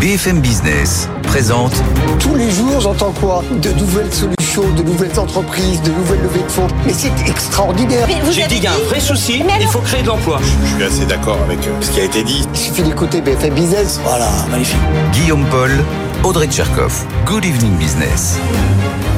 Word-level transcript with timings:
BFM 0.00 0.40
Business 0.40 1.10
présente. 1.24 1.74
Tous 2.18 2.34
les 2.34 2.50
jours, 2.50 2.80
j'entends 2.80 3.12
quoi? 3.12 3.44
De 3.60 3.68
nouvelles 3.72 4.10
solutions, 4.10 4.62
de 4.74 4.82
nouvelles 4.82 5.18
entreprises, 5.20 5.82
de 5.82 5.90
nouvelles 5.90 6.22
levées 6.22 6.42
de 6.42 6.50
fonds. 6.50 6.66
Mais 6.86 6.94
c'est 6.94 7.12
extraordinaire. 7.28 8.08
J'ai 8.30 8.46
dit 8.46 8.54
qu'il 8.54 8.64
y 8.64 8.66
a 8.66 8.72
un 8.72 8.88
vrai 8.88 8.98
souci, 8.98 9.42
il 9.60 9.66
faut 9.66 9.80
créer 9.80 10.00
de 10.02 10.06
l'emploi. 10.06 10.40
Je 10.42 10.74
suis 10.74 10.82
assez 10.84 11.04
d'accord 11.04 11.36
avec 11.44 11.58
euh, 11.66 11.72
ce 11.82 11.90
qui 11.90 12.00
a 12.00 12.04
été 12.04 12.22
dit. 12.22 12.48
Il 12.54 12.58
suffit 12.58 12.82
d'écouter 12.82 13.20
BFM 13.20 13.52
Business. 13.52 14.00
Voilà, 14.02 14.30
magnifique. 14.50 14.78
Guillaume 15.12 15.44
Paul, 15.50 15.70
Audrey 16.24 16.46
Tcherkov. 16.46 17.04
Good 17.26 17.44
evening 17.44 17.76
business. 17.76 18.38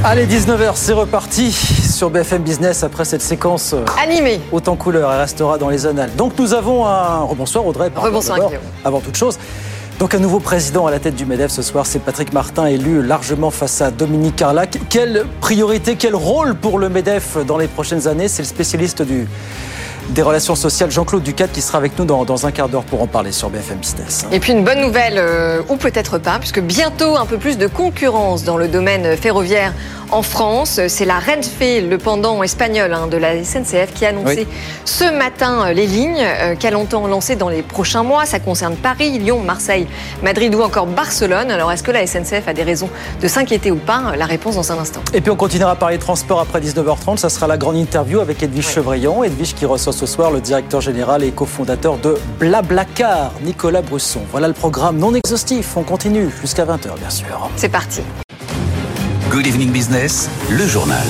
Allez, 0.02 0.26
19h, 0.26 0.72
c'est 0.74 0.94
reparti 0.94 1.52
sur 1.52 2.10
BFM 2.10 2.42
Business 2.42 2.82
après 2.82 3.04
cette 3.04 3.22
séquence 3.22 3.72
euh, 3.72 3.84
Animé. 4.02 4.40
autant 4.50 4.74
couleur. 4.74 5.12
Elle 5.12 5.20
restera 5.20 5.58
dans 5.58 5.68
les 5.68 5.86
annales. 5.86 6.10
Donc 6.16 6.36
nous 6.40 6.54
avons 6.54 6.84
un... 6.86 7.20
Rebonsoir 7.20 7.64
Audrey. 7.64 7.88
pardon, 7.88 8.08
Rebonsoir, 8.08 8.38
Guillaume. 8.38 8.62
Avant 8.84 8.98
toute 8.98 9.16
chose. 9.16 9.38
Donc 9.98 10.14
un 10.14 10.18
nouveau 10.18 10.40
président 10.40 10.86
à 10.86 10.90
la 10.90 10.98
tête 10.98 11.14
du 11.14 11.26
MEDEF 11.26 11.50
ce 11.50 11.62
soir, 11.62 11.86
c'est 11.86 12.00
Patrick 12.00 12.32
Martin, 12.32 12.66
élu 12.66 13.02
largement 13.02 13.50
face 13.50 13.80
à 13.80 13.90
Dominique 13.90 14.36
Carlac. 14.36 14.78
Quelle 14.88 15.24
priorité, 15.40 15.96
quel 15.96 16.16
rôle 16.16 16.54
pour 16.54 16.78
le 16.78 16.88
MEDEF 16.88 17.38
dans 17.46 17.56
les 17.56 17.68
prochaines 17.68 18.08
années? 18.08 18.28
C'est 18.28 18.42
le 18.42 18.48
spécialiste 18.48 19.02
du, 19.02 19.28
des 20.12 20.22
relations 20.22 20.54
sociales, 20.54 20.90
Jean-Claude 20.90 21.22
Ducat, 21.22 21.48
qui 21.48 21.62
sera 21.62 21.78
avec 21.78 21.98
nous 21.98 22.04
dans, 22.04 22.24
dans 22.24 22.46
un 22.46 22.50
quart 22.52 22.68
d'heure 22.68 22.84
pour 22.84 23.02
en 23.02 23.06
parler 23.06 23.32
sur 23.32 23.50
BFM 23.50 23.78
Business. 23.78 24.26
Et 24.30 24.40
puis 24.40 24.52
une 24.52 24.64
bonne 24.64 24.80
nouvelle, 24.80 25.14
euh, 25.16 25.62
ou 25.68 25.76
peut-être 25.76 26.18
pas, 26.18 26.38
puisque 26.38 26.60
bientôt 26.60 27.16
un 27.16 27.26
peu 27.26 27.38
plus 27.38 27.56
de 27.58 27.66
concurrence 27.66 28.44
dans 28.44 28.56
le 28.56 28.68
domaine 28.68 29.16
ferroviaire 29.16 29.72
en 30.10 30.22
France. 30.22 30.78
C'est 30.88 31.06
la 31.06 31.14
Renfe, 31.14 31.58
le 31.60 31.96
pendant 31.96 32.42
espagnol 32.42 32.92
hein, 32.92 33.06
de 33.06 33.16
la 33.16 33.42
SNCF, 33.42 33.94
qui 33.94 34.04
a 34.04 34.10
annoncé 34.10 34.40
Oui. 34.40 34.46
ce 34.84 35.10
matin 35.10 35.64
euh, 35.68 35.72
les 35.72 35.86
lignes 35.86 36.20
euh, 36.22 36.54
qu'elle 36.54 36.76
entend 36.76 37.06
lancer 37.06 37.34
dans 37.34 37.48
les 37.48 37.62
prochains 37.62 38.02
mois. 38.02 38.26
Ça 38.26 38.38
concerne 38.38 38.76
Paris, 38.76 39.18
Lyon, 39.18 39.40
Marseille, 39.40 39.86
Madrid 40.22 40.54
ou 40.54 40.60
encore 40.60 40.86
Barcelone. 40.86 41.50
Alors 41.50 41.72
est-ce 41.72 41.82
que 41.82 41.90
la 41.90 42.06
SNCF 42.06 42.46
a 42.46 42.52
des 42.52 42.62
raisons 42.62 42.90
de 43.22 43.28
s'inquiéter 43.28 43.70
ou 43.70 43.76
pas 43.76 44.12
La 44.18 44.26
réponse 44.26 44.56
dans 44.56 44.70
un 44.72 44.78
instant. 44.78 45.00
Et 45.14 45.22
puis 45.22 45.30
on 45.30 45.36
continuera 45.36 45.76
par 45.76 45.88
les 45.90 45.98
transports 45.98 46.40
après 46.40 46.60
19h30. 46.60 47.16
Ça 47.16 47.30
sera 47.30 47.46
la 47.46 47.56
grande 47.56 47.76
interview 47.76 48.20
avec 48.20 48.42
Edwige 48.42 48.68
Chevrillon. 48.68 49.24
Edwige 49.24 49.54
qui 49.54 49.64
reçoit 49.64 49.94
ce 50.02 50.06
soir 50.06 50.32
le 50.32 50.40
directeur 50.40 50.80
général 50.80 51.22
et 51.22 51.30
cofondateur 51.30 51.96
de 51.96 52.16
Blablacar, 52.40 53.30
Nicolas 53.44 53.82
Brusson. 53.82 54.22
Voilà 54.32 54.48
le 54.48 54.52
programme 54.52 54.98
non 54.98 55.14
exhaustif. 55.14 55.76
On 55.76 55.84
continue 55.84 56.28
jusqu'à 56.40 56.64
20h, 56.64 56.98
bien 56.98 57.08
sûr. 57.08 57.48
C'est 57.54 57.68
parti. 57.68 58.00
Good 59.30 59.46
evening 59.46 59.70
business, 59.70 60.28
le 60.50 60.66
journal. 60.66 61.06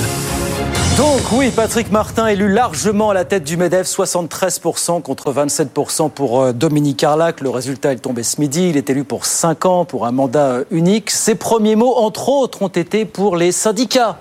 Donc 0.95 1.21
oui, 1.31 1.49
Patrick 1.49 1.91
Martin 1.91 2.27
élu 2.27 2.53
largement 2.53 3.09
à 3.09 3.15
la 3.15 3.25
tête 3.25 3.43
du 3.43 3.57
MEDEF, 3.57 3.87
73% 3.87 5.01
contre 5.01 5.33
27% 5.33 6.11
pour 6.11 6.41
euh, 6.41 6.53
Dominique 6.53 6.97
Carlac. 6.97 7.41
Le 7.41 7.49
résultat 7.49 7.93
est 7.93 7.95
tombé 7.95 8.21
ce 8.21 8.39
midi. 8.39 8.69
Il 8.69 8.77
est 8.77 8.91
élu 8.91 9.03
pour 9.03 9.25
5 9.25 9.65
ans 9.65 9.85
pour 9.85 10.05
un 10.05 10.11
mandat 10.11 10.49
euh, 10.49 10.63
unique. 10.69 11.09
Ses 11.09 11.33
premiers 11.33 11.75
mots, 11.75 11.95
entre 11.95 12.29
autres, 12.29 12.61
ont 12.61 12.67
été 12.67 13.05
pour 13.05 13.37
les 13.37 13.51
syndicats 13.51 14.19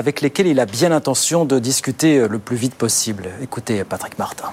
avec 0.00 0.22
lesquels 0.22 0.46
il 0.46 0.58
a 0.60 0.64
bien 0.66 0.88
l'intention 0.88 1.44
de 1.44 1.58
discuter 1.58 2.20
euh, 2.20 2.26
le 2.26 2.38
plus 2.38 2.56
vite 2.56 2.74
possible. 2.74 3.28
Écoutez 3.42 3.84
Patrick 3.84 4.18
Martin. 4.18 4.50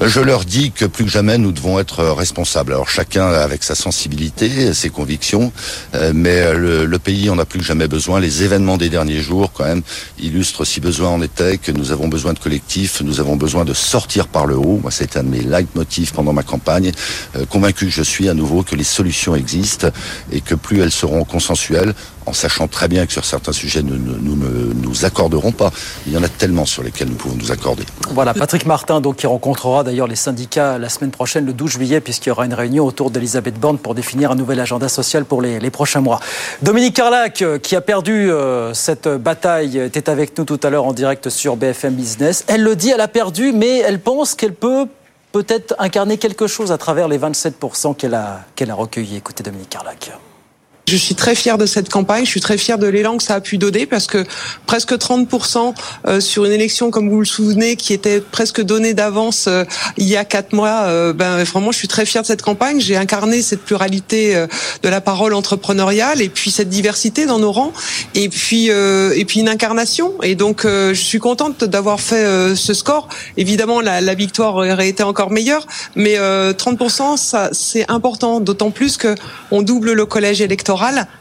Je 0.00 0.20
leur 0.20 0.44
dis 0.44 0.72
que 0.72 0.84
plus 0.84 1.04
que 1.04 1.10
jamais 1.10 1.38
nous 1.38 1.52
devons 1.52 1.78
être 1.78 2.04
responsables. 2.04 2.72
Alors 2.72 2.88
chacun 2.90 3.28
avec 3.28 3.62
sa 3.62 3.74
sensibilité, 3.74 4.74
ses 4.74 4.90
convictions, 4.90 5.52
euh, 5.94 6.12
mais 6.14 6.52
le, 6.52 6.98
pays 6.98 7.30
en 7.30 7.38
a 7.38 7.44
plus 7.44 7.60
que 7.60 7.64
jamais 7.64 7.88
besoin. 7.88 8.20
Les 8.20 8.42
événements 8.42 8.76
des 8.76 8.90
derniers 8.90 9.20
jours, 9.20 9.52
quand 9.52 9.64
même, 9.64 9.82
illustrent 10.18 10.64
si 10.64 10.80
besoin 10.80 11.10
en 11.10 11.22
était 11.22 11.58
que 11.58 11.72
nous 11.72 11.92
avons 11.92 12.08
besoin 12.08 12.32
de 12.32 12.38
collectifs, 12.38 13.00
nous 13.02 13.20
avons 13.20 13.36
besoin 13.36 13.64
de 13.64 13.72
sortir 13.72 14.26
par 14.26 14.46
le 14.46 14.56
haut. 14.56 14.78
Moi, 14.82 14.90
c'est 14.90 15.16
un 15.16 15.22
de 15.22 15.28
mes 15.28 15.40
leitmotifs 15.40 16.12
pendant 16.12 16.32
ma 16.32 16.42
campagne. 16.42 16.92
Euh, 17.36 17.46
convaincu 17.46 17.88
je 17.88 18.02
suis 18.02 18.28
à 18.28 18.34
nouveau 18.34 18.62
que 18.62 18.76
les 18.76 18.84
solutions 18.84 19.34
existent 19.34 19.88
et 20.32 20.40
que 20.40 20.54
plus 20.54 20.80
elles 20.80 20.92
seront 20.92 21.24
consensuelles, 21.24 21.94
en 22.26 22.32
sachant 22.32 22.68
très 22.68 22.88
bien 22.88 23.06
que 23.06 23.12
sur 23.12 23.24
certains 23.24 23.52
sujets 23.52 23.82
nous 23.82 23.96
ne 23.96 24.74
nous, 24.74 25.04
accorderons 25.04 25.52
pas. 25.52 25.70
Il 26.06 26.12
y 26.12 26.16
en 26.16 26.22
a 26.22 26.28
tellement 26.28 26.64
sur 26.64 26.82
lesquels 26.82 27.08
nous 27.08 27.16
pouvons 27.16 27.36
nous 27.36 27.50
accorder. 27.50 27.84
Voilà, 28.10 28.32
Patrick 28.32 28.64
Martin, 28.64 29.00
donc, 29.00 29.16
qui 29.16 29.26
rencontrera 29.26 29.82
d'ailleurs 29.82 30.06
les 30.06 30.16
syndicats 30.16 30.78
la 30.78 30.88
semaine 30.88 31.10
prochaine, 31.10 31.44
le 31.44 31.52
12 31.52 31.72
juillet, 31.72 32.00
puisqu'il 32.00 32.28
y 32.28 32.32
aura 32.32 32.46
une 32.46 32.54
réunion 32.54 32.84
autour 32.84 33.10
d'Elisabeth 33.10 33.58
Borne 33.58 33.78
pour 33.78 33.94
définir 33.94 34.30
un 34.30 34.34
nouvel 34.34 34.60
agenda 34.60 34.88
social 34.88 35.24
pour 35.24 35.42
les, 35.42 35.58
les 35.58 35.70
prochains 35.70 36.00
mois. 36.00 36.20
Dominique 36.62 36.94
Carlac, 36.94 37.42
euh, 37.42 37.58
qui 37.58 37.76
a 37.76 37.80
perdu 37.80 38.30
euh, 38.30 38.72
cette 38.72 39.08
bataille, 39.08 39.78
était 39.78 40.08
avec 40.08 40.38
nous 40.38 40.44
tout 40.44 40.60
à 40.62 40.70
l'heure 40.70 40.84
en 40.84 40.92
direct 40.92 41.28
sur 41.28 41.56
BFM 41.56 41.94
Business. 41.94 42.44
Elle 42.46 42.62
le 42.62 42.76
dit, 42.76 42.90
elle 42.90 43.00
a 43.00 43.08
perdu, 43.08 43.52
mais 43.52 43.78
elle 43.78 44.00
pense 44.00 44.34
qu'elle 44.34 44.54
peut 44.54 44.86
peut-être 45.32 45.74
incarner 45.78 46.16
quelque 46.16 46.46
chose 46.46 46.70
à 46.70 46.78
travers 46.78 47.08
les 47.08 47.18
27% 47.18 47.96
qu'elle 47.96 48.14
a, 48.14 48.42
qu'elle 48.54 48.70
a 48.70 48.74
recueillis. 48.74 49.16
Écoutez 49.16 49.42
Dominique 49.42 49.70
Carlac. 49.70 50.12
Je 50.86 50.96
suis 50.96 51.14
très 51.14 51.34
fière 51.34 51.56
de 51.56 51.64
cette 51.64 51.88
campagne, 51.88 52.26
je 52.26 52.30
suis 52.30 52.42
très 52.42 52.58
fière 52.58 52.76
de 52.76 52.86
l'élan 52.86 53.16
que 53.16 53.22
ça 53.22 53.36
a 53.36 53.40
pu 53.40 53.56
donner 53.56 53.86
parce 53.86 54.06
que 54.06 54.22
presque 54.66 54.92
30% 54.92 55.74
euh, 56.06 56.20
sur 56.20 56.44
une 56.44 56.52
élection, 56.52 56.90
comme 56.90 57.08
vous 57.08 57.20
le 57.20 57.24
souvenez, 57.24 57.76
qui 57.76 57.94
était 57.94 58.20
presque 58.20 58.60
donnée 58.60 58.92
d'avance 58.92 59.46
euh, 59.48 59.64
il 59.96 60.06
y 60.06 60.16
a 60.16 60.26
quatre 60.26 60.52
mois, 60.52 60.82
euh, 60.84 61.14
ben 61.14 61.42
vraiment 61.44 61.72
je 61.72 61.78
suis 61.78 61.88
très 61.88 62.04
fière 62.04 62.20
de 62.20 62.26
cette 62.26 62.42
campagne. 62.42 62.80
J'ai 62.80 62.98
incarné 62.98 63.40
cette 63.40 63.62
pluralité 63.62 64.34
de 64.82 64.88
la 64.88 65.00
parole 65.00 65.32
entrepreneuriale 65.32 66.20
et 66.20 66.28
puis 66.28 66.50
cette 66.50 66.68
diversité 66.68 67.24
dans 67.24 67.38
nos 67.38 67.52
rangs 67.52 67.72
et 68.14 68.28
puis 68.28 68.66
et 68.66 69.24
puis 69.24 69.40
une 69.40 69.48
incarnation. 69.48 70.12
Et 70.22 70.34
donc 70.34 70.64
je 70.64 70.92
suis 70.92 71.18
contente 71.18 71.64
d'avoir 71.64 72.00
fait 72.00 72.54
ce 72.54 72.74
score. 72.74 73.08
Évidemment 73.36 73.80
la, 73.80 74.00
la 74.00 74.14
victoire 74.14 74.56
aurait 74.56 74.88
été 74.88 75.02
encore 75.02 75.30
meilleure, 75.30 75.66
mais 75.94 76.18
euh, 76.18 76.52
30% 76.52 77.16
ça 77.16 77.48
c'est 77.52 77.90
important, 77.90 78.40
d'autant 78.40 78.70
plus 78.70 78.96
que 78.96 79.14
on 79.50 79.62
double 79.62 79.92
le 79.92 80.06
collège 80.06 80.40
électoral 80.40 80.73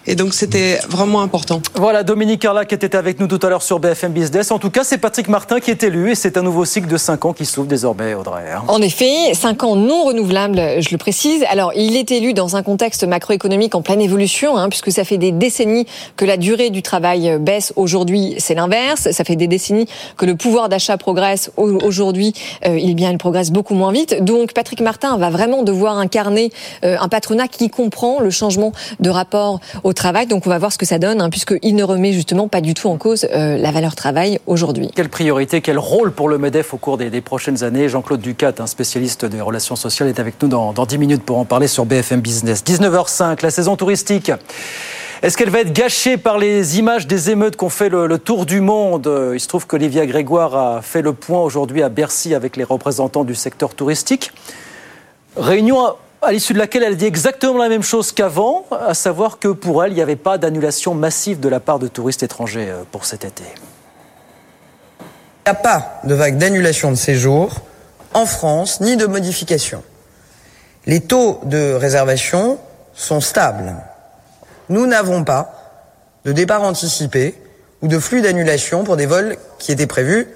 et 0.08 0.16
donc 0.16 0.34
c'était 0.34 0.80
vraiment 0.90 1.22
important. 1.22 1.62
Voilà, 1.76 2.04
Dominique 2.04 2.42
Carlac 2.42 2.72
était 2.74 2.96
avec 2.96 3.20
nous 3.20 3.28
tout 3.28 3.40
à 3.46 3.50
l'heure 3.50 3.62
sur 3.62 3.80
BFM 3.80 4.12
Business. 4.12 4.52
En 4.52 4.60
tout 4.60 4.70
cas, 4.70 4.84
c'est 4.84 4.98
Patrick 4.98 5.28
Martin 5.28 5.60
qui 5.60 5.72
est 5.72 5.84
élu 5.84 6.12
et 6.12 6.16
c'est 6.16 6.38
un 6.38 6.42
nouveau 6.42 6.66
cycle 6.66 6.88
de 6.88 6.98
5 6.98 7.26
ans 7.26 7.34
qui 7.34 7.46
s'ouvre 7.46 7.68
désormais, 7.68 8.14
Audrey. 8.14 8.44
hein. 8.52 8.64
En 8.68 8.82
effet, 8.82 9.34
5 9.34 9.64
ans 9.64 9.76
non 9.76 10.04
renouvelables, 10.06 10.60
je 10.82 10.90
le 10.92 10.98
précise. 10.98 11.44
Alors, 11.50 11.72
il 11.76 11.96
est 11.96 12.10
élu 12.12 12.34
dans 12.34 12.56
un 12.56 12.64
contexte 12.64 13.04
macroéconomique 13.04 13.76
en 13.76 13.82
pleine 13.82 14.02
évolution, 14.02 14.58
hein, 14.58 14.70
puisque 14.70 14.92
ça 14.92 15.04
fait 15.04 15.18
des 15.18 15.32
décennies 15.32 15.86
que 16.16 16.26
la 16.26 16.38
durée 16.38 16.70
du 16.70 16.82
travail 16.82 17.38
baisse. 17.40 17.74
Aujourd'hui, 17.76 18.36
c'est 18.40 18.56
l'inverse. 18.56 19.12
Ça 19.12 19.24
fait 19.24 19.36
des 19.36 19.48
décennies 19.48 19.88
que 20.18 20.26
le 20.26 20.36
pouvoir 20.36 20.70
d'achat 20.70 20.98
progresse. 20.98 21.52
Au- 21.58 21.80
Aujourd'hui, 21.84 22.34
euh, 22.66 22.78
il 22.80 22.96
bien, 22.96 23.12
il 23.12 23.18
progresse 23.18 23.52
beaucoup 23.52 23.74
moins 23.76 23.92
vite. 23.92 24.24
Donc, 24.24 24.54
Patrick 24.54 24.80
Martin 24.82 25.18
va 25.18 25.30
vraiment 25.30 25.64
devoir 25.64 25.98
incarner 25.98 26.52
euh, 26.84 26.96
un 27.00 27.10
patronat 27.10 27.48
qui 27.48 27.70
comprend 27.70 28.20
le 28.20 28.30
changement 28.30 28.72
de 29.00 29.10
rapport 29.10 29.43
au 29.84 29.94
travail. 29.94 30.28
Donc, 30.28 30.46
on 30.46 30.50
va 30.50 30.58
voir 30.58 30.72
ce 30.72 30.78
que 30.78 30.86
ça 30.86 31.00
donne, 31.00 31.22
hein, 31.22 31.30
puisqu'il 31.30 31.76
ne 31.76 31.84
remet 31.84 32.14
justement 32.14 32.48
pas 32.48 32.62
du 32.62 32.74
tout 32.74 32.90
en 32.90 32.98
cause 32.98 33.28
euh, 33.34 33.58
la 33.58 33.72
valeur 33.72 33.96
travail 33.96 34.40
aujourd'hui. 34.48 34.90
Quelle 34.96 35.10
priorité, 35.10 35.62
quel 35.62 35.78
rôle 35.78 36.12
pour 36.12 36.30
le 36.30 36.38
MEDEF 36.38 36.74
au 36.74 36.78
cours 36.78 36.98
des, 36.98 37.22
prochaines 37.22 37.64
années? 37.64 37.90
Jean-Claude 37.90 38.22
Ducat, 38.22 38.54
un 38.60 38.68
spécialiste 38.68 39.26
des 39.26 39.42
relations 39.42 39.76
sociales, 39.76 40.10
est 40.10 40.20
avec 40.20 40.42
nous 40.42 40.48
dans, 40.48 40.74
dans 40.74 40.86
10 40.86 40.98
minutes 40.98 41.24
pour 41.24 41.38
en 41.38 41.46
parler 41.46 41.68
sur 41.68 41.86
BFM 41.86 42.22
Business. 42.22 42.64
19h05, 42.64 43.44
la 43.44 43.52
saison 43.52 43.76
touristique. 43.76 44.32
Est-ce 45.22 45.38
qu'elle 45.38 45.50
va 45.50 45.62
être 45.62 45.72
gâchée 45.72 46.18
par 46.18 46.38
les 46.38 46.80
images 46.80 47.08
des 47.08 47.30
émeutes 47.30 47.56
qu'ont 47.56 47.70
fait 47.70 47.88
le, 47.88 48.08
le 48.08 48.20
tour 48.20 48.46
du 48.46 48.60
monde? 48.60 49.10
Il 49.34 49.40
se 49.40 49.48
trouve 49.48 49.66
qu'Olivia 49.66 50.06
Grégoire 50.06 50.56
a 50.56 50.82
fait 50.82 51.02
le 51.02 51.14
point 51.14 51.40
aujourd'hui 51.40 51.82
à 51.82 51.88
Bercy 51.88 52.36
avec 52.36 52.58
les 52.58 52.66
représentants 52.66 53.24
du 53.24 53.34
secteur 53.34 53.74
touristique. 53.74 54.32
Réunion 55.38 55.96
à- 56.24 56.32
l'issue 56.32 56.54
de 56.54 56.60
laquelle 56.60 56.84
elle 56.84 56.98
dit 56.98 57.06
exactement 57.06 57.58
la 57.62 57.70
même 57.70 57.84
chose 57.84 58.12
qu'avant, 58.12 58.66
à 58.72 58.94
savoir 58.94 59.40
que 59.40 59.48
pour 59.50 59.84
elle, 59.84 59.92
il 59.92 59.96
n'y 59.96 60.02
avait 60.02 60.16
pas 60.16 60.38
d'annulation 60.38 60.94
massive 60.96 61.40
de 61.40 61.50
la 61.50 61.60
part 61.60 61.80
de 61.80 61.88
touristes 61.88 62.24
étrangers 62.24 62.70
euh, 62.70 62.84
pour 62.92 63.06
cet 63.06 63.26
été. 63.26 63.44
Il 65.46 65.52
n'y 65.52 65.52
a 65.52 65.56
pas 65.56 66.00
de 66.06 66.14
vague 66.14 66.38
d'annulation 66.38 66.90
de 66.92 66.96
séjour 66.96 67.52
en 68.14 68.26
France, 68.26 68.80
ni 68.82 68.96
de 68.96 69.06
modification. 69.06 69.84
Les 70.86 71.02
taux 71.02 71.40
de 71.44 71.74
réservation 71.74 72.60
sont 72.94 73.22
stables. 73.22 73.76
Nous 74.70 74.86
n'avons 74.88 75.24
pas 75.24 75.54
de 76.26 76.32
départ 76.32 76.62
anticipé 76.64 77.36
ou 77.82 77.88
de 77.88 78.00
flux 78.00 78.22
d'annulation 78.22 78.84
pour 78.84 78.96
des 78.96 79.06
vols 79.06 79.36
qui 79.60 79.72
étaient 79.72 79.88
prévus 79.88 80.28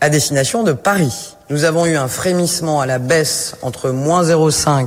à 0.00 0.08
destination 0.08 0.62
de 0.62 0.72
Paris. 0.72 1.36
Nous 1.50 1.64
avons 1.64 1.86
eu 1.86 1.96
un 1.96 2.08
frémissement 2.08 2.80
à 2.80 2.86
la 2.86 2.98
baisse 2.98 3.54
entre 3.62 3.90
moins 3.90 4.22
0,5 4.24 4.86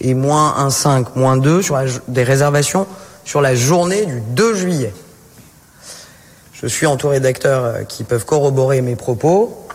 et 0.00 0.14
moins 0.14 0.68
1,5, 0.68 1.06
moins 1.16 1.36
2 1.36 1.62
sur 1.62 1.78
des 2.08 2.22
réservations 2.22 2.86
sur 3.24 3.40
la 3.40 3.54
journée 3.54 4.06
du 4.06 4.20
2 4.20 4.54
juillet. 4.54 4.92
Je 6.52 6.66
suis 6.66 6.86
entouré 6.86 7.20
d'acteurs 7.20 7.64
euh, 7.64 7.82
qui 7.84 8.04
peuvent 8.04 8.24
corroborer 8.26 8.82
mes 8.82 8.96
propos. 8.96 9.66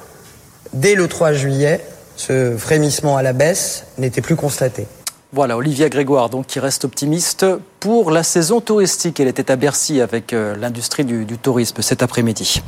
Dès 0.73 0.95
le 0.95 1.07
3 1.07 1.33
juillet, 1.33 1.83
ce 2.15 2.55
frémissement 2.57 3.17
à 3.17 3.23
la 3.23 3.33
baisse 3.33 3.85
n'était 3.97 4.21
plus 4.21 4.35
constaté. 4.35 4.87
Voilà, 5.33 5.57
Olivia 5.57 5.89
Grégoire, 5.89 6.29
donc, 6.29 6.47
qui 6.47 6.59
reste 6.59 6.85
optimiste 6.85 7.45
pour 7.79 8.11
la 8.11 8.23
saison 8.23 8.61
touristique. 8.61 9.19
Elle 9.19 9.27
était 9.27 9.51
à 9.51 9.55
Bercy 9.55 9.99
avec 9.99 10.31
euh, 10.31 10.55
l'industrie 10.55 11.03
du, 11.03 11.25
tourisme 11.37 11.81
cet 11.81 12.03
après-midi. 12.03 12.61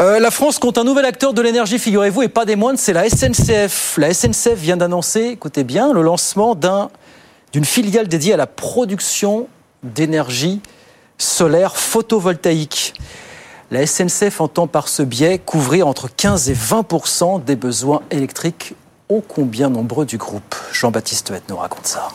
Euh, 0.00 0.20
la 0.20 0.30
France 0.30 0.58
compte 0.58 0.78
un 0.78 0.84
nouvel 0.84 1.04
acteur 1.04 1.32
de 1.32 1.42
l'énergie, 1.42 1.78
figurez-vous, 1.78 2.22
et 2.22 2.28
pas 2.28 2.44
des 2.44 2.54
moindres, 2.54 2.78
c'est 2.78 2.92
la 2.92 3.08
SNCF. 3.08 3.96
La 3.98 4.14
SNCF 4.14 4.54
vient 4.54 4.76
d'annoncer, 4.76 5.30
écoutez 5.32 5.64
bien, 5.64 5.92
le 5.92 6.02
lancement 6.02 6.54
d'un 6.54 6.90
d'une 7.52 7.64
filiale 7.64 8.06
dédiée 8.06 8.34
à 8.34 8.36
la 8.36 8.46
production 8.46 9.48
d'énergie 9.82 10.60
solaire 11.16 11.76
photovoltaïque. 11.76 12.94
La 13.70 13.86
SNCF 13.86 14.40
entend 14.40 14.66
par 14.66 14.88
ce 14.88 15.02
biais 15.02 15.38
couvrir 15.38 15.88
entre 15.88 16.08
15 16.14 16.50
et 16.50 16.54
20% 16.54 17.42
des 17.42 17.56
besoins 17.56 18.02
électriques 18.10 18.74
ô 19.08 19.20
combien 19.20 19.70
nombreux 19.70 20.06
du 20.06 20.18
groupe. 20.18 20.54
Jean-Baptiste 20.72 21.28
Huette 21.28 21.48
nous 21.48 21.56
raconte 21.56 21.86
ça. 21.86 22.08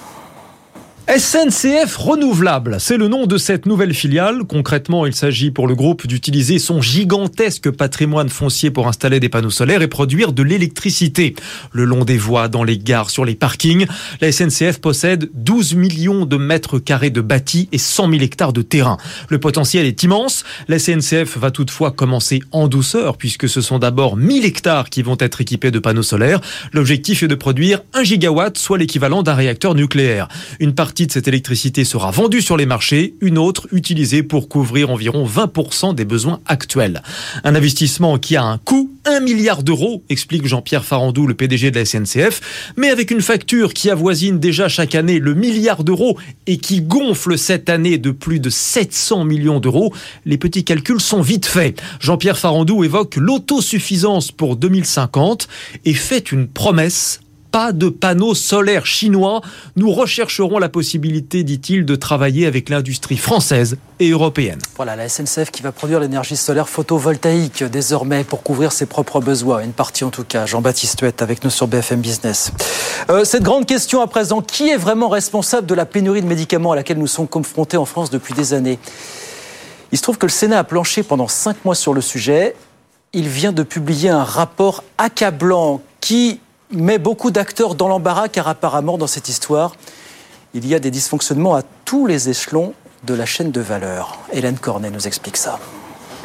SNCF 1.08 1.98
Renouvelable, 1.98 2.78
c'est 2.80 2.96
le 2.96 3.08
nom 3.08 3.26
de 3.26 3.38
cette 3.38 3.66
nouvelle 3.66 3.94
filiale. 3.94 4.44
Concrètement, 4.48 5.06
il 5.06 5.16
s'agit 5.16 5.50
pour 5.50 5.68
le 5.68 5.76
groupe 5.76 6.06
d'utiliser 6.06 6.60
son 6.60 6.80
gigantesque 6.80 7.70
patrimoine 7.72 8.30
foncier 8.30 8.72
pour 8.72 8.88
installer 8.88 9.20
des 9.20 9.28
panneaux 9.28 9.50
solaires 9.50 9.82
et 9.82 9.88
produire 9.88 10.32
de 10.32 10.44
l'électricité. 10.44 11.36
Le 11.74 11.86
long 11.86 12.06
des 12.06 12.18
voies, 12.18 12.48
dans 12.48 12.64
les 12.64 12.78
gares, 12.78 13.10
sur 13.10 13.26
les 13.26 13.34
parkings, 13.34 13.88
la 14.22 14.32
SNCF 14.32 14.80
possède 14.80 15.30
12 15.34 15.74
millions 15.74 16.26
de 16.26 16.38
mètres 16.38 16.78
carrés 16.78 17.10
de 17.10 17.20
bâtis 17.20 17.68
et 17.72 17.80
100 17.80 18.12
000 18.12 18.22
hectares 18.22 18.54
de 18.54 18.62
terrain. 18.62 18.98
Le 19.28 19.40
potentiel 19.40 19.88
est 19.88 20.04
immense. 20.04 20.46
La 20.68 20.78
SNCF 20.78 21.38
va 21.38 21.52
toutefois 21.52 21.92
commencer 21.92 22.42
en 22.52 22.68
douceur 22.68 23.18
puisque 23.18 23.50
ce 23.50 23.60
sont 23.60 23.80
d'abord 23.80 24.18
1000 24.18 24.46
hectares 24.46 24.90
qui 24.90 25.02
vont 25.02 25.18
être 25.20 25.42
équipés 25.42 25.72
de 25.72 25.80
panneaux 25.80 26.04
solaires. 26.04 26.42
L'objectif 26.72 27.24
est 27.24 27.28
de 27.28 27.36
produire 27.36 27.82
1 27.96 28.04
gigawatt, 28.04 28.58
soit 28.58 28.78
l'équivalent 28.78 29.24
d'un 29.24 29.34
réacteur 29.34 29.74
nucléaire. 29.74 30.28
Une 30.60 30.74
de 31.00 31.12
cette 31.12 31.28
électricité 31.28 31.86
sera 31.86 32.12
vendue 32.12 32.42
sur 32.42 32.58
les 32.58 32.66
marchés, 32.66 33.16
une 33.22 33.38
autre 33.38 33.68
utilisée 33.72 34.24
pour 34.24 34.50
couvrir 34.50 34.90
environ 34.90 35.26
20% 35.26 35.96
des 35.96 36.06
besoins 36.06 36.42
actuels. 36.46 37.02
Un 37.44 37.56
investissement 37.56 38.20
qui 38.20 38.36
a 38.36 38.44
un 38.44 38.58
coût, 38.58 38.92
1 39.06 39.22
milliard 39.22 39.64
d'euros, 39.64 40.04
explique 40.10 40.46
Jean-Pierre 40.46 40.84
Farandou, 40.86 41.28
le 41.28 41.34
PDG 41.34 41.72
de 41.72 41.80
la 41.80 41.86
SNCF, 41.86 42.74
mais 42.76 42.90
avec 42.90 43.10
une 43.10 43.22
facture 43.22 43.74
qui 43.74 43.90
avoisine 43.90 44.40
déjà 44.40 44.68
chaque 44.68 44.94
année 44.94 45.20
le 45.20 45.34
milliard 45.34 45.84
d'euros 45.84 46.18
et 46.46 46.58
qui 46.58 46.82
gonfle 46.82 47.38
cette 47.38 47.70
année 47.70 47.98
de 47.98 48.12
plus 48.12 48.40
de 48.40 48.50
700 48.50 49.24
millions 49.24 49.60
d'euros, 49.60 49.94
les 50.26 50.38
petits 50.38 50.66
calculs 50.66 51.02
sont 51.02 51.22
vite 51.22 51.46
faits. 51.46 51.82
Jean-Pierre 52.00 52.38
Farandou 52.38 52.84
évoque 52.84 53.16
l'autosuffisance 53.16 54.32
pour 54.32 54.58
2050 54.58 55.48
et 55.86 55.94
fait 55.94 56.32
une 56.32 56.48
promesse 56.48 57.22
pas 57.52 57.72
de 57.74 57.90
panneaux 57.90 58.34
solaires 58.34 58.86
chinois. 58.86 59.42
Nous 59.76 59.92
rechercherons 59.92 60.58
la 60.58 60.70
possibilité, 60.70 61.44
dit-il, 61.44 61.86
de 61.86 61.96
travailler 61.96 62.46
avec 62.46 62.70
l'industrie 62.70 63.18
française 63.18 63.78
et 64.00 64.10
européenne. 64.10 64.60
Voilà, 64.78 64.96
la 64.96 65.10
SNCF 65.10 65.52
qui 65.52 65.62
va 65.62 65.72
produire 65.72 66.00
l'énergie 66.00 66.38
solaire 66.38 66.70
photovoltaïque 66.70 67.64
désormais 67.64 68.24
pour 68.24 68.44
couvrir 68.44 68.72
ses 68.72 68.86
propres 68.86 69.20
besoins. 69.20 69.64
Une 69.64 69.74
partie 69.74 70.04
en 70.04 70.10
tout 70.10 70.24
cas. 70.24 70.46
Jean-Baptiste 70.46 71.02
Huette 71.02 71.22
avec 71.22 71.44
nous 71.44 71.50
sur 71.50 71.68
BFM 71.68 72.02
Business. 72.02 72.52
Euh, 73.10 73.26
cette 73.26 73.44
grande 73.44 73.66
question 73.66 74.02
à 74.02 74.08
présent, 74.08 74.42
qui 74.42 74.70
est 74.70 74.78
vraiment 74.78 75.10
responsable 75.10 75.68
de 75.68 75.76
la 75.76 75.86
pénurie 75.86 76.22
de 76.22 76.28
médicaments 76.28 76.72
à 76.72 76.76
laquelle 76.76 76.98
nous 76.98 77.08
sommes 77.08 77.28
confrontés 77.28 77.78
en 77.78 77.86
France 77.86 78.10
depuis 78.10 78.34
des 78.34 78.54
années? 78.54 78.80
Il 79.92 79.98
se 79.98 80.04
trouve 80.04 80.18
que 80.18 80.26
le 80.26 80.32
Sénat 80.32 80.60
a 80.60 80.64
planché 80.64 81.04
pendant 81.04 81.28
cinq 81.28 81.66
mois 81.66 81.76
sur 81.76 81.94
le 81.94 82.02
sujet. 82.02 82.56
Il 83.14 83.28
vient 83.28 83.52
de 83.52 83.64
publier 83.64 84.10
un 84.10 84.24
rapport 84.24 84.86
accablant 84.98 85.82
qui 86.00 86.40
met 86.72 87.00
beaucoup 87.00 87.32
d'acteurs 87.32 87.76
dans 87.76 87.88
l'embarras 87.88 88.28
car 88.28 88.48
apparemment 88.48 88.98
dans 88.98 89.08
cette 89.08 89.30
histoire, 89.30 89.76
il 90.54 90.68
y 90.68 90.76
a 90.76 90.80
des 90.80 90.92
dysfonctionnements 90.92 91.56
à 91.56 91.64
tous 91.86 92.08
les 92.08 92.30
échelons 92.30 92.74
de 93.04 93.14
la 93.14 93.26
chaîne 93.26 93.52
de 93.52 93.62
valeur. 93.62 94.20
Hélène 94.32 94.58
Cornet 94.58 94.92
nous 94.92 95.08
explique 95.08 95.38
ça. 95.38 95.60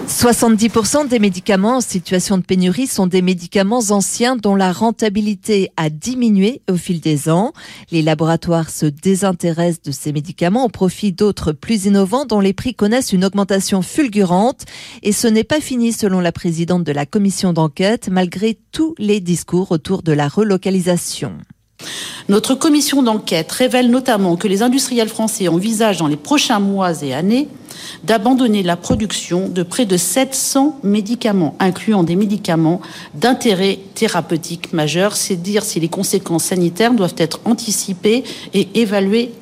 70% 0.05 1.09
des 1.09 1.19
médicaments 1.19 1.79
en 1.79 1.81
situation 1.81 2.39
de 2.39 2.45
pénurie 2.45 2.87
sont 2.87 3.07
des 3.07 3.23
médicaments 3.23 3.83
anciens 3.91 4.37
dont 4.37 4.55
la 4.55 4.71
rentabilité 4.71 5.71
a 5.77 5.91
diminué 5.91 6.63
au 6.71 6.77
fil 6.77 7.01
des 7.01 7.29
ans. 7.29 7.53
Les 7.91 8.03
laboratoires 8.03 8.71
se 8.71 8.87
désintéressent 8.87 9.83
de 9.83 9.91
ces 9.91 10.13
médicaments 10.13 10.65
au 10.65 10.69
profit 10.69 11.13
d'autres 11.13 11.53
plus 11.53 11.87
innovants 11.87 12.25
dont 12.25 12.41
les 12.41 12.53
prix 12.53 12.75
connaissent 12.75 13.13
une 13.13 13.25
augmentation 13.25 13.83
fulgurante. 13.83 14.65
Et 15.03 15.13
ce 15.13 15.27
n'est 15.27 15.45
pas 15.45 15.61
fini 15.61 15.93
selon 15.93 16.21
la 16.21 16.31
présidente 16.31 16.85
de 16.85 16.93
la 16.93 17.07
commission 17.07 17.53
d'enquête 17.53 18.09
malgré 18.09 18.59
tous 18.71 18.95
les 18.99 19.21
discours 19.21 19.73
autour 19.73 20.03
de 20.03 20.13
la 20.13 20.29
relocalisation. 20.29 21.33
Notre 22.29 22.55
commission 22.55 23.03
d'enquête 23.03 23.53
révèle 23.53 23.91
notamment 23.91 24.37
que 24.37 24.49
les 24.49 24.63
industriels 24.63 25.09
français 25.09 25.49
envisagent 25.49 25.99
dans 25.99 26.09
les 26.09 26.17
prochains 26.17 26.59
mois 26.59 27.03
et 27.03 27.15
années 27.15 27.49
d'abandonner 28.05 28.63
la 28.63 28.77
production 28.77 29.49
de 29.49 29.63
près 29.63 29.87
de 29.87 29.97
700 29.97 30.81
médicaments, 30.83 31.55
incluant 31.61 32.03
des 32.03 32.17
médicaments 32.17 32.81
d'intérêt 33.15 33.79
thérapeutique 33.95 34.73
majeur. 34.73 35.15
C'est 35.15 35.37
dire 35.37 35.65
si 35.65 35.79
les 35.79 35.89
conséquences 35.89 36.45
sanitaires 36.45 36.95
doivent 36.95 37.15
être 37.19 37.41
anticipées 37.45 38.25
et 38.55 38.69
évaluées 38.75 39.33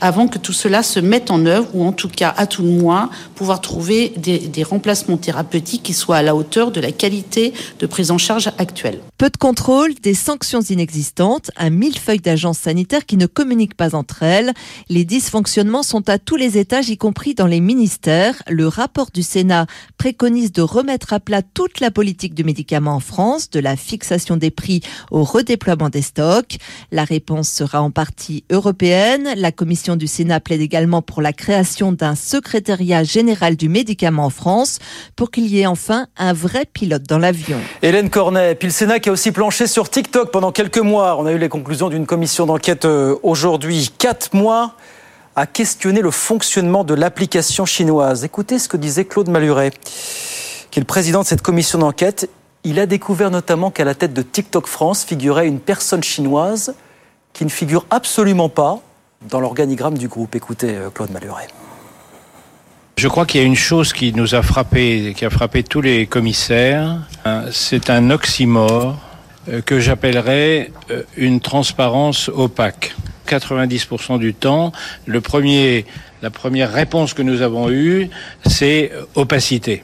avant 0.00 0.28
que 0.28 0.38
tout 0.38 0.52
cela 0.52 0.82
se 0.82 1.00
mette 1.00 1.30
en 1.30 1.46
œuvre, 1.46 1.68
ou 1.74 1.84
en 1.84 1.92
tout 1.92 2.08
cas, 2.08 2.34
à 2.36 2.46
tout 2.46 2.62
le 2.62 2.70
moins, 2.70 3.10
pouvoir 3.34 3.60
trouver 3.60 4.12
des, 4.16 4.38
des 4.38 4.62
remplacements 4.62 5.16
thérapeutiques 5.16 5.82
qui 5.82 5.94
soient 5.94 6.16
à 6.16 6.22
la 6.22 6.34
hauteur 6.34 6.70
de 6.70 6.80
la 6.80 6.92
qualité 6.92 7.52
de 7.78 7.86
prise 7.86 8.10
en 8.10 8.18
charge 8.18 8.50
actuelle. 8.58 9.00
Peu 9.18 9.30
de 9.30 9.36
contrôle, 9.36 9.94
des 10.02 10.14
sanctions 10.14 10.60
inexistantes, 10.60 11.50
un 11.56 11.70
millefeuille 11.70 12.18
d'agences 12.18 12.58
sanitaires 12.58 13.06
qui 13.06 13.16
ne 13.16 13.26
communiquent 13.26 13.76
pas 13.76 13.94
entre 13.94 14.22
elles. 14.22 14.52
Les 14.88 15.04
dysfonctionnements 15.04 15.82
sont 15.82 16.08
à 16.08 16.18
tous 16.18 16.36
les 16.36 16.58
étages, 16.58 16.88
y 16.88 16.96
compris 16.96 17.34
dans 17.34 17.46
les 17.46 17.60
ministères. 17.60 18.42
Le 18.48 18.68
rapport 18.68 19.10
du 19.12 19.22
Sénat 19.22 19.66
préconise 19.98 20.52
de 20.52 20.62
remettre 20.62 21.12
à 21.12 21.20
plat 21.20 21.42
toute 21.42 21.80
la 21.80 21.90
politique 21.90 22.34
du 22.34 22.44
médicament 22.44 22.96
en 22.96 23.00
France, 23.00 23.50
de 23.50 23.60
la 23.60 23.76
fixation 23.76 24.36
des 24.36 24.50
prix 24.50 24.80
au 25.10 25.24
redéploiement 25.24 25.88
des 25.88 26.02
stocks. 26.02 26.58
La 26.90 27.04
réponse 27.04 27.48
sera 27.48 27.82
en 27.82 27.90
partie 27.90 28.44
européenne. 28.50 29.34
La 29.36 29.52
commission 29.64 29.96
du 29.96 30.06
Sénat 30.06 30.40
plaide 30.40 30.60
également 30.60 31.00
pour 31.00 31.22
la 31.22 31.32
création 31.32 31.90
d'un 31.90 32.14
secrétariat 32.14 33.02
général 33.02 33.56
du 33.56 33.70
médicament 33.70 34.26
en 34.26 34.28
France 34.28 34.78
pour 35.16 35.30
qu'il 35.30 35.46
y 35.46 35.60
ait 35.60 35.66
enfin 35.66 36.06
un 36.18 36.34
vrai 36.34 36.66
pilote 36.70 37.04
dans 37.04 37.16
l'avion. 37.16 37.56
Hélène 37.80 38.10
Cornet, 38.10 38.56
puis 38.56 38.68
le 38.68 38.72
Sénat 38.74 39.00
qui 39.00 39.08
a 39.08 39.12
aussi 39.12 39.32
planché 39.32 39.66
sur 39.66 39.88
TikTok 39.88 40.30
pendant 40.30 40.52
quelques 40.52 40.80
mois. 40.80 41.16
On 41.18 41.24
a 41.24 41.32
eu 41.32 41.38
les 41.38 41.48
conclusions 41.48 41.88
d'une 41.88 42.04
commission 42.04 42.44
d'enquête 42.44 42.84
euh, 42.84 43.16
aujourd'hui. 43.22 43.90
Quatre 43.96 44.34
mois 44.34 44.74
à 45.34 45.46
questionner 45.46 46.02
le 46.02 46.10
fonctionnement 46.10 46.84
de 46.84 46.92
l'application 46.92 47.64
chinoise. 47.64 48.22
Écoutez 48.22 48.58
ce 48.58 48.68
que 48.68 48.76
disait 48.76 49.06
Claude 49.06 49.30
Maluret, 49.30 49.70
qui 50.70 50.78
est 50.78 50.82
le 50.82 50.86
président 50.86 51.22
de 51.22 51.26
cette 51.26 51.40
commission 51.40 51.78
d'enquête. 51.78 52.28
Il 52.64 52.78
a 52.78 52.84
découvert 52.84 53.30
notamment 53.30 53.70
qu'à 53.70 53.86
la 53.86 53.94
tête 53.94 54.12
de 54.12 54.20
TikTok 54.20 54.66
France 54.66 55.04
figurait 55.04 55.48
une 55.48 55.58
personne 55.58 56.02
chinoise 56.02 56.74
qui 57.32 57.46
ne 57.46 57.50
figure 57.50 57.86
absolument 57.88 58.50
pas 58.50 58.82
dans 59.28 59.40
l'organigramme 59.40 59.98
du 59.98 60.08
groupe. 60.08 60.34
Écoutez 60.34 60.76
euh, 60.76 60.90
Claude 60.90 61.10
Maluret. 61.10 61.48
Je 62.96 63.08
crois 63.08 63.26
qu'il 63.26 63.40
y 63.40 63.44
a 63.44 63.46
une 63.46 63.56
chose 63.56 63.92
qui 63.92 64.12
nous 64.12 64.34
a 64.34 64.42
frappé, 64.42 65.14
qui 65.16 65.24
a 65.24 65.30
frappé 65.30 65.62
tous 65.62 65.80
les 65.80 66.06
commissaires. 66.06 67.00
Hein, 67.24 67.44
c'est 67.50 67.90
un 67.90 68.10
oxymore 68.10 68.98
euh, 69.48 69.60
que 69.62 69.80
j'appellerais 69.80 70.70
euh, 70.90 71.02
une 71.16 71.40
transparence 71.40 72.28
opaque. 72.28 72.94
90% 73.28 74.18
du 74.18 74.34
temps, 74.34 74.70
la 75.06 75.20
première 75.22 76.72
réponse 76.72 77.14
que 77.14 77.22
nous 77.22 77.40
avons 77.40 77.70
eue, 77.70 78.10
c'est 78.44 78.92
opacité. 79.14 79.82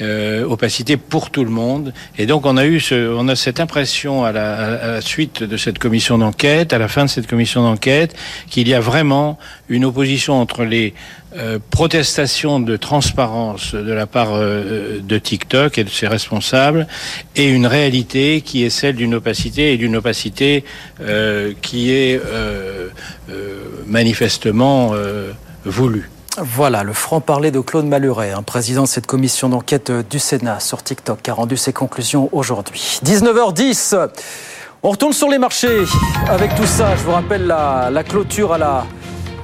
Euh, 0.00 0.44
opacité 0.44 0.96
pour 0.96 1.30
tout 1.30 1.44
le 1.44 1.50
monde. 1.50 1.92
Et 2.18 2.26
donc 2.26 2.46
on 2.46 2.56
a 2.56 2.64
eu 2.64 2.80
on 2.92 3.28
a 3.28 3.36
cette 3.36 3.60
impression 3.60 4.24
à 4.24 4.32
la, 4.32 5.00
suite 5.00 5.42
de 5.42 5.56
cette 5.56 5.78
commission 5.78 6.18
d'enquête, 6.18 6.72
à 6.72 6.78
la 6.78 6.88
fin 6.88 7.04
de 7.04 7.10
cette 7.10 7.26
commission 7.26 7.62
d'enquête, 7.62 8.16
qu'il 8.48 8.66
y 8.68 8.74
a 8.74 8.80
vraiment 8.80 9.38
une 9.68 9.84
opposition 9.84 10.40
entre 10.40 10.64
les 10.64 10.94
euh, 11.36 11.58
protestations 11.70 12.60
de 12.60 12.76
transparence 12.76 13.74
de 13.74 13.92
la 13.92 14.06
part 14.06 14.30
euh, 14.32 15.00
de 15.00 15.18
TikTok 15.18 15.78
et 15.78 15.84
de 15.84 15.90
ses 15.90 16.08
responsables 16.08 16.88
et 17.36 17.48
une 17.48 17.66
réalité 17.66 18.40
qui 18.40 18.64
est 18.64 18.70
celle 18.70 18.96
d'une 18.96 19.14
opacité 19.14 19.72
et 19.72 19.76
d'une 19.76 19.96
opacité 19.96 20.64
euh, 21.00 21.52
qui 21.62 21.92
est 21.92 22.20
euh, 22.24 22.88
euh, 23.30 23.64
manifestement 23.86 24.92
voulue. 25.64 26.08
Voilà, 26.38 26.84
le 26.84 26.92
franc-parler 26.92 27.50
de 27.50 27.60
Claude 27.60 27.86
Maluret, 27.86 28.30
un 28.32 28.42
président 28.42 28.82
de 28.82 28.88
cette 28.88 29.06
commission 29.06 29.48
d'enquête 29.48 29.90
du 30.08 30.18
Sénat 30.18 30.60
sur 30.60 30.82
TikTok, 30.82 31.22
qui 31.22 31.30
a 31.30 31.34
rendu 31.34 31.56
ses 31.56 31.72
conclusions 31.72 32.28
aujourd'hui. 32.32 33.00
19h10, 33.04 34.08
on 34.82 34.90
retourne 34.90 35.12
sur 35.12 35.28
les 35.28 35.38
marchés 35.38 35.84
avec 36.28 36.54
tout 36.54 36.66
ça. 36.66 36.94
Je 36.96 37.02
vous 37.02 37.10
rappelle 37.10 37.46
la, 37.46 37.90
la 37.90 38.04
clôture 38.04 38.52
à 38.52 38.58
la, 38.58 38.86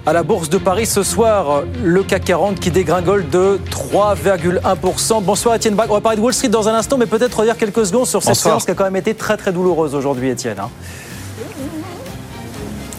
à 0.07 0.13
la 0.13 0.23
Bourse 0.23 0.49
de 0.49 0.59
Paris 0.59 0.87
ce 0.87 1.03
soir. 1.03 1.65
Le 1.83 2.03
CAC 2.05 2.25
40 2.25 2.61
qui 2.61 2.71
dégringole 2.71 3.29
de 3.29 3.59
3,1%. 3.71 5.23
Bonsoir 5.25 5.57
Étienne 5.57 5.75
Bach. 5.75 5.89
On 5.91 5.95
va 5.95 6.01
parler 6.01 6.17
de 6.19 6.23
Wall 6.23 6.33
Street 6.35 6.49
dans 6.49 6.69
un 6.69 6.75
instant, 6.75 6.97
mais 6.99 7.07
peut-être 7.07 7.41
redire 7.41 7.57
quelques 7.59 7.85
secondes 7.85 8.07
sur 8.07 8.23
cette 8.23 8.31
Bonsoir. 8.31 8.53
séance 8.55 8.65
qui 8.65 8.71
a 8.71 8.75
quand 8.75 8.85
même 8.85 8.97
été 8.97 9.13
très 9.15 9.37
très 9.37 9.53
douloureuse 9.53 9.95
aujourd'hui, 9.97 10.31
Étienne. 10.31 10.61
hein. 10.61 10.71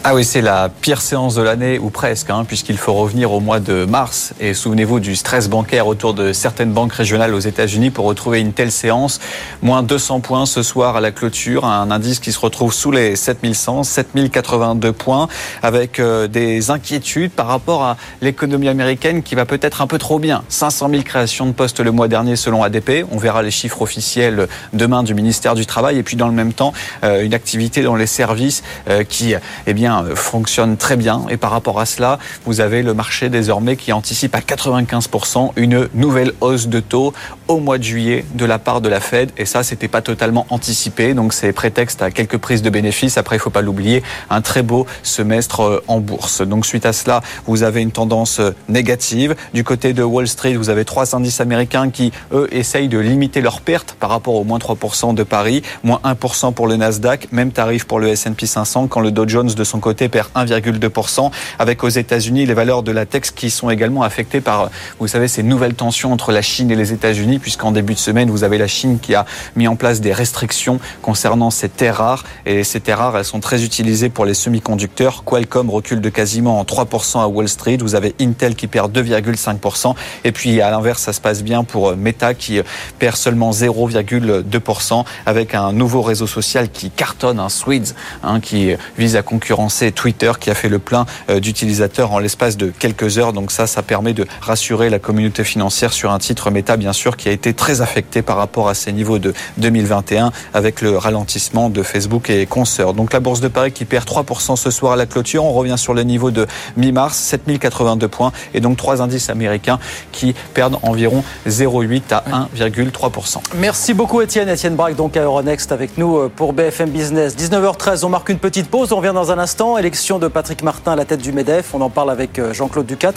Ah 0.04 0.14
oui, 0.14 0.24
c'est 0.24 0.40
la 0.40 0.68
pire 0.68 1.00
séance 1.00 1.34
de 1.34 1.42
l'année, 1.42 1.78
ou 1.80 1.90
presque, 1.90 2.30
hein, 2.30 2.44
puisqu'il 2.46 2.78
faut 2.78 2.94
revenir 2.94 3.32
au 3.32 3.40
mois 3.40 3.58
de 3.58 3.84
mars. 3.84 4.32
Et 4.38 4.54
souvenez-vous 4.54 5.00
du 5.00 5.16
stress 5.16 5.48
bancaire 5.48 5.88
autour 5.88 6.14
de 6.14 6.32
certaines 6.32 6.70
banques 6.70 6.92
régionales 6.92 7.34
aux 7.34 7.40
États-Unis 7.40 7.90
pour 7.90 8.04
retrouver 8.04 8.38
une 8.38 8.52
telle 8.52 8.70
séance. 8.70 9.20
Moins 9.60 9.82
200 9.82 10.20
points 10.20 10.46
ce 10.46 10.62
soir 10.62 10.94
à 10.96 11.00
la 11.00 11.10
clôture, 11.10 11.64
un 11.64 11.90
indice 11.90 12.20
qui 12.20 12.30
se 12.30 12.38
retrouve 12.38 12.72
sous 12.72 12.92
les 12.92 13.16
7100, 13.16 13.82
7082 13.82 14.92
points, 14.92 15.28
avec 15.64 15.98
euh, 15.98 16.28
des 16.28 16.70
inquiétudes 16.70 17.32
par 17.32 17.48
rapport 17.48 17.82
à 17.82 17.96
l'économie 18.22 18.68
américaine 18.68 19.24
qui 19.24 19.34
va 19.34 19.46
peut-être 19.46 19.82
un 19.82 19.88
peu 19.88 19.98
trop 19.98 20.20
bien. 20.20 20.44
500 20.48 20.90
000 20.90 21.02
créations 21.02 21.44
de 21.44 21.52
postes 21.52 21.80
le 21.80 21.90
mois 21.90 22.06
dernier 22.06 22.36
selon 22.36 22.62
ADP. 22.62 23.04
On 23.10 23.18
verra 23.18 23.42
les 23.42 23.50
chiffres 23.50 23.82
officiels 23.82 24.46
demain 24.72 25.02
du 25.02 25.14
ministère 25.14 25.56
du 25.56 25.66
Travail. 25.66 25.98
Et 25.98 26.04
puis 26.04 26.16
dans 26.16 26.28
le 26.28 26.34
même 26.34 26.52
temps, 26.52 26.72
euh, 27.02 27.24
une 27.24 27.34
activité 27.34 27.82
dans 27.82 27.96
les 27.96 28.06
services 28.06 28.62
euh, 28.88 29.02
qui, 29.02 29.34
eh 29.66 29.74
bien, 29.74 29.87
euh, 29.88 30.14
fonctionne 30.14 30.76
très 30.76 30.96
bien. 30.96 31.22
Et 31.30 31.36
par 31.36 31.50
rapport 31.50 31.80
à 31.80 31.86
cela, 31.86 32.18
vous 32.44 32.60
avez 32.60 32.82
le 32.82 32.94
marché 32.94 33.28
désormais 33.28 33.76
qui 33.76 33.92
anticipe 33.92 34.34
à 34.34 34.40
95% 34.40 35.52
une 35.56 35.88
nouvelle 35.94 36.32
hausse 36.40 36.68
de 36.68 36.80
taux 36.80 37.12
au 37.48 37.58
mois 37.58 37.78
de 37.78 37.82
juillet 37.82 38.24
de 38.34 38.44
la 38.44 38.58
part 38.58 38.80
de 38.80 38.88
la 38.88 39.00
Fed. 39.00 39.30
Et 39.36 39.46
ça, 39.46 39.62
c'était 39.62 39.88
pas 39.88 40.02
totalement 40.02 40.46
anticipé. 40.50 41.14
Donc 41.14 41.32
c'est 41.32 41.52
prétexte 41.52 42.02
à 42.02 42.10
quelques 42.10 42.38
prises 42.38 42.62
de 42.62 42.70
bénéfices. 42.70 43.18
Après, 43.18 43.36
il 43.36 43.38
faut 43.38 43.50
pas 43.50 43.62
l'oublier, 43.62 44.02
un 44.30 44.40
très 44.40 44.62
beau 44.62 44.86
semestre 45.02 45.60
euh, 45.62 45.84
en 45.88 46.00
bourse. 46.00 46.42
Donc 46.42 46.66
suite 46.66 46.86
à 46.86 46.92
cela, 46.92 47.20
vous 47.46 47.62
avez 47.62 47.80
une 47.80 47.92
tendance 47.92 48.40
euh, 48.40 48.54
négative. 48.68 49.34
Du 49.54 49.64
côté 49.64 49.92
de 49.92 50.02
Wall 50.02 50.28
Street, 50.28 50.54
vous 50.54 50.70
avez 50.70 50.84
trois 50.84 51.14
indices 51.14 51.40
américains 51.40 51.90
qui, 51.90 52.12
eux, 52.32 52.48
essayent 52.52 52.88
de 52.88 52.98
limiter 52.98 53.40
leurs 53.40 53.60
pertes 53.60 53.96
par 53.98 54.10
rapport 54.10 54.34
au 54.34 54.44
moins 54.44 54.58
3% 54.58 55.14
de 55.14 55.22
Paris, 55.22 55.62
moins 55.82 56.00
1% 56.04 56.52
pour 56.52 56.66
le 56.66 56.76
Nasdaq, 56.76 57.28
même 57.32 57.50
tarif 57.50 57.84
pour 57.84 57.98
le 57.98 58.08
S&P 58.08 58.46
500 58.46 58.88
quand 58.88 59.00
le 59.00 59.10
Dow 59.10 59.26
Jones 59.26 59.48
de 59.48 59.64
son 59.64 59.77
côté 59.78 60.08
perd 60.08 60.28
1,2%, 60.34 61.30
avec 61.58 61.84
aux 61.84 61.88
États-Unis 61.88 62.46
les 62.46 62.54
valeurs 62.54 62.82
de 62.82 62.92
la 62.92 63.06
tech 63.06 63.18
qui 63.34 63.50
sont 63.50 63.70
également 63.70 64.02
affectées 64.02 64.40
par, 64.40 64.70
vous 64.98 65.08
savez, 65.08 65.28
ces 65.28 65.42
nouvelles 65.42 65.74
tensions 65.74 66.12
entre 66.12 66.32
la 66.32 66.42
Chine 66.42 66.70
et 66.70 66.76
les 66.76 66.92
États-Unis, 66.92 67.38
puisqu'en 67.38 67.72
début 67.72 67.94
de 67.94 67.98
semaine, 67.98 68.30
vous 68.30 68.44
avez 68.44 68.58
la 68.58 68.66
Chine 68.66 68.98
qui 69.00 69.14
a 69.14 69.26
mis 69.56 69.68
en 69.68 69.76
place 69.76 70.00
des 70.00 70.12
restrictions 70.12 70.80
concernant 71.02 71.50
ces 71.50 71.68
terres 71.68 71.96
rares. 71.96 72.24
Et 72.46 72.64
ces 72.64 72.80
terres 72.80 72.98
rares, 72.98 73.16
elles 73.16 73.24
sont 73.24 73.40
très 73.40 73.64
utilisées 73.64 74.08
pour 74.08 74.24
les 74.24 74.34
semi-conducteurs. 74.34 75.24
Qualcomm 75.24 75.70
recule 75.70 76.00
de 76.00 76.08
quasiment 76.08 76.58
en 76.60 76.64
3% 76.64 77.20
à 77.20 77.26
Wall 77.26 77.48
Street. 77.48 77.78
Vous 77.80 77.94
avez 77.94 78.14
Intel 78.20 78.54
qui 78.54 78.66
perd 78.66 78.96
2,5%. 78.96 79.94
Et 80.24 80.32
puis, 80.32 80.60
à 80.60 80.70
l'inverse, 80.70 81.02
ça 81.02 81.12
se 81.12 81.20
passe 81.20 81.42
bien 81.42 81.64
pour 81.64 81.96
Meta 81.96 82.34
qui 82.34 82.60
perd 82.98 83.16
seulement 83.16 83.50
0,2% 83.50 85.04
avec 85.26 85.54
un 85.54 85.72
nouveau 85.72 86.02
réseau 86.02 86.26
social 86.26 86.70
qui 86.70 86.90
cartonne, 86.90 87.38
un 87.38 87.48
Swedes, 87.48 87.94
hein, 88.22 88.40
qui 88.40 88.74
vise 88.96 89.16
à 89.16 89.22
concurrencer 89.22 89.67
Twitter 89.94 90.32
qui 90.38 90.50
a 90.50 90.54
fait 90.54 90.68
le 90.68 90.78
plein 90.78 91.06
euh, 91.30 91.40
d'utilisateurs 91.40 92.12
en 92.12 92.18
l'espace 92.18 92.56
de 92.56 92.72
quelques 92.76 93.18
heures. 93.18 93.32
Donc 93.32 93.50
ça, 93.50 93.66
ça 93.66 93.82
permet 93.82 94.12
de 94.12 94.26
rassurer 94.40 94.90
la 94.90 94.98
communauté 94.98 95.44
financière 95.44 95.92
sur 95.92 96.10
un 96.10 96.18
titre 96.18 96.50
méta, 96.50 96.76
bien 96.76 96.92
sûr, 96.92 97.16
qui 97.16 97.28
a 97.28 97.32
été 97.32 97.54
très 97.54 97.80
affecté 97.80 98.22
par 98.22 98.36
rapport 98.36 98.68
à 98.68 98.74
ces 98.74 98.92
niveaux 98.92 99.18
de 99.18 99.34
2021 99.58 100.32
avec 100.54 100.80
le 100.80 100.96
ralentissement 100.96 101.70
de 101.70 101.82
Facebook 101.82 102.30
et 102.30 102.46
consorts. 102.46 102.94
Donc 102.94 103.12
la 103.12 103.20
bourse 103.20 103.40
de 103.40 103.48
Paris 103.48 103.72
qui 103.72 103.84
perd 103.84 104.06
3% 104.06 104.56
ce 104.56 104.70
soir 104.70 104.92
à 104.92 104.96
la 104.96 105.06
clôture. 105.06 105.44
On 105.44 105.52
revient 105.52 105.78
sur 105.78 105.94
le 105.94 106.02
niveau 106.02 106.30
de 106.30 106.46
mi-mars, 106.76 107.16
7082 107.16 108.08
points. 108.08 108.32
Et 108.54 108.60
donc 108.60 108.76
trois 108.76 109.02
indices 109.02 109.30
américains 109.30 109.78
qui 110.12 110.34
perdent 110.54 110.78
environ 110.82 111.22
0,8 111.46 112.02
à 112.12 112.24
1,3%. 112.56 113.38
Merci 113.56 113.94
beaucoup 113.94 114.20
Étienne. 114.20 114.48
Étienne 114.48 114.76
Braque, 114.76 114.96
donc 114.96 115.16
à 115.16 115.22
Euronext 115.22 115.72
avec 115.72 115.98
nous 115.98 116.16
euh, 116.16 116.32
pour 116.34 116.52
BFM 116.52 116.90
Business. 116.90 117.36
19h13, 117.36 118.04
on 118.04 118.08
marque 118.08 118.28
une 118.28 118.38
petite 118.38 118.68
pause. 118.68 118.92
On 118.92 118.96
revient 118.96 119.12
dans 119.14 119.32
un 119.32 119.38
instant. 119.38 119.57
Élection 119.78 120.18
de 120.20 120.28
Patrick 120.28 120.62
Martin 120.62 120.92
à 120.92 120.96
la 120.96 121.04
tête 121.04 121.20
du 121.20 121.32
MEDEF. 121.32 121.74
On 121.74 121.80
en 121.80 121.90
parle 121.90 122.10
avec 122.10 122.38
euh, 122.38 122.52
Jean-Claude 122.54 122.86
Ducat. 122.86 123.14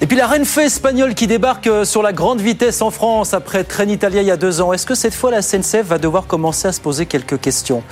Et 0.00 0.06
puis 0.06 0.16
la 0.16 0.26
Renfe 0.28 0.58
espagnole 0.58 1.14
qui 1.14 1.26
débarque 1.26 1.66
euh, 1.66 1.84
sur 1.84 2.02
la 2.02 2.12
grande 2.12 2.40
vitesse 2.40 2.80
en 2.80 2.90
France 2.90 3.34
après 3.34 3.64
Trenitalia 3.64 4.22
il 4.22 4.28
y 4.28 4.30
a 4.30 4.36
deux 4.36 4.60
ans. 4.60 4.72
Est-ce 4.72 4.86
que 4.86 4.94
cette 4.94 5.14
fois 5.14 5.32
la 5.32 5.42
SNCF 5.42 5.82
va 5.84 5.98
devoir 5.98 6.26
commencer 6.26 6.68
à 6.68 6.72
se 6.72 6.80
poser 6.80 7.06
quelques 7.06 7.40
questions? 7.40 7.82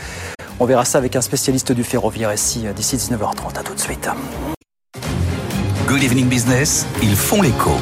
On 0.61 0.65
verra 0.65 0.85
ça 0.85 0.99
avec 0.99 1.17
un 1.17 1.23
spécialiste 1.23 1.73
du 1.73 1.83
ferroviaire 1.83 2.33
ici 2.33 2.65
d'ici 2.75 2.97
19h30. 2.97 3.59
À 3.59 3.63
tout 3.65 3.75
de 3.75 3.81
suite. 3.81 4.09
Good 5.89 6.05
Evening 6.05 6.29
Business, 6.29 6.87
ils 7.03 7.17
font 7.17 7.43
l'écho. 7.43 7.73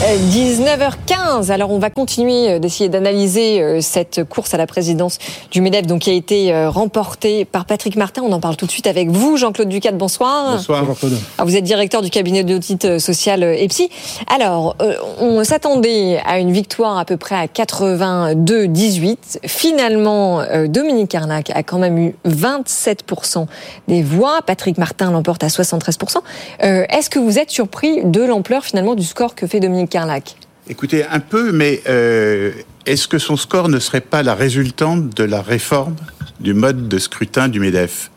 19h15. 0.00 1.50
Alors 1.50 1.70
on 1.70 1.78
va 1.78 1.90
continuer 1.90 2.58
d'essayer 2.58 2.88
d'analyser 2.88 3.82
cette 3.82 4.24
course 4.24 4.54
à 4.54 4.56
la 4.56 4.66
présidence 4.66 5.18
du 5.50 5.60
MEDEF 5.60 5.86
donc 5.86 6.00
qui 6.00 6.10
a 6.10 6.14
été 6.14 6.66
remportée 6.68 7.44
par 7.44 7.66
Patrick 7.66 7.96
Martin. 7.96 8.22
On 8.24 8.32
en 8.32 8.40
parle 8.40 8.56
tout 8.56 8.64
de 8.64 8.70
suite 8.70 8.86
avec 8.86 9.10
vous, 9.10 9.36
Jean-Claude 9.36 9.68
Ducat. 9.68 9.92
Bonsoir. 9.92 10.56
Bonsoir. 10.56 10.84
Alors, 10.84 10.96
vous 11.44 11.54
êtes 11.54 11.64
directeur 11.64 12.00
du 12.00 12.08
cabinet 12.08 12.44
d'audit 12.44 12.98
social 12.98 13.42
EPSI. 13.42 13.90
Alors 14.34 14.74
on 15.18 15.44
s'attendait 15.44 16.18
à 16.24 16.38
une 16.38 16.50
victoire 16.50 16.96
à 16.96 17.04
peu 17.04 17.18
près 17.18 17.34
à 17.34 17.44
82-18. 17.44 19.40
Finalement, 19.44 20.42
Dominique 20.66 21.10
Carnac 21.10 21.50
a 21.50 21.62
quand 21.62 21.78
même 21.78 21.98
eu 21.98 22.14
27% 22.26 23.44
des 23.86 24.02
voix. 24.02 24.40
Patrick 24.46 24.78
Martin 24.78 25.10
l'emporte 25.10 25.44
à 25.44 25.48
73%. 25.48 26.22
Est-ce 26.60 27.10
que 27.10 27.18
vous 27.18 27.38
êtes 27.38 27.50
surpris 27.50 28.02
de 28.02 28.22
l'ampleur 28.22 28.64
finalement 28.64 28.94
du 28.94 29.04
score 29.04 29.34
que 29.34 29.46
fait 29.46 29.60
Dominique 29.60 29.89
Carlac 29.90 30.36
Écoutez, 30.68 31.04
un 31.04 31.20
peu, 31.20 31.52
mais 31.52 31.82
euh, 31.88 32.52
est-ce 32.86 33.08
que 33.08 33.18
son 33.18 33.36
score 33.36 33.68
ne 33.68 33.78
serait 33.78 34.00
pas 34.00 34.22
la 34.22 34.34
résultante 34.34 35.16
de 35.16 35.24
la 35.24 35.42
réforme 35.42 35.96
du 36.38 36.54
mode 36.54 36.88
de 36.88 36.98
scrutin 36.98 37.48
du 37.48 37.58
MEDEF? 37.60 38.10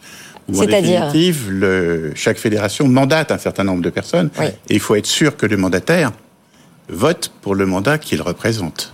C'est-à-dire 0.51 1.11
chaque 2.15 2.37
fédération 2.37 2.87
mandate 2.87 3.31
un 3.31 3.37
certain 3.37 3.63
nombre 3.63 3.81
de 3.81 3.89
personnes, 3.89 4.29
oui. 4.39 4.47
et 4.69 4.75
il 4.75 4.79
faut 4.79 4.95
être 4.95 5.07
sûr 5.07 5.35
que 5.37 5.45
le 5.45 5.57
mandataire 5.57 6.11
vote 6.89 7.31
pour 7.41 7.55
le 7.55 7.65
mandat 7.65 7.97
qu'il 7.97 8.21
représente. 8.21 8.93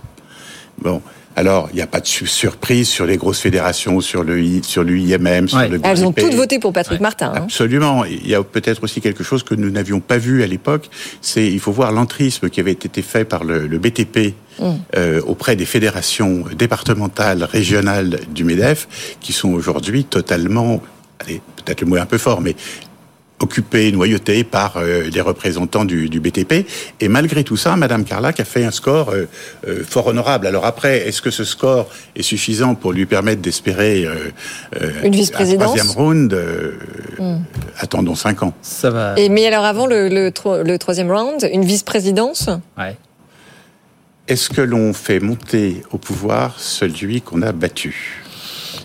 Bon, 0.78 1.02
alors, 1.36 1.68
il 1.72 1.76
n'y 1.76 1.82
a 1.82 1.86
pas 1.86 2.00
de 2.00 2.06
surprise 2.06 2.88
sur 2.88 3.06
les 3.06 3.16
grosses 3.16 3.40
fédérations, 3.40 4.00
sur 4.00 4.24
le, 4.24 4.62
sur 4.62 4.82
l'UIMM, 4.82 5.48
sur 5.48 5.58
ouais. 5.58 5.68
le 5.68 5.80
Elles 5.84 6.04
ont 6.04 6.12
toutes 6.12 6.34
voté 6.34 6.58
pour 6.58 6.72
Patrick 6.72 6.98
ouais. 6.98 7.02
Martin. 7.02 7.32
Hein. 7.34 7.42
Absolument. 7.44 8.04
Il 8.04 8.26
y 8.26 8.34
a 8.34 8.42
peut-être 8.42 8.82
aussi 8.82 9.00
quelque 9.00 9.22
chose 9.22 9.44
que 9.44 9.54
nous 9.54 9.70
n'avions 9.70 10.00
pas 10.00 10.18
vu 10.18 10.42
à 10.42 10.46
l'époque. 10.46 10.90
C'est, 11.20 11.46
il 11.46 11.60
faut 11.60 11.72
voir 11.72 11.92
l'entrisme 11.92 12.50
qui 12.50 12.58
avait 12.58 12.72
été 12.72 13.02
fait 13.02 13.24
par 13.24 13.44
le, 13.44 13.68
le 13.68 13.78
BTP 13.78 14.34
mm. 14.58 14.64
euh, 14.96 15.20
auprès 15.22 15.54
des 15.54 15.66
fédérations 15.66 16.44
départementales, 16.58 17.44
régionales 17.44 18.20
du 18.34 18.42
MEDEF, 18.42 19.16
qui 19.20 19.32
sont 19.32 19.50
aujourd'hui 19.50 20.04
totalement, 20.04 20.82
allez, 21.20 21.40
peut-être 21.64 21.80
le 21.80 21.86
mot 21.86 21.96
est 21.96 22.00
un 22.00 22.06
peu 22.06 22.18
fort, 22.18 22.40
mais 22.40 22.56
occupé, 23.40 23.90
noyauté 23.90 24.44
par 24.44 24.76
euh, 24.76 25.04
les 25.10 25.20
représentants 25.20 25.84
du, 25.84 26.08
du, 26.08 26.20
BTP. 26.20 26.66
Et 27.00 27.08
malgré 27.08 27.42
tout 27.42 27.56
ça, 27.56 27.74
Madame 27.76 28.04
Carlac 28.04 28.38
a 28.38 28.44
fait 28.44 28.64
un 28.64 28.70
score 28.70 29.10
euh, 29.10 29.26
euh, 29.66 29.82
fort 29.82 30.06
honorable. 30.06 30.46
Alors 30.46 30.66
après, 30.66 31.08
est-ce 31.08 31.22
que 31.22 31.30
ce 31.30 31.44
score 31.44 31.88
est 32.14 32.22
suffisant 32.22 32.74
pour 32.74 32.92
lui 32.92 33.06
permettre 33.06 33.40
d'espérer 33.40 34.06
une 35.02 35.12
vice-présidence 35.12 35.74
troisième 35.74 35.90
round 35.90 36.38
mm. 37.18 37.38
Attendons 37.78 38.14
cinq 38.14 38.42
ans. 38.42 38.52
Ça 38.62 38.90
va. 38.90 39.14
Et 39.16 39.28
mais 39.28 39.46
alors 39.46 39.64
avant 39.64 39.86
le, 39.86 40.08
le, 40.08 40.32
le 40.62 40.78
troisième 40.78 41.10
round, 41.10 41.48
une 41.52 41.64
vice-présidence 41.64 42.50
ouais. 42.78 42.96
Est-ce 44.28 44.48
que 44.48 44.60
l'on 44.60 44.92
fait 44.92 45.18
monter 45.18 45.82
au 45.90 45.98
pouvoir 45.98 46.60
celui 46.60 47.20
qu'on 47.20 47.42
a 47.42 47.50
battu? 47.50 48.22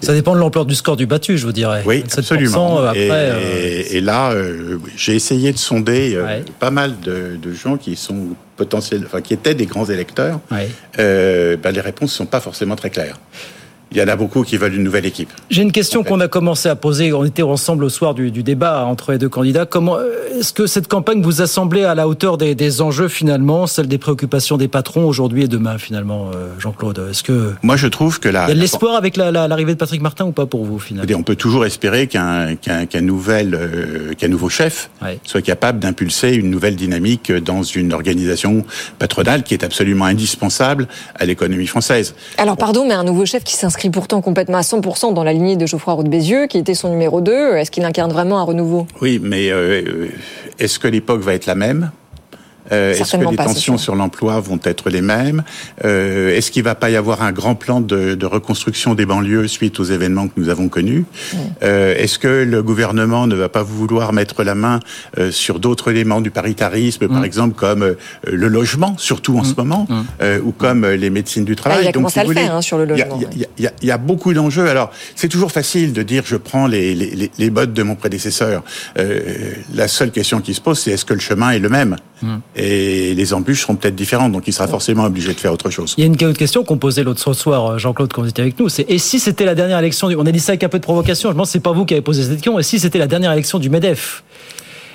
Ça 0.06 0.14
dépend 0.14 0.34
de 0.36 0.40
l'ampleur 0.40 0.66
du 0.66 0.76
score 0.76 0.96
du 0.96 1.06
battu, 1.06 1.38
je 1.38 1.46
vous 1.46 1.52
dirais. 1.52 1.84
Oui, 1.86 2.04
absolument. 2.18 2.80
Après, 2.80 3.08
et, 3.08 3.12
euh... 3.12 3.84
et, 3.92 4.02
là, 4.02 4.32
euh, 4.32 4.78
j'ai 4.96 5.16
essayé 5.16 5.52
de 5.52 5.58
sonder 5.58 6.16
euh, 6.16 6.26
ouais. 6.26 6.46
pas 6.60 6.72
mal 6.72 7.00
de, 7.02 7.38
de, 7.42 7.54
gens 7.54 7.78
qui 7.78 7.96
sont 7.96 8.30
potentiels, 8.56 9.04
enfin 9.06 9.22
qui 9.22 9.34
étaient 9.34 9.56
des 9.56 9.66
grands 9.66 9.86
électeurs. 9.86 10.40
Ouais. 10.52 10.70
Ben, 10.98 11.72
les 11.72 11.82
réponses 11.82 12.14
sont 12.14 12.26
pas 12.26 12.40
forcément 12.40 12.76
très 12.76 12.90
claires. 12.90 13.20
Il 13.96 14.02
y 14.02 14.04
en 14.04 14.10
a 14.10 14.18
beaucoup 14.18 14.44
qui 14.44 14.58
veulent 14.58 14.76
une 14.76 14.84
nouvelle 14.84 15.06
équipe. 15.06 15.30
J'ai 15.50 15.62
une 15.62 15.72
question 15.72 16.04
qu'on 16.04 16.20
a 16.20 16.28
commencé 16.28 16.68
à 16.68 16.76
poser. 16.76 17.14
On 17.14 17.24
était 17.24 17.44
ensemble 17.44 17.86
au 17.86 17.90
soir 17.90 18.14
du, 18.14 18.30
du 18.30 18.44
débat 18.44 18.84
entre 18.84 19.14
les 19.14 19.18
deux 19.18 19.30
candidats. 19.30 19.66
Comment 19.66 19.98
est-ce 20.38 20.52
que 20.52 20.68
cette 20.68 20.90
campagne 20.90 21.22
vous 21.22 21.42
a 21.42 21.48
semblé 21.48 21.86
à 21.86 21.96
la 21.96 22.10
hauteur 22.10 22.38
des, 22.38 22.56
des 22.56 22.82
enjeux 22.82 23.08
finalement, 23.08 23.68
celle 23.68 23.88
des 23.88 23.98
préoccupations 23.98 24.58
des 24.58 24.68
patrons 24.68 25.06
aujourd'hui 25.08 25.44
et 25.44 25.48
demain 25.48 25.78
finalement, 25.78 26.30
Jean-Claude? 26.60 27.08
Est-ce 27.10 27.24
que 27.24 27.54
moi 27.64 27.78
je 27.78 27.88
trouve 27.88 28.20
que 28.20 28.28
là, 28.28 28.46
il 28.48 28.50
y 28.50 28.52
a 28.52 28.56
de 28.56 28.60
l'espoir 28.60 28.96
avec 28.98 29.16
l'arrivée 29.16 29.34
la, 29.34 29.48
la, 29.48 29.64
de 29.64 29.74
Patrick 29.74 30.02
Martin 30.02 30.26
ou 30.26 30.34
pas 30.34 30.46
pour 30.46 30.66
vous 30.66 30.78
finalement? 30.78 31.18
On 31.18 31.24
peut 31.24 31.38
toujours 31.38 31.66
espérer 31.66 32.08
qu'un 32.08 32.56
qu'un 32.56 32.86
qu 32.86 33.02
nouvel 33.02 33.56
euh, 33.56 34.14
qu'un 34.14 34.28
nouveau 34.28 34.50
chef 34.50 34.90
ouais. 35.02 35.20
soit 35.24 35.42
capable 35.42 35.80
d'impulser 35.80 36.34
une 36.34 36.50
nouvelle 36.50 36.76
dynamique 36.76 37.32
dans 37.32 37.64
une 37.64 37.94
organisation 37.94 38.66
patronale 39.00 39.44
qui 39.44 39.54
est 39.54 39.64
absolument 39.64 40.06
indispensable 40.06 40.90
à 41.16 41.26
l'économie 41.26 41.68
française. 41.68 42.14
Alors 42.38 42.58
pardon, 42.58 42.86
mais 42.86 42.94
un 42.94 43.06
nouveau 43.06 43.26
chef 43.26 43.46
qui 43.46 43.56
s'inscrit 43.56 43.85
pourtant 43.90 44.22
complètement 44.22 44.58
à 44.58 44.62
100% 44.62 45.14
dans 45.14 45.24
la 45.24 45.34
lignée 45.34 45.56
de 45.56 45.66
Geoffroy 45.66 45.94
Roux 45.94 46.04
de 46.04 46.10
Bézieux, 46.10 46.48
qui 46.48 46.58
était 46.58 46.74
son 46.74 46.90
numéro 46.90 47.22
2. 47.22 47.56
Est-ce 47.56 47.72
qu'il 47.72 47.86
incarne 47.86 48.12
vraiment 48.12 48.40
un 48.40 48.44
renouveau? 48.44 48.88
Oui, 49.02 49.20
mais 49.22 49.50
euh, 49.52 50.08
est-ce 50.60 50.80
que 50.80 50.88
l'époque 50.88 51.22
va 51.22 51.34
être 51.34 51.46
la 51.46 51.56
même? 51.56 51.92
Euh, 52.72 52.94
Est-ce 52.94 53.18
que 53.18 53.30
les 53.30 53.36
pas, 53.36 53.46
tensions 53.46 53.78
sur 53.78 53.96
l'emploi 53.96 54.40
vont 54.40 54.60
être 54.64 54.90
les 54.90 55.02
mêmes? 55.02 55.44
Euh, 55.84 56.36
Est-ce 56.36 56.52
qu'il 56.52 56.64
va 56.64 56.76
pas 56.76 56.90
y 56.90 56.96
avoir 56.96 57.22
un 57.22 57.32
grand 57.32 57.56
plan 57.56 57.82
de, 57.82 58.16
de 58.16 58.26
reconstruction 58.26 58.94
des 58.96 59.06
banlieues 59.06 59.48
suite 59.48 59.80
aux 59.80 59.84
événements 59.84 60.28
que 60.28 60.34
nous 60.38 60.50
avons 60.50 60.68
connus? 60.70 61.06
Euh, 61.64 61.96
Est-ce 61.96 62.18
que 62.20 62.28
le 62.44 62.64
gouvernement 62.64 63.28
ne 63.28 63.36
va 63.36 63.50
pas 63.50 63.64
vouloir 63.64 64.14
mettre 64.14 64.44
la 64.44 64.56
main 64.56 64.80
euh, 65.18 65.32
sur 65.32 65.60
d'autres 65.60 65.92
éléments 65.92 66.22
du 66.22 66.32
paritarisme, 66.32 67.08
par 67.08 67.24
exemple 67.24 67.56
comme 67.56 67.84
euh, 67.84 67.94
le 68.28 68.48
logement, 68.48 68.96
surtout 68.98 69.38
en 69.38 69.44
ce 69.44 69.54
moment, 69.56 69.88
euh, 70.22 70.40
ou 70.44 70.52
comme 70.52 70.84
euh, 70.86 70.96
les 70.96 71.10
médecines 71.10 71.46
du 71.46 71.56
travail? 71.56 71.80
Ah, 71.80 71.84
il 71.84 71.88
a 71.88 71.92
Donc, 71.92 72.02
commencé 72.02 72.14
si 72.16 72.20
à 72.20 72.24
vous 72.24 72.30
le 72.30 72.34
voulez, 72.36 72.46
faire, 72.48 72.56
hein, 72.56 72.62
sur 72.62 72.78
le 72.78 72.86
il 72.86 72.98
y 72.98 73.02
a- 73.02 73.06
logement, 73.06 73.22
il 73.36 73.62
y 73.62 73.68
a- 73.68 73.72
y, 73.82 73.88
y 73.96 74.00
beaucoup 74.00 74.34
d'enjeux. 74.34 74.68
Alors, 74.70 74.92
c'est 75.16 75.30
toujours 75.30 75.52
facile 75.52 75.94
de 75.94 76.02
dire 76.04 76.24
je 76.26 76.36
prends 76.36 76.68
les, 76.68 76.94
les, 76.96 77.12
les- 77.12 77.32
les 77.38 77.50
bottes 77.50 77.74
de 77.74 77.84
mon 77.84 77.96
prédécesseur. 77.96 78.64
Euh, 78.98 79.20
la 79.74 79.88
seule 79.88 80.12
question 80.12 80.42
qui 80.42 80.54
se 80.54 80.62
pose, 80.62 80.80
c'est 80.80 80.92
est-ce 80.92 81.06
que 81.06 81.14
le 81.14 81.20
chemin 81.20 81.52
est 81.52 81.60
le 81.60 81.70
même? 81.70 81.96
Et 82.56 83.14
les 83.16 83.34
embûches 83.34 83.62
seront 83.62 83.76
peut-être 83.76 83.96
différentes, 83.96 84.32
donc 84.32 84.48
il 84.48 84.54
sera 84.54 84.68
forcément 84.68 85.04
obligé 85.04 85.34
de 85.34 85.40
faire 85.40 85.52
autre 85.52 85.70
chose. 85.70 85.94
Il 85.98 86.02
y 86.02 86.04
a 86.04 86.08
une 86.08 86.14
autre 86.14 86.38
question 86.38 86.64
qu'on 86.64 86.78
posait 86.78 87.04
l'autre 87.04 87.34
soir, 87.34 87.72
euh, 87.72 87.78
Jean-Claude, 87.78 88.14
quand 88.14 88.22
vous 88.22 88.30
étiez 88.30 88.44
avec 88.44 88.58
nous. 88.58 88.70
C'est 88.70 88.86
et 88.90 88.98
si 88.98 89.20
c'était 89.20 89.44
la 89.44 89.56
dernière 89.56 89.80
élection 89.80 90.08
du... 90.08 90.16
On 90.16 90.26
a 90.26 90.32
dit 90.32 90.40
ça 90.40 90.54
avec 90.54 90.64
un 90.64 90.70
peu 90.70 90.80
de 90.80 90.84
provocation. 90.84 91.32
Je 91.32 91.36
pense 91.36 91.50
que 91.50 91.54
c'est 91.54 91.60
pas 91.60 91.74
vous 91.74 91.86
qui 91.86 91.94
avez 91.94 92.02
posé 92.02 92.24
cette 92.24 92.34
question. 92.34 92.58
Et 92.58 92.64
si 92.64 92.80
c'était 92.80 93.00
la 93.00 93.08
dernière 93.08 93.34
élection 93.34 93.60
du 93.60 93.70
Medef? 93.70 94.24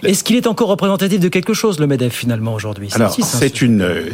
Est-ce 0.02 0.25
qu'il 0.25 0.37
est 0.37 0.47
encore 0.47 0.69
représentatif 0.69 1.21
de 1.21 1.29
quelque 1.29 1.52
chose, 1.52 1.79
le 1.79 1.87
Medef, 1.87 2.14
finalement, 2.14 2.55
aujourd'hui? 2.55 2.88
Alors, 2.93 3.14
c'est 3.14 3.61
une, 3.61 3.83
euh, 3.83 4.11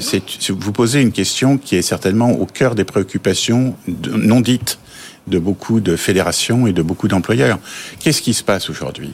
vous 0.49 0.73
posez 0.73 1.01
une 1.01 1.13
question 1.13 1.59
qui 1.59 1.77
est 1.77 1.83
certainement 1.83 2.33
au 2.33 2.47
cœur 2.47 2.75
des 2.75 2.85
préoccupations 2.85 3.77
non 4.11 4.41
dites 4.41 4.81
de 5.29 5.39
beaucoup 5.39 5.79
de 5.81 5.95
fédérations 5.95 6.67
et 6.67 6.73
de 6.73 6.83
beaucoup 6.83 7.07
d'employeurs. 7.07 7.61
Qu'est-ce 8.01 8.23
qui 8.23 8.35
se 8.35 8.43
passe 8.43 8.69
aujourd'hui? 8.69 9.13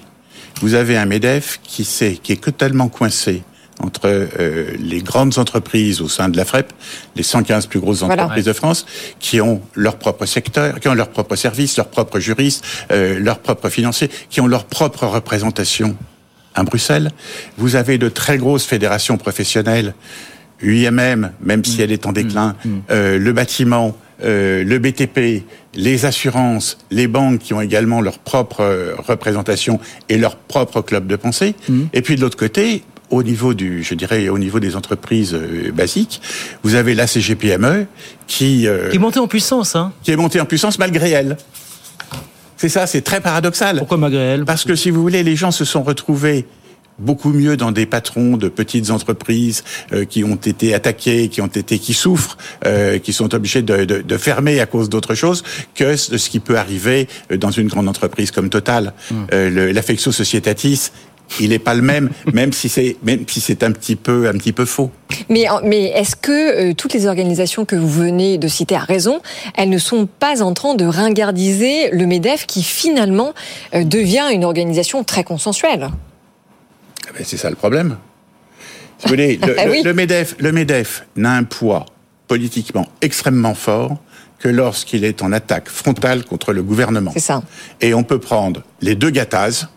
Vous 0.63 0.73
avez 0.73 0.97
un 0.97 1.05
Medef 1.05 1.61
qui 1.63 1.85
s'est, 1.85 2.19
qui 2.23 2.33
est 2.33 2.43
totalement 2.43 2.89
coincé 2.89 3.43
entre 3.83 4.03
euh, 4.07 4.71
les 4.79 5.01
grandes 5.01 5.39
entreprises 5.39 6.01
au 6.01 6.09
sein 6.09 6.29
de 6.29 6.37
la 6.37 6.45
FREP, 6.45 6.73
les 7.17 7.23
115 7.23 7.67
plus 7.67 7.81
grosses 7.81 8.01
Voilà. 8.01 8.25
entreprises 8.25 8.45
de 8.47 8.53
France, 8.53 8.87
qui 9.21 9.41
ont 9.41 9.61
leur 9.75 9.97
propre 9.97 10.25
secteur, 10.27 10.81
qui 10.81 10.89
ont 10.89 10.95
leur 10.95 11.09
propre 11.09 11.37
service, 11.37 11.77
leurs 11.77 11.89
propres 11.89 12.21
juristes, 12.21 12.65
euh, 12.91 13.19
leurs 13.19 13.41
propres 13.41 13.69
financiers, 13.69 14.11
qui 14.31 14.41
ont 14.41 14.47
leur 14.47 14.65
propre 14.65 15.07
représentation 15.07 15.97
à 16.55 16.63
Bruxelles. 16.63 17.11
Vous 17.59 17.77
avez 17.77 17.99
de 17.99 18.09
très 18.09 18.39
grosses 18.39 18.65
fédérations 18.65 19.17
professionnelles, 19.17 19.95
UIMM, 20.61 21.33
même 21.41 21.65
si 21.65 21.83
elle 21.83 21.91
est 21.93 22.07
en 22.07 22.13
déclin, 22.13 22.55
euh, 22.91 23.19
le 23.19 23.33
bâtiment, 23.33 23.97
euh, 24.23 24.63
le 24.63 24.79
BTP, 24.79 25.43
les 25.75 26.05
assurances, 26.05 26.79
les 26.93 27.09
banques 27.09 27.41
qui 27.41 27.55
ont 27.55 27.61
également 27.61 28.01
leur 28.01 28.19
propre 28.21 28.61
euh, 28.61 28.95
représentation 28.99 29.81
et 30.09 30.19
leur 30.19 30.37
propre 30.37 30.81
club 30.83 31.09
de 31.09 31.17
pensée. 31.17 31.55
Et 31.93 32.03
puis 32.03 32.15
de 32.15 32.21
l'autre 32.21 32.37
côté, 32.37 32.85
au 33.13 33.23
niveau 33.23 33.55
du, 33.55 33.83
je 33.85 33.95
dirais, 33.95 34.29
au 34.29 34.39
niveau 34.39 34.59
des 34.59 34.75
entreprises 34.75 35.35
euh, 35.35 35.71
basiques, 35.73 36.21
vous 36.65 36.75
avez 36.75 36.95
la 36.95 37.07
CGPME 37.07 37.87
qui 38.27 38.67
euh, 38.67 38.89
Qui 38.91 38.97
est 38.97 38.99
monté 38.99 39.21
en 39.21 39.29
puissance, 39.29 39.77
hein 39.77 39.93
qui 40.03 40.11
est 40.11 40.17
montée 40.17 40.41
en 40.41 40.47
puissance 40.47 40.79
malgré 40.79 41.11
elle. 41.11 41.37
C'est 42.57 42.69
ça, 42.69 42.87
c'est 42.87 43.03
très 43.03 43.21
paradoxal. 43.21 43.79
Pourquoi 43.79 43.99
malgré 43.99 44.21
elle? 44.23 44.45
Parce 44.45 44.65
que 44.65 44.75
si 44.75 44.91
vous 44.91 45.03
voulez, 45.03 45.23
les 45.23 45.37
gens 45.37 45.51
se 45.51 45.65
sont 45.65 45.83
retrouvés 45.83 46.47
beaucoup 46.99 47.31
mieux 47.31 47.57
dans 47.57 47.73
des 47.73 47.87
patrons 47.87 48.37
de 48.37 48.49
petites 48.49 48.91
entreprises 48.91 49.65
euh, 49.93 50.05
qui 50.05 50.23
ont 50.25 50.37
été 50.37 50.73
attaqués, 50.75 51.29
qui 51.29 51.41
ont 51.41 51.47
été, 51.49 51.79
qui 51.79 51.95
souffrent, 51.95 52.37
euh, 52.67 52.99
qui 52.99 53.13
sont 53.13 53.35
obligés 53.35 53.63
de, 53.63 53.85
de, 53.85 54.03
de 54.03 54.17
fermer 54.19 54.61
à 54.61 54.67
cause 54.67 54.89
d'autre 54.89 55.15
chose 55.15 55.43
que 55.75 55.97
ce 55.97 56.29
qui 56.31 56.39
peut 56.39 56.59
arriver 56.59 57.09
euh, 57.33 57.37
dans 57.39 57.51
une 57.51 57.67
grande 57.67 57.89
entreprise 57.89 58.31
comme 58.31 58.51
Total. 58.51 58.93
Euh, 59.33 59.51
le- 59.51 59.73
L'affectio 59.73 60.13
societatis, 60.13 60.93
il 61.41 61.51
n'est 61.51 61.59
pas 61.59 61.75
le 61.75 61.83
même, 61.83 62.11
même 62.33 62.53
si 62.53 62.69
c'est 62.69 62.97
même 63.03 63.25
si 63.29 63.41
c'est 63.41 63.63
un 63.63 63.73
petit 63.73 63.97
peu 63.97 64.29
un 64.29 64.33
petit 64.33 64.53
peu 64.53 64.65
faux. 64.65 64.91
Mais, 65.29 65.47
mais 65.65 65.85
est-ce 65.85 66.17
que 66.17 66.71
euh, 66.71 66.75
toutes 66.75 66.95
les 66.95 67.07
organisations 67.07 67.65
que 67.65 67.77
vous 67.77 67.89
venez 67.89 68.39
de 68.39 68.49
citer 68.49 68.77
à 68.77 68.81
raison, 68.81 69.21
elles 69.57 69.69
ne 69.69 69.79
sont 69.79 70.07
pas 70.07 70.43
en 70.43 70.55
train 70.55 70.75
de 70.75 70.85
ringardiser 70.85 71.91
le 71.91 72.07
MEDEF 72.07 72.47
qui 72.47 72.63
finalement 72.63 73.35
euh, 73.75 73.85
devient 73.85 74.29
une 74.33 74.45
organisation 74.45 75.05
très 75.05 75.25
consensuelle? 75.25 75.91
Eh 77.09 77.19
ben, 77.19 77.25
c'est 77.25 77.37
ça 77.37 77.51
le 77.51 77.57
problème. 77.57 77.97
Si 78.99 79.05
vous 79.05 79.11
voulez, 79.11 79.37
le, 79.37 79.55
Ah 79.59 79.67
le 79.67 79.93
MEDEF, 79.93 80.37
le 80.39 80.53
MEDEF 80.53 81.07
n'a 81.17 81.33
un 81.33 81.45
poids 81.45 81.87
politiquement 82.29 82.89
extrêmement 83.01 83.55
fort 83.55 83.99
que 84.39 84.49
lorsqu'il 84.49 85.05
est 85.05 85.23
en 85.23 85.33
attaque 85.33 85.69
frontale 85.69 86.25
contre 86.25 86.53
le 86.53 86.63
gouvernement. 86.63 87.13
C'est 87.15 87.21
ça. 87.21 87.43
Et 87.81 87.95
on 87.95 88.03
peut 88.03 88.19
prendre 88.19 88.63
les 88.81 88.97
deux 88.97 89.11
Gattaz, 89.11 89.69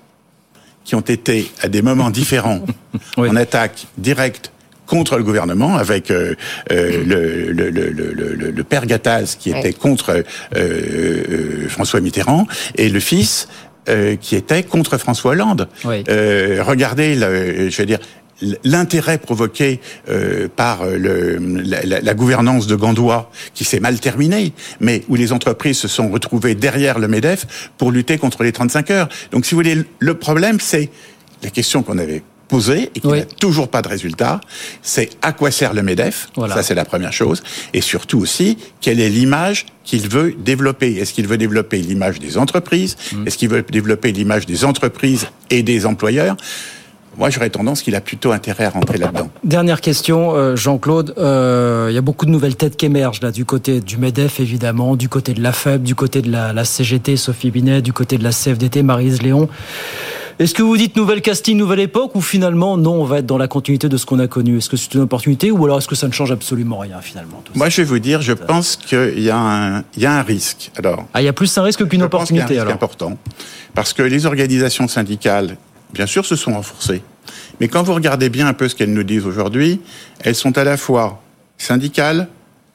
qui 0.85 0.95
ont 0.95 1.01
été 1.01 1.51
à 1.61 1.67
des 1.67 1.81
moments 1.81 2.09
différents 2.11 2.61
en 3.17 3.35
attaque 3.35 3.87
directe 3.97 4.51
contre 4.85 5.17
le 5.17 5.23
gouvernement, 5.23 5.75
avec 5.77 6.11
euh, 6.11 6.35
euh, 6.71 7.03
le, 7.03 7.51
le, 7.51 7.71
le, 7.71 7.89
le, 7.89 8.13
le- 8.35 8.51
le 8.51 8.63
père 8.63 8.85
Gattaz 8.85 9.35
qui 9.39 9.51
Ouais. 9.51 9.59
était 9.59 9.73
contre 9.73 10.11
euh, 10.11 10.21
euh, 10.55 11.67
François 11.69 11.99
Mitterrand, 12.01 12.45
et 12.75 12.89
le 12.89 12.99
fils 12.99 13.47
euh, 13.89 14.15
qui 14.15 14.35
était 14.35 14.61
contre 14.63 14.97
François 14.99 15.31
Hollande. 15.31 15.67
Oui. 15.85 16.03
Euh, 16.07 16.61
regardez, 16.63 17.15
le, 17.15 17.69
je 17.69 17.77
veux 17.77 17.85
dire, 17.87 17.99
l'intérêt 18.63 19.17
provoqué 19.17 19.79
euh, 20.09 20.47
par 20.53 20.85
le, 20.85 21.37
la, 21.37 22.01
la- 22.01 22.13
gouvernance 22.13 22.67
de 22.67 22.75
Gandois, 22.75 23.31
qui 23.53 23.63
s'est 23.63 23.79
mal 23.79 23.99
terminée, 23.99 24.53
mais 24.79 25.03
où 25.09 25.15
les 25.15 25.31
entreprises 25.33 25.77
se 25.77 25.87
sont 25.87 26.09
retrouvées 26.09 26.55
derrière 26.55 26.99
le 26.99 27.07
MEDEF 27.07 27.69
pour 27.77 27.91
lutter 27.91 28.17
contre 28.17 28.43
les 28.43 28.51
35 28.51 28.91
heures. 28.91 29.09
Donc, 29.31 29.45
si 29.45 29.51
vous 29.55 29.57
voulez, 29.59 29.83
le 29.99 30.13
problème, 30.13 30.59
c'est 30.59 30.89
la 31.43 31.49
question 31.49 31.83
qu'on 31.83 31.97
avait 31.97 32.23
posée 32.47 32.91
et 32.93 32.99
qui 32.99 33.07
Oui. 33.07 33.19
n'a 33.19 33.25
toujours 33.25 33.69
pas 33.69 33.81
de 33.81 33.87
résultat, 33.87 34.39
c'est 34.83 35.09
à 35.23 35.31
quoi 35.33 35.49
sert 35.49 35.73
le 35.73 35.81
MEDEF? 35.81 36.27
Voilà. 36.35 36.53
Ça, 36.53 36.61
c'est 36.63 36.75
la 36.75 36.85
première 36.85 37.11
chose. 37.11 37.41
Et 37.73 37.81
surtout 37.81 38.19
aussi, 38.19 38.57
quelle 38.81 38.99
est 38.99 39.09
l'image 39.09 39.65
qu'il 39.83 40.07
veut 40.07 40.35
développer? 40.37 40.93
Est-ce 40.95 41.11
qu'il 41.13 41.27
veut 41.27 41.37
développer 41.39 41.79
l'image 41.79 42.19
des 42.19 42.37
entreprises? 42.37 42.97
Mm. 43.13 43.25
Est-ce 43.27 43.37
qu'il 43.39 43.49
veut 43.49 43.63
développer 43.63 44.11
l'image 44.11 44.45
des 44.45 44.63
entreprises 44.63 45.25
et 45.49 45.63
des 45.63 45.87
employeurs? 45.87 46.37
Moi, 47.17 47.29
j'aurais 47.29 47.49
tendance 47.49 47.81
qu'il 47.81 47.95
a 47.95 48.01
plutôt 48.01 48.31
intérêt 48.31 48.65
à 48.65 48.69
rentrer 48.69 48.97
là-dedans. 48.97 49.29
Dernière 49.43 49.81
question, 49.81 50.35
euh, 50.35 50.55
Jean-Claude. 50.55 51.13
Euh, 51.17 51.87
Il 51.89 51.95
y 51.95 51.97
a 51.97 52.01
beaucoup 52.01 52.25
de 52.25 52.31
nouvelles 52.31 52.55
têtes 52.55 52.75
qui 52.77 52.85
émergent 52.85 53.21
là, 53.21 53.31
du 53.31 53.45
côté 53.45 53.79
du 53.81 53.97
MEDEF 53.97 54.39
évidemment, 54.39 54.95
du 54.95 55.09
côté 55.09 55.33
de 55.33 55.41
la 55.41 55.51
FEB, 55.53 55.83
du 55.83 55.95
côté 55.95 56.21
de 56.21 56.31
la, 56.31 56.51
la 56.53 56.65
CGT, 56.65 57.15
Sophie 57.17 57.51
Binet, 57.51 57.81
du 57.81 57.93
côté 57.93 58.17
de 58.17 58.23
la 58.23 58.31
CFDT, 58.31 58.83
Marise 58.83 59.21
Léon. 59.21 59.47
Est-ce 60.37 60.53
que 60.53 60.61
vous 60.61 60.75
dites 60.75 60.97
nouvelle 60.97 61.21
casting, 61.21 61.55
nouvelle 61.57 61.79
époque, 61.79 62.13
ou 62.15 62.19
finalement 62.21 62.75
non, 62.75 62.95
on 63.01 63.05
va 63.05 63.19
être 63.19 63.25
dans 63.25 63.37
la 63.37 63.47
continuité 63.47 63.87
de 63.87 63.95
ce 63.95 64.05
qu'on 64.05 64.19
a 64.19 64.27
connu? 64.27 64.57
Est-ce 64.57 64.67
que 64.69 64.75
c'est 64.75 64.93
une 64.93 64.99
opportunité, 65.01 65.49
ou 65.49 65.63
alors 65.63 65.77
est-ce 65.77 65.87
que 65.87 65.95
ça 65.95 66.07
ne 66.07 66.11
change 66.11 66.31
absolument 66.33 66.77
rien 66.79 66.99
finalement 67.01 67.41
tout 67.45 67.53
ça? 67.53 67.57
Moi, 67.57 67.69
je 67.69 67.77
vais 67.77 67.85
vous 67.87 67.99
dire, 67.99 68.21
je 68.21 68.33
pense 68.33 68.75
qu'il 68.75 69.21
y, 69.21 69.29
a 69.29 69.37
un- 69.37 69.83
il 69.95 70.03
y 70.03 70.05
a 70.05 70.11
un 70.17 70.23
risque. 70.23 70.71
Alors, 70.77 71.05
Ah, 71.13 71.21
il 71.21 71.25
y 71.25 71.29
a 71.29 71.33
plus 71.33 71.57
un 71.57 71.63
risque 71.63 71.87
qu'une 71.87 72.01
je 72.01 72.05
pense 72.07 72.27
qu'il 72.27 72.35
y 72.35 72.39
a 72.39 72.41
un 72.41 72.45
opportunité 72.45 72.53
risque 72.55 72.61
alors. 72.63 72.73
important. 72.73 73.17
Parce 73.73 73.93
que 73.93 74.01
les 74.03 74.25
organisations 74.25 74.89
syndicales, 74.89 75.55
bien 75.95 76.05
sûr, 76.05 76.25
se 76.25 76.35
sont 76.35 76.53
renforcées. 76.53 77.01
Mais 77.59 77.67
quand 77.67 77.81
vous 77.81 77.93
regardez 77.93 78.29
bien 78.29 78.45
un 78.47 78.53
peu 78.53 78.67
ce 78.69 78.75
qu'elles 78.75 78.93
nous 78.93 79.03
disent 79.03 79.25
aujourd'hui, 79.25 79.81
elles 80.19 80.35
sont 80.35 80.55
à 80.57 80.63
la 80.63 80.77
fois 80.77 81.23
syndicales, 81.57 82.27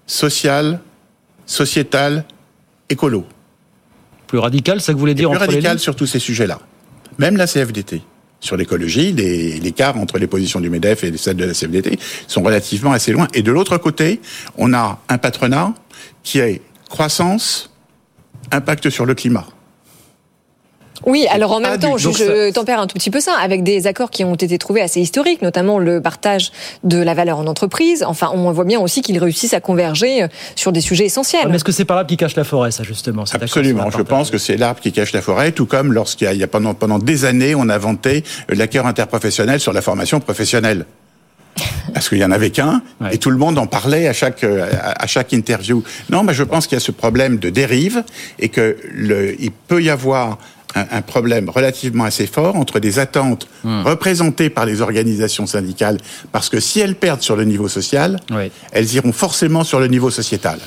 sociales, 0.06 0.80
sociétales, 1.46 2.24
écolo. 2.88 3.24
Plus 4.26 4.38
radical, 4.38 4.80
ça 4.80 4.92
que 4.92 4.94
vous 4.94 5.00
voulez 5.00 5.14
dire 5.14 5.28
plus 5.28 5.36
entre 5.36 5.46
les 5.46 5.54
radical 5.56 5.72
lignes 5.72 5.78
sur 5.80 5.94
tous 5.96 6.06
ces 6.06 6.18
sujets-là. 6.18 6.58
Même 7.18 7.36
la 7.36 7.46
CFDT. 7.46 8.02
Sur 8.40 8.56
l'écologie, 8.56 9.12
les- 9.12 9.60
l'écart 9.60 9.98
entre 9.98 10.18
les 10.18 10.26
positions 10.26 10.60
du 10.60 10.70
MEDEF 10.70 11.04
et 11.04 11.14
celles 11.18 11.36
de 11.36 11.44
la 11.44 11.52
CFDT 11.52 11.98
sont 12.26 12.42
relativement 12.42 12.92
assez 12.92 13.12
loin. 13.12 13.28
Et 13.34 13.42
de 13.42 13.52
l'autre 13.52 13.76
côté, 13.76 14.20
on 14.56 14.72
a 14.72 14.98
un 15.10 15.18
patronat 15.18 15.74
qui 16.22 16.38
est 16.38 16.62
croissance, 16.88 17.70
impact 18.50 18.88
sur 18.88 19.04
le 19.04 19.14
climat. 19.14 19.46
Oui, 21.06 21.26
alors 21.30 21.52
en 21.52 21.60
pas 21.60 21.70
même 21.70 21.80
temps, 21.80 21.96
je, 21.96 22.50
tempère 22.52 22.80
un 22.80 22.86
tout 22.86 22.94
petit 22.94 23.10
peu 23.10 23.20
ça, 23.20 23.34
avec 23.40 23.62
des 23.62 23.86
accords 23.86 24.10
qui 24.10 24.24
ont 24.24 24.34
été 24.34 24.58
trouvés 24.58 24.80
assez 24.80 25.00
historiques, 25.00 25.42
notamment 25.42 25.78
le 25.78 26.00
partage 26.00 26.52
de 26.84 26.98
la 26.98 27.14
valeur 27.14 27.38
en 27.38 27.46
entreprise. 27.46 28.04
Enfin, 28.06 28.30
on 28.34 28.50
voit 28.52 28.64
bien 28.64 28.80
aussi 28.80 29.02
qu'ils 29.02 29.18
réussissent 29.18 29.54
à 29.54 29.60
converger 29.60 30.22
euh, 30.22 30.28
sur 30.56 30.72
des 30.72 30.80
sujets 30.80 31.06
essentiels. 31.06 31.48
Mais 31.48 31.56
est-ce 31.56 31.64
que 31.64 31.72
c'est 31.72 31.84
par 31.84 31.96
là 31.96 32.04
qui 32.04 32.16
cache 32.16 32.36
la 32.36 32.44
forêt, 32.44 32.70
ça 32.70 32.82
justement 32.82 33.24
Absolument. 33.32 33.90
Je 33.90 34.02
pense 34.02 34.30
que 34.30 34.38
c'est 34.38 34.56
l'arbre 34.56 34.80
qui 34.80 34.92
cache 34.92 35.12
la 35.12 35.22
forêt, 35.22 35.52
tout 35.52 35.66
comme 35.66 35.92
lorsqu'il 35.92 36.26
y 36.26 36.28
a, 36.28 36.34
il 36.34 36.40
y 36.40 36.44
a 36.44 36.48
pendant, 36.48 36.74
pendant 36.74 36.98
des 36.98 37.24
années, 37.24 37.54
on 37.54 37.68
a 37.68 37.78
vanté 37.78 38.24
l'accord 38.48 38.86
interprofessionnel 38.86 39.60
sur 39.60 39.72
la 39.72 39.82
formation 39.82 40.20
professionnelle. 40.20 40.86
Parce 41.94 42.08
qu'il 42.08 42.18
y 42.18 42.24
en 42.24 42.30
avait 42.30 42.50
qu'un, 42.50 42.82
et 43.10 43.18
tout 43.18 43.30
le 43.30 43.36
monde 43.36 43.58
en 43.58 43.66
parlait 43.66 44.06
à 44.06 44.12
chaque 44.12 44.44
euh, 44.44 44.68
à 44.80 45.02
à 45.02 45.06
chaque 45.06 45.32
interview. 45.32 45.82
Non, 46.08 46.22
mais 46.22 46.34
je 46.34 46.44
pense 46.44 46.66
qu'il 46.66 46.76
y 46.76 46.80
a 46.80 46.84
ce 46.84 46.92
problème 46.92 47.38
de 47.38 47.50
dérive 47.50 48.04
et 48.38 48.48
que 48.48 48.76
le, 48.92 49.40
il 49.40 49.50
peut 49.50 49.82
y 49.82 49.90
avoir 49.90 50.38
un, 50.74 50.84
un 50.98 51.02
problème 51.02 51.48
relativement 51.50 52.04
assez 52.04 52.26
fort 52.26 52.56
entre 52.56 52.78
des 52.80 52.98
attentes 52.98 53.48
représentées 53.64 54.50
par 54.50 54.66
les 54.66 54.80
organisations 54.80 55.46
syndicales, 55.46 55.98
parce 56.32 56.48
que 56.48 56.60
si 56.60 56.80
elles 56.80 56.94
perdent 56.94 57.22
sur 57.22 57.36
le 57.36 57.44
niveau 57.44 57.68
social, 57.68 58.18
elles 58.72 58.94
iront 58.94 59.12
forcément 59.12 59.64
sur 59.64 59.80
le 59.80 59.86
niveau 59.88 60.10
sociétal. 60.10 60.58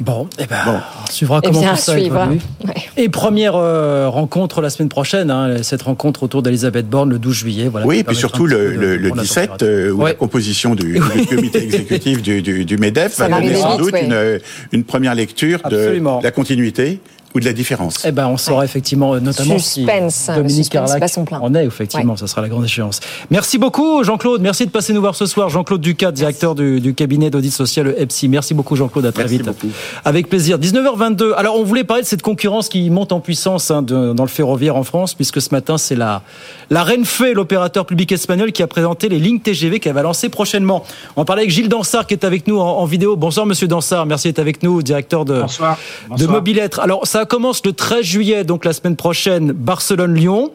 Bon, 0.00 0.28
eh 0.40 0.46
ben, 0.46 0.82
on 1.04 1.10
suivra 1.12 1.40
comment 1.40 1.60
bien 1.60 1.70
tout 1.74 1.76
ça 1.80 1.92
suivre. 1.92 2.20
évolue. 2.20 2.40
Ouais. 2.66 2.74
Et 2.96 3.08
première 3.08 3.54
euh, 3.54 4.08
rencontre 4.08 4.60
la 4.60 4.68
semaine 4.68 4.88
prochaine, 4.88 5.30
hein, 5.30 5.62
cette 5.62 5.82
rencontre 5.82 6.24
autour 6.24 6.42
d'Elisabeth 6.42 6.88
Borne 6.88 7.10
le 7.10 7.20
12 7.20 7.32
juillet. 7.36 7.68
Voilà, 7.68 7.86
oui, 7.86 7.98
et 7.98 8.02
puis 8.04 8.16
surtout 8.16 8.46
le, 8.46 8.72
le, 8.74 8.96
le 8.96 9.08
prendre 9.10 9.16
la 9.18 9.22
17, 9.22 9.42
température. 9.50 9.68
euh, 9.68 9.90
où 9.92 10.02
Ouais. 10.02 10.10
la 10.10 10.14
composition 10.16 10.74
du, 10.74 11.00
Oui. 11.00 11.20
du 11.20 11.26
comité 11.28 11.62
exécutif 11.62 12.20
du, 12.20 12.42
du, 12.42 12.64
du 12.64 12.78
MEDEF 12.78 13.12
Ça 13.12 13.28
va 13.28 13.40
donner 13.40 13.54
sans 13.54 13.76
doute 13.78 13.92
ouais. 13.92 14.06
une, 14.06 14.40
une 14.72 14.82
première 14.82 15.14
lecture 15.14 15.60
de 15.70 16.00
la 16.20 16.30
continuité 16.32 16.98
ou 17.36 17.40
de 17.40 17.44
la 17.44 17.52
différence. 17.52 18.02
Eh 18.04 18.12
ben, 18.12 18.26
on 18.28 18.36
saura 18.36 18.64
effectivement, 18.64 19.14
euh, 19.14 19.20
notamment 19.20 19.58
Suspense, 19.58 20.14
si 20.14 20.30
le 20.30 20.36
Dominique 20.38 20.70
Carlac 20.70 21.02
en 21.30 21.54
est, 21.54 21.64
effectivement, 21.66 22.16
ça 22.16 22.26
sera 22.26 22.40
la 22.42 22.48
grande 22.48 22.64
échéance. 22.64 23.00
Merci 23.30 23.58
beaucoup, 23.58 24.02
Jean-Claude. 24.02 24.40
Merci 24.40 24.64
de 24.66 24.70
passer 24.70 24.92
nous 24.92 25.00
voir 25.00 25.14
ce 25.14 25.26
soir. 25.26 25.48
Jean-Claude 25.50 25.80
Ducat, 25.80 26.12
directeur 26.12 26.54
du, 26.54 26.80
du 26.80 26.94
cabinet 26.94 27.28
d'audit 27.30 27.52
social 27.52 27.94
EPSI. 27.98 28.28
Merci 28.28 28.54
beaucoup, 28.54 28.74
Jean-Claude. 28.74 29.04
À 29.06 29.12
très 29.12 29.24
Merci 29.24 29.36
vite. 29.38 29.46
beaucoup. 29.46 29.68
Avec 30.04 30.28
plaisir. 30.28 30.58
19h22. 30.58 31.32
Alors, 31.36 31.56
on 31.58 31.64
voulait 31.64 31.84
parler 31.84 32.02
de 32.02 32.08
cette 32.08 32.22
concurrence 32.22 32.68
qui 32.70 32.88
monte 32.90 33.12
en 33.12 33.20
puissance 33.20 33.70
hein, 33.70 33.82
de- 33.82 34.12
dans 34.14 34.22
le 34.24 34.28
ferroviaire 34.30 34.76
en 34.76 34.82
France, 34.82 35.12
puisque 35.14 35.40
ce 35.42 35.50
matin, 35.52 35.76
c'est 35.76 35.94
la, 35.96 36.22
la 36.70 36.84
Renfe, 36.84 37.22
l'opérateur 37.34 37.84
public 37.84 38.12
espagnol, 38.12 38.52
qui 38.52 38.62
a 38.62 38.66
présenté 38.66 39.08
les 39.10 39.18
lignes 39.18 39.40
TGV 39.40 39.78
qu'elle 39.80 39.92
va 39.94 40.02
lancer 40.02 40.30
prochainement. 40.30 40.84
On 41.16 41.24
parler 41.26 41.42
avec 41.42 41.52
Gilles 41.52 41.68
Dansard, 41.68 42.06
qui 42.06 42.14
est 42.14 42.24
avec 42.24 42.46
nous 42.46 42.58
en, 42.58 42.78
en 42.78 42.84
vidéo. 42.86 43.16
Bonsoir, 43.16 43.44
monsieur 43.44 43.68
Dansard. 43.68 44.06
Merci 44.06 44.28
d'être 44.28 44.38
avec 44.38 44.62
nous, 44.62 44.82
directeur 44.82 45.24
de, 45.26 45.40
Bonsoir. 45.42 45.76
de 46.04 46.10
Bonsoir. 46.10 46.30
Mobilettre. 46.30 46.80
Alors, 46.80 47.06
ça 47.06 47.25
commence 47.26 47.64
le 47.64 47.72
13 47.72 48.02
juillet, 48.02 48.44
donc 48.44 48.64
la 48.64 48.72
semaine 48.72 48.96
prochaine, 48.96 49.52
Barcelone-Lyon. 49.52 50.52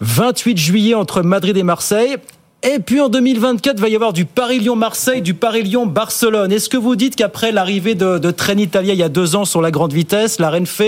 28 0.00 0.58
juillet 0.58 0.94
entre 0.94 1.22
Madrid 1.22 1.56
et 1.56 1.62
Marseille. 1.62 2.16
Et 2.62 2.78
puis 2.78 3.00
en 3.00 3.08
2024, 3.08 3.76
il 3.76 3.80
va 3.80 3.88
y 3.88 3.94
avoir 3.94 4.12
du 4.12 4.24
Paris-Lyon-Marseille, 4.24 5.22
du 5.22 5.34
Paris-Lyon-Barcelone. 5.34 6.52
Est-ce 6.52 6.68
que 6.68 6.76
vous 6.76 6.96
dites 6.96 7.14
qu'après 7.14 7.52
l'arrivée 7.52 7.94
de, 7.94 8.30
Trenitalia 8.30 8.94
il 8.94 8.98
y 8.98 9.02
a 9.02 9.08
deux 9.08 9.36
ans 9.36 9.44
sur 9.44 9.60
la 9.60 9.70
grande 9.70 9.92
vitesse, 9.92 10.40
la 10.40 10.50
Renfe, 10.50 10.80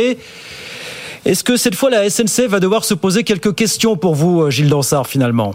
est-ce 1.25 1.45
que 1.45 1.57
cette 1.57 1.75
fois 1.75 1.91
la 1.91 2.09
SNCF 2.09 2.47
va 2.47 2.61
devoir 2.61 2.85
se 2.85 2.95
poser 2.95 3.23
quelques 3.23 3.55
questions 3.55 3.97
pour 3.97 4.15
vous, 4.15 4.43
euh, 4.43 4.51
Gilles 4.51 4.71
Dansard, 4.71 5.07
finalement? 5.07 5.55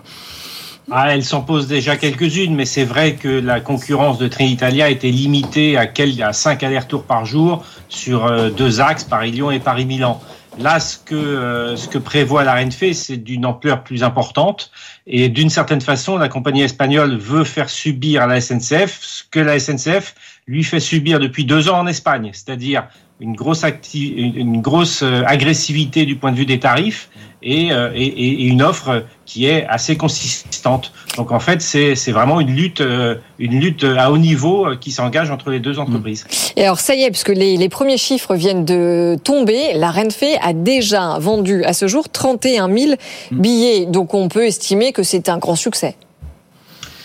Ah, 0.91 1.13
elle 1.13 1.23
s'en 1.23 1.41
pose 1.41 1.67
déjà 1.67 1.95
quelques-unes, 1.95 2.55
mais 2.55 2.65
c'est 2.65 2.83
vrai 2.83 3.15
que 3.15 3.29
la 3.29 3.61
concurrence 3.61 4.17
de 4.17 4.27
Trenitalia 4.27 4.89
était 4.89 5.11
limitée 5.11 5.77
à, 5.77 5.87
quel, 5.87 6.21
à 6.21 6.33
5 6.33 6.61
allers-retours 6.61 7.03
par 7.03 7.25
jour 7.25 7.63
sur 7.87 8.25
euh, 8.25 8.49
deux 8.49 8.81
axes, 8.81 9.05
Paris-Lyon 9.05 9.49
et 9.51 9.59
Paris-Milan. 9.59 10.21
Là, 10.59 10.79
ce 10.79 10.97
que, 10.97 11.15
euh, 11.15 11.75
ce 11.77 11.87
que 11.87 11.97
prévoit 11.97 12.43
la 12.43 12.55
Renfe, 12.55 12.91
c'est 12.93 13.17
d'une 13.17 13.45
ampleur 13.45 13.83
plus 13.83 14.03
importante. 14.03 14.71
Et 15.07 15.29
d'une 15.29 15.49
certaine 15.49 15.81
façon, 15.81 16.17
la 16.17 16.27
compagnie 16.29 16.61
espagnole 16.61 17.17
veut 17.17 17.43
faire 17.45 17.69
subir 17.69 18.21
à 18.21 18.27
la 18.27 18.39
SNCF 18.39 18.99
ce 19.01 19.23
que 19.31 19.39
la 19.39 19.59
SNCF 19.59 20.13
lui 20.47 20.63
fait 20.63 20.81
subir 20.81 21.19
depuis 21.19 21.45
deux 21.45 21.69
ans 21.69 21.79
en 21.79 21.87
Espagne, 21.87 22.29
c'est-à-dire 22.33 22.85
une 23.19 23.33
grosse, 23.35 23.63
acti- 23.63 24.13
une 24.15 24.35
une 24.37 24.61
grosse 24.61 25.01
euh, 25.01 25.23
agressivité 25.25 26.05
du 26.05 26.17
point 26.17 26.31
de 26.31 26.37
vue 26.37 26.45
des 26.45 26.59
tarifs 26.59 27.09
et, 27.43 27.71
euh, 27.71 27.91
et, 27.93 28.45
une 28.45 28.61
offre 28.61 29.05
qui 29.25 29.47
est 29.47 29.65
assez 29.67 29.97
consistante. 29.97 30.91
Donc 31.17 31.31
en 31.31 31.39
fait, 31.39 31.61
c'est 31.61 32.11
vraiment 32.11 32.39
une 32.39 32.55
lutte, 32.55 32.81
euh, 32.81 33.15
une 33.39 33.59
lutte 33.59 33.83
à 33.83 34.11
haut 34.11 34.17
niveau 34.17 34.67
euh, 34.67 34.75
qui 34.75 34.91
s'engage 34.91 35.31
entre 35.31 35.49
les 35.49 35.59
deux 35.59 35.79
entreprises. 35.79 36.25
Et 36.55 36.63
alors 36.63 36.79
ça 36.79 36.95
y 36.95 37.03
est, 37.03 37.11
puisque 37.11 37.29
les, 37.29 37.57
les 37.57 37.69
premiers 37.69 37.97
chiffres 37.97 38.35
viennent 38.35 38.65
de 38.65 39.17
tomber, 39.23 39.73
la 39.75 39.91
Renfe 39.91 40.23
a 40.41 40.53
déjà 40.53 41.19
vendu 41.19 41.63
à 41.63 41.73
ce 41.73 41.87
jour 41.87 42.09
31 42.09 42.73
000 42.73 42.93
billets. 43.31 43.85
Donc 43.85 44.13
on 44.13 44.29
peut 44.29 44.45
estimer 44.45 44.91
que 44.91 45.03
c'est 45.03 45.29
un 45.29 45.37
grand 45.37 45.55
succès. 45.55 45.95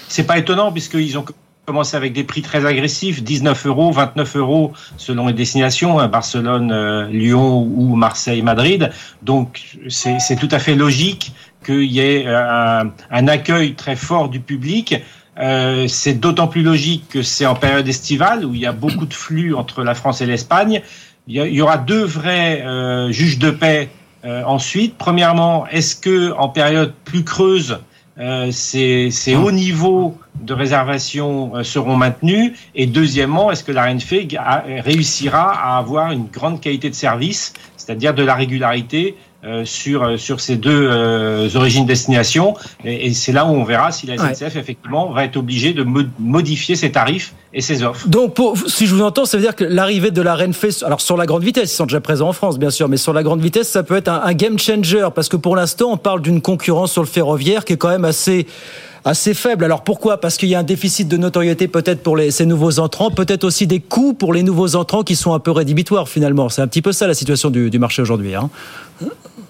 C'est 0.09 0.25
pas 0.25 0.39
étonnant 0.39 0.73
puisqu'ils 0.73 1.19
ont 1.19 1.25
commencé 1.69 1.99
avec 1.99 2.15
des 2.15 2.25
prix 2.25 2.41
très 2.41 2.65
agressifs, 2.65 3.23
19 3.23 3.67
euros, 3.67 3.93
29 3.93 4.37
euros 4.37 4.73
selon 4.97 5.27
les 5.27 5.35
destinations, 5.35 6.01
hein, 6.01 6.09
Barcelone, 6.09 6.73
euh, 6.73 7.07
Lyon 7.09 7.59
ou 7.59 7.95
Marseille, 7.95 8.41
Madrid. 8.41 8.91
Donc 9.21 9.77
c'est 9.91 10.37
tout 10.41 10.49
à 10.51 10.61
fait 10.61 10.75
logique 10.75 11.35
qu'il 11.67 11.93
y 11.93 12.01
ait 12.01 12.25
euh, 12.27 12.85
un, 13.11 13.29
accueil 13.29 13.75
très 13.75 13.97
fort 13.97 14.31
du 14.31 14.41
public. 14.41 14.95
Euh, 15.39 15.87
c'est 15.89 16.15
d'autant 16.15 16.49
plus 16.49 16.63
logique 16.63 17.07
que 17.11 17.21
c'est 17.21 17.45
en 17.45 17.55
période 17.55 17.87
estivale 17.87 18.47
où 18.47 18.55
il 18.55 18.61
y 18.61 18.67
a 18.67 18.73
beaucoup 18.73 19.05
de 19.05 19.13
flux 19.13 19.55
entre 19.55 19.85
la 19.85 19.95
France 19.95 20.23
et 20.23 20.27
l'Espagne. 20.27 20.81
Il 21.27 21.37
y, 21.37 21.61
aura 21.61 21.77
deux 21.77 22.03
vrais 22.03 22.65
juges 23.13 23.39
de 23.39 23.51
paix 23.51 23.91
ensuite. 24.25 24.95
Premièrement, 24.97 25.67
est-ce 25.67 25.95
que 25.95 26.33
en 26.33 26.49
période 26.49 26.95
plus 27.05 27.23
creuse, 27.23 27.81
euh, 28.19 28.51
ces, 28.51 29.11
hauts 29.37 29.53
niveaux 29.53 30.19
de 30.41 30.53
réservation 30.53 31.55
euh, 31.57 31.63
seront 31.63 31.97
maintenus. 31.97 32.53
Et 32.75 32.87
deuxièmement, 32.87 33.51
est-ce 33.51 33.63
que 33.65 33.73
la 33.73 33.85
RNF 33.85 34.13
a- 34.37 34.65
réussira 34.83 35.53
à 35.53 35.79
avoir 35.79 36.11
une 36.13 36.27
grande 36.27 36.61
qualité 36.61 36.91
de 36.91 36.95
service, 36.95 37.53
c'est-à-dire 37.77 38.15
de 38.15 38.23
la 38.25 38.35
régularité 38.35 39.17
euh, 39.45 39.65
sur, 39.65 40.03
euh, 40.03 40.17
sur 40.17 40.41
ces 40.41 40.57
deux 40.57 40.89
euh, 40.91 41.49
origines 41.55 41.87
destination 41.87 42.55
Et, 42.85 43.07
et 43.07 43.15
c'est 43.15 43.31
là 43.33 43.45
où 43.45 43.51
on 43.51 43.63
verra 43.65 43.93
si 43.93 44.07
la 44.07 44.17
SNCF, 44.35 44.57
effectivement, 44.57 45.11
va 45.13 45.25
être 45.25 45.37
obligée 45.37 45.73
de 45.73 45.85
mo- 45.85 46.03
modifier 46.19 46.75
ses 46.75 46.91
tarifs 46.91 47.35
et 47.55 47.61
ses 47.61 47.83
offres. 47.85 48.09
Donc, 48.09 48.35
pour, 48.35 48.57
si 48.67 48.87
je 48.89 48.95
vous 48.95 49.03
entends, 49.03 49.25
ça 49.27 49.37
veut 49.37 49.43
dire 49.43 49.55
que 49.55 49.65
l'arrivée 49.65 50.11
de 50.11 50.21
la 50.23 50.35
Renfe, 50.35 50.83
alors 50.85 51.01
sur 51.01 51.17
la 51.17 51.25
grande 51.25 51.45
vitesse, 51.45 51.73
ils 51.73 51.77
sont 51.77 51.87
déjà 51.87 52.01
présents 52.01 52.29
en 52.29 52.33
France, 52.33 52.59
bien 52.59 52.71
sûr, 52.71 52.89
mais 52.89 52.97
sur 52.97 53.13
la 53.13 53.23
grande 53.23 53.41
vitesse, 53.41 53.69
ça 53.69 53.83
peut 53.85 53.97
être 53.97 54.09
un, 54.09 54.23
un 54.25 54.35
game 54.35 54.59
changer, 54.59 55.07
parce 55.15 55.29
que 55.29 55.37
pour 55.37 55.55
l'instant, 55.55 55.93
on 55.93 55.97
parle 55.97 56.21
d'une 56.21 56.41
concurrence 56.43 56.91
sur 56.93 57.03
le 57.03 57.09
ferroviaire 57.09 57.65
qui 57.65 57.75
est 57.75 57.77
quand 57.77 57.91
même 57.91 58.05
assez 58.05 58.47
assez 59.05 59.35
faible. 59.35 59.65
Alors 59.65 59.85
pourquoi? 59.85 60.21
Parce 60.21 60.37
qu'il 60.37 60.49
y 60.49 60.55
a 60.55 60.61
un 60.61 60.65
déficit 60.65 61.09
de 61.09 61.17
notoriété 61.17 61.69
peut-être 61.69 62.03
pour 62.03 62.17
les, 62.17 62.31
ces 62.31 62.47
nouveaux 62.47 62.79
entrants, 62.79 63.11
peut-être 63.11 63.45
aussi 63.45 63.67
des 63.67 63.81
coûts 63.81 64.15
pour 64.15 64.33
les 64.33 64.43
nouveaux 64.43 64.77
entrants 64.77 65.03
qui 65.03 65.17
sont 65.17 65.35
un 65.35 65.39
peu 65.39 65.51
rédhibitoires 65.51 66.09
finalement. 66.09 66.49
C'est 66.49 66.63
un 66.63 66.69
petit 66.69 66.83
peu 66.83 66.93
ça 66.93 67.07
la 67.07 67.15
situation 67.15 67.51
du, 67.51 67.71
du 67.71 67.79
marché 67.79 68.03
aujourd'hui. 68.03 68.35
Hein. 68.35 68.51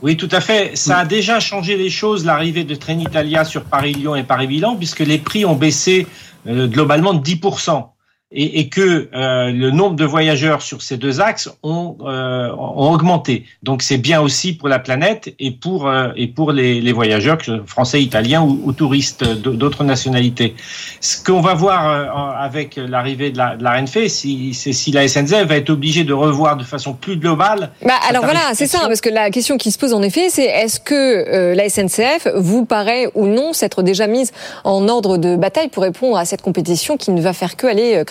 Oui, 0.03 0.17
tout 0.17 0.29
à 0.31 0.41
fait. 0.41 0.77
Ça 0.77 0.99
a 0.99 1.05
déjà 1.05 1.41
changé 1.41 1.77
les 1.77 1.91
choses, 1.91 2.25
l'arrivée 2.25 2.65
de 2.65 2.75
Trenitalia 2.75 3.45
sur 3.45 3.65
Paris-Lyon 3.65 4.15
et 4.15 4.23
Paris-Milan, 4.23 4.77
puisque 4.77 5.01
les 5.01 5.19
prix 5.19 5.45
ont 5.45 5.57
baissé 5.57 6.07
euh, 6.47 6.69
globalement 6.69 7.15
de 7.15 7.23
10%. 7.23 7.85
Et, 8.31 8.61
et 8.61 8.69
que 8.69 9.09
euh, 9.15 9.51
le 9.51 9.71
nombre 9.71 9.97
de 9.97 10.05
voyageurs 10.05 10.61
sur 10.61 10.83
ces 10.83 10.99
deux 10.99 11.19
axes 11.23 11.49
ont, 11.63 11.97
euh, 12.03 12.51
ont 12.59 12.93
augmenté. 12.93 13.47
Donc 13.63 13.81
c'est 13.81 13.97
bien 13.97 14.21
aussi 14.21 14.53
pour 14.53 14.69
la 14.69 14.79
planète 14.79 15.35
et 15.39 15.51
pour, 15.51 15.89
euh, 15.89 16.09
et 16.15 16.27
pour 16.27 16.53
les, 16.53 16.83
les 16.83 16.93
voyageurs, 16.93 17.39
français, 17.67 18.03
italiens 18.03 18.43
ou, 18.43 18.61
ou 18.65 18.73
touristes 18.75 19.25
d'autres 19.25 19.83
nationalités. 19.83 20.55
Ce 21.01 21.25
qu'on 21.25 21.41
va 21.41 21.55
voir 21.55 22.37
avec 22.39 22.77
l'arrivée 22.77 23.31
de 23.31 23.39
la, 23.39 23.57
de 23.57 23.65
la 23.65 23.79
RNF, 23.79 24.09
si- 24.09 24.53
c'est 24.53 24.75
si 24.75 24.93
la 24.93 25.09
SNCF 25.09 25.47
va 25.47 25.57
être 25.57 25.71
obligée 25.71 26.05
de 26.05 26.13
revoir 26.13 26.59
de 26.59 26.65
façon 26.65 26.93
plus 26.93 27.17
globale. 27.17 27.71
Bah, 27.83 27.95
alors 28.11 28.25
voilà, 28.25 28.41
c'est 28.53 28.67
ça, 28.67 28.81
parce 28.89 29.01
que 29.01 29.09
la 29.09 29.31
question 29.31 29.57
qui 29.57 29.71
se 29.73 29.79
pose 29.79 29.95
en 29.95 30.03
effet, 30.03 30.29
c'est 30.29 30.45
est-ce 30.45 30.81
que 30.81 31.55
la 31.55 31.69
SNCF 31.71 32.29
vous 32.37 32.67
paraît 32.67 33.07
ou 33.15 33.27
non 33.27 33.55
s'être 33.55 33.83
déjà 33.83 34.07
mise 34.07 34.33
en 34.65 34.87
ordre 34.87 35.17
de 35.17 35.35
bataille 35.37 35.69
pour 35.69 35.83
répondre 35.83 36.19
à 36.19 36.27
cette 36.27 36.43
compétition 36.43 36.99
qui 36.99 37.11
ne 37.11 37.23
va 37.23 37.33
faire 37.33 37.57
que 37.57 37.67
aller 37.67 38.05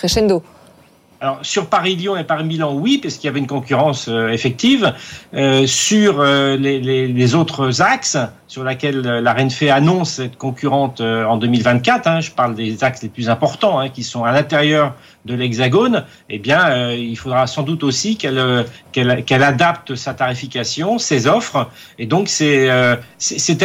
Alors 1.20 1.39
sur 1.41 1.67
Paris-Lyon 1.67 2.15
et 2.15 2.24
Paris-Milan, 2.24 2.76
oui, 2.76 3.00
parce 3.02 3.15
qu'il 3.15 3.26
y 3.26 3.28
avait 3.30 3.39
une 3.39 3.48
concurrence 3.48 4.08
euh, 4.08 4.30
effective. 4.30 4.93
Euh, 5.34 5.65
sur 5.65 6.20
euh, 6.20 6.58
les 6.58 7.36
autres 7.36 7.82
axes, 7.82 8.17
sur 8.48 8.64
lesquels 8.64 9.06
euh, 9.06 9.22
la 9.22 9.34
Renfe 9.34 9.64
annonce 9.64 10.20
être 10.20 10.38
concurrente 10.38 11.02
euh, 11.02 11.26
en 11.26 11.38
2024, 11.38 12.08
hein, 12.08 12.22
je 12.22 12.32
parle 12.32 12.56
des 12.56 12.84
axes 12.84 13.04
les 13.04 13.10
plus 13.10 13.30
importants, 13.30 13.80
hein, 13.80 13.90
qui 13.90 14.04
sont 14.04 14.24
à 14.24 14.32
l'intérieur 14.32 14.96
de 15.26 15.36
l'Hexagone, 15.36 16.06
eh 16.30 16.40
bien, 16.40 16.70
euh, 16.70 16.96
il 16.98 17.18
faudra 17.18 17.46
sans 17.48 17.64
doute 17.64 17.84
aussi 17.84 18.16
qu'elle 18.18 19.44
adapte 19.44 19.96
sa 19.96 20.14
tarification, 20.14 20.98
ses 20.98 21.28
offres, 21.28 21.70
et 22.00 22.06
donc 22.06 22.30
c'était 22.30 22.70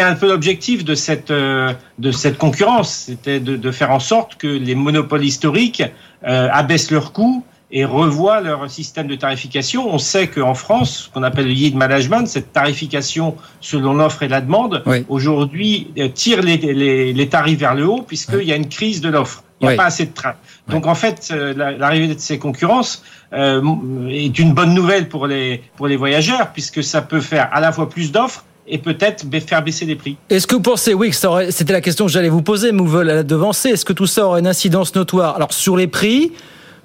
un 0.01 0.15
peu 0.15 0.29
l'objectif 0.29 0.85
de 0.85 0.95
cette 0.97 1.33
de 1.33 2.11
cette 2.11 2.37
concurrence, 2.37 2.93
c'était 3.07 3.39
de, 3.39 3.71
faire 3.71 3.93
en 3.93 4.01
sorte 4.01 4.35
que 4.35 4.49
les 4.49 4.75
monopoles 4.75 5.25
historiques 5.25 5.85
abaissent 6.25 6.91
leurs 6.91 7.13
coûts 7.13 7.45
et 7.75 7.85
revoient 7.87 8.41
leur 8.43 8.71
système 8.71 9.07
de 9.07 9.15
tarification. 9.17 9.89
On 9.93 9.99
sait 9.99 10.29
qu'en 10.29 10.55
France, 10.55 11.05
ce 11.07 11.09
qu'on 11.11 11.23
appelle 11.23 11.47
le 11.47 11.53
yield 11.53 11.75
management, 11.75 12.27
cette 12.29 12.53
tarification 12.53 13.35
selon 13.61 13.95
l'offre 13.95 14.23
et 14.23 14.29
la 14.29 14.41
demande, 14.43 14.83
Oui. 14.87 15.05
aujourd'hui 15.09 15.89
euh, 15.99 16.09
tire 16.09 16.43
les, 16.43 16.59
les, 16.59 17.13
les 17.15 17.29
tarifs 17.29 17.59
vers 17.59 17.75
le 17.75 17.87
haut 17.87 18.03
puisqu'il 18.03 18.43
y 18.47 18.53
a 18.53 18.57
une 18.57 18.69
crise 18.69 19.01
de 19.01 19.09
l'offre. 19.09 19.43
Il 19.61 19.65
n'y 19.65 19.69
a 19.69 19.73
Oui. 19.73 19.77
pas 19.77 19.85
assez 19.87 20.07
de 20.07 20.13
trains. 20.13 20.35
Donc 20.69 20.87
en 20.87 20.95
fait, 20.95 21.29
euh, 21.33 21.55
la- 21.57 21.73
l'arrivée 21.73 22.15
de 22.15 22.19
ces 22.21 22.39
concurrences 22.39 23.03
euh, 23.33 23.63
est 24.11 24.39
une 24.39 24.53
bonne 24.53 24.75
nouvelle 24.75 25.09
pour 25.09 25.27
les, 25.27 25.63
pour 25.77 25.87
les 25.87 25.97
voyageurs 25.97 26.53
puisque 26.53 26.83
ça 26.85 27.01
peut 27.01 27.21
faire 27.21 27.49
à 27.53 27.61
la 27.61 27.73
fois 27.73 27.89
plus 27.89 28.13
d'offres 28.13 28.45
et 28.67 28.79
peut-être 28.79 29.25
faire 29.47 29.63
baisser 29.63 29.87
les 29.87 29.97
prix. 29.97 30.17
Est-ce 30.31 30.47
que 30.47 30.55
vous 30.55 30.61
pensez, 30.63 30.95
oui, 30.95 31.11
que 31.11 31.17
c'était 31.51 31.73
la 31.73 31.81
question 31.81 32.07
que 32.07 32.13
j'allais 32.13 32.29
vous 32.29 32.43
poser, 32.43 32.71
vous 32.71 32.87
veulent 32.87 33.07
la 33.07 33.23
devancer. 33.23 33.71
Est-ce 33.71 33.85
que 33.85 33.93
tout 33.93 34.07
ça 34.07 34.27
aurait 34.27 34.41
une 34.41 34.47
incidence 34.47 34.95
notoire? 34.95 35.35
Alors 35.37 35.53
sur 35.53 35.77
les 35.77 35.87
prix, 35.89 36.33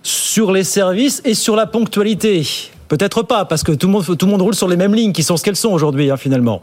sur 0.07 0.53
les 0.53 0.63
services 0.63 1.21
et 1.25 1.33
sur 1.33 1.55
la 1.55 1.65
ponctualité 1.65 2.47
Peut-être 2.87 3.23
pas, 3.23 3.43
parce 3.43 3.63
que 3.63 3.73
tout 3.73 3.87
le 3.87 3.91
monde, 3.91 4.41
roule 4.41 4.55
sur 4.55 4.69
les 4.69 4.77
mêmes 4.77 4.95
lignes 4.95 5.11
qui 5.11 5.21
sont 5.21 5.35
ce 5.35 5.43
qu'elles 5.43 5.57
sont 5.57 5.71
aujourd'hui, 5.71 6.09
hein, 6.09 6.15
finalement. 6.15 6.61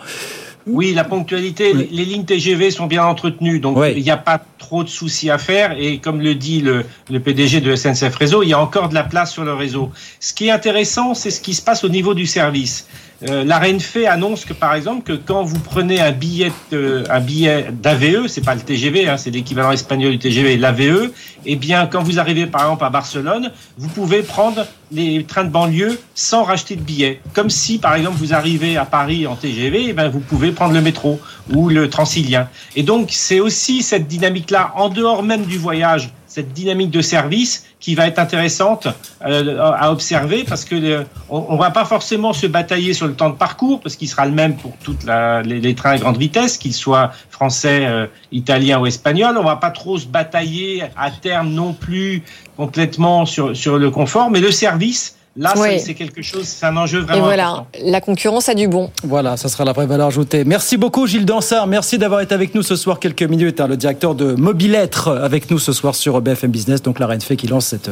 Oui, 0.67 0.95
la 0.95 1.05
ponctualité, 1.05 1.75
les 1.75 2.05
lignes 2.05 2.25
TGV 2.25 2.71
sont 2.71 2.87
bien 2.87 3.05
entretenues, 3.05 3.61
donc 3.61 3.79
il 3.95 4.03
n'y 4.03 4.11
a 4.11 4.17
pas 4.17 4.41
trop 4.59 4.83
de 4.83 4.89
soucis 4.89 5.31
à 5.31 5.37
faire. 5.37 5.77
Et 5.79 5.99
comme 5.99 6.21
le 6.21 6.35
dit 6.35 6.61
le, 6.63 6.85
le, 7.11 7.21
PDG 7.21 7.61
de 7.61 7.77
SNCF 7.77 8.17
Réseau, 8.17 8.43
il 8.43 8.49
y 8.49 8.55
a 8.55 8.61
encore 8.61 8.89
de 8.89 8.95
la 8.95 9.05
place 9.05 9.33
sur 9.33 9.45
le 9.45 9.53
réseau. 9.53 9.91
Ce 10.21 10.33
qui 10.33 10.49
est 10.49 10.51
intéressant, 10.51 11.13
c'est 11.13 11.31
ce 11.31 11.43
qui 11.43 11.53
se 11.53 11.61
passe 11.61 11.85
au 11.85 11.91
niveau 11.91 12.15
du 12.15 12.27
service. 12.27 12.89
Euh, 13.29 13.45
la 13.45 13.59
RENFE 13.59 14.07
annonce 14.09 14.45
que 14.45 14.53
par 14.53 14.75
exemple 14.75 15.03
que 15.05 15.13
quand 15.13 15.45
vous 15.45 15.59
prenez 15.59 16.01
un 16.01 16.11
billet 16.11 16.51
euh, 16.73 17.05
un 17.09 17.21
billet 17.21 17.69
d'AVE, 17.73 18.27
c'est 18.27 18.45
pas 18.45 18.55
le 18.55 18.61
TGV, 18.61 19.09
hein, 19.09 19.17
c'est 19.17 19.31
l'équivalent 19.31 19.71
espagnol 19.71 20.13
du 20.13 20.19
TGV, 20.19 20.57
l'AVE, 20.57 21.11
eh 21.47 21.57
bien 21.57 21.87
quand 21.87 22.03
vous 22.03 22.19
arrivez 22.19 22.47
par 22.47 22.63
exemple 22.63 22.85
à 22.85 22.91
Barcelone, 22.91 23.53
vous 23.79 23.89
pouvez 23.89 24.23
prendre 24.23 24.67
les 24.95 25.25
trains 25.25 25.45
de 25.45 25.51
banlieue 25.51 25.99
sans 26.15 26.45
racheter 26.45 26.77
de 26.77 26.81
billets. 26.81 27.21
Comme 27.35 27.51
si 27.51 27.79
par 27.79 27.95
exemple 27.95 28.17
vous 28.17 28.33
arrivez 28.33 28.77
à 28.77 28.85
Paris 28.85 29.27
en 29.27 29.35
TGV, 29.35 29.87
eh 29.89 29.93
bien 29.93 30.09
vous 30.09 30.21
pouvez 30.21 30.53
prendre 30.53 30.73
le 30.73 30.81
métro 30.81 31.21
ou 31.53 31.69
le 31.69 31.91
Transilien. 31.91 32.49
Et 32.77 32.83
donc 32.83 33.09
c'est 33.11 33.41
aussi 33.41 33.83
cette 33.83 34.07
dynamique-là 34.07 34.73
en 34.77 34.89
dehors 34.89 35.23
même 35.23 35.45
du 35.45 35.59
voyage 35.59 36.11
cette 36.35 36.53
dynamique 36.53 36.91
de 36.91 37.01
service 37.01 37.65
qui 37.79 37.95
va 37.95 38.09
être 38.09 38.19
intéressante 38.19 38.89
euh, 39.25 39.61
à 39.61 39.93
observer 39.93 40.43
parce 40.43 40.65
que 40.65 40.75
euh, 40.75 41.05
on, 41.29 41.57
va 41.57 41.71
pas 41.71 41.85
forcément 41.85 42.33
se 42.33 42.49
batailler 42.49 42.93
sur 42.93 43.07
le 43.07 43.15
temps 43.15 43.31
de 43.31 43.37
parcours 43.37 43.81
parce 43.81 43.95
qu'il 43.95 44.09
sera 44.09 44.27
le 44.27 44.33
même 44.33 44.57
pour 44.57 44.73
toutes 44.83 45.05
les, 45.45 45.75
trains 45.77 45.93
à 45.93 45.99
grande 45.99 46.17
vitesse, 46.17 46.59
qu'ils 46.59 46.75
soient 46.75 47.13
français, 47.31 47.87
euh, 47.87 48.09
italiens 48.33 48.81
ou 48.81 48.87
espagnols. 48.87 49.39
On 49.39 49.45
va 49.45 49.55
pas 49.55 49.71
trop 49.71 49.97
se 49.97 50.07
batailler 50.07 50.83
à 50.97 51.13
terme 51.13 51.51
non 51.51 51.73
plus 51.73 52.25
complètement 52.57 53.27
sur, 53.27 53.57
sur 53.57 53.79
le 53.79 53.93
confort, 53.93 54.29
mais 54.29 54.41
le 54.41 54.51
service 54.51 55.17
Là, 55.37 55.53
c'est 55.79 55.95
quelque 55.95 56.23
chose, 56.23 56.45
c'est 56.45 56.65
un 56.65 56.77
enjeu 56.77 57.01
vraiment. 57.01 57.19
Et 57.19 57.21
voilà, 57.21 57.67
la 57.83 58.01
concurrence 58.01 58.49
a 58.49 58.55
du 58.55 58.69
bon. 58.69 58.93
Voilà, 59.03 59.37
ça 59.37 59.49
sera 59.49 59.65
la 59.65 59.73
vraie 59.73 59.87
valeur 59.87 60.07
ajoutée. 60.07 60.45
Merci 60.45 60.77
beaucoup, 60.77 61.09
Gilles 61.09 61.25
Dansard. 61.25 61.67
Merci 61.67 61.99
d'avoir 61.99 62.21
été 62.21 62.33
avec 62.37 62.55
nous 62.55 62.63
ce 62.63 62.77
soir 62.77 63.01
quelques 63.01 63.25
minutes. 63.25 63.61
Hein, 63.61 63.67
le 63.67 63.77
directeur 63.77 64.15
de 64.15 64.35
Mobilettre 64.35 65.09
avec 65.09 65.51
nous 65.51 65.59
ce 65.59 65.73
soir 65.73 65.97
sur 65.97 66.21
BFM 66.21 66.53
Business. 66.53 66.83
Donc, 66.83 67.01
la 67.01 67.09
RNF 67.09 67.35
qui 67.35 67.49
lance 67.49 67.67
cette 67.67 67.91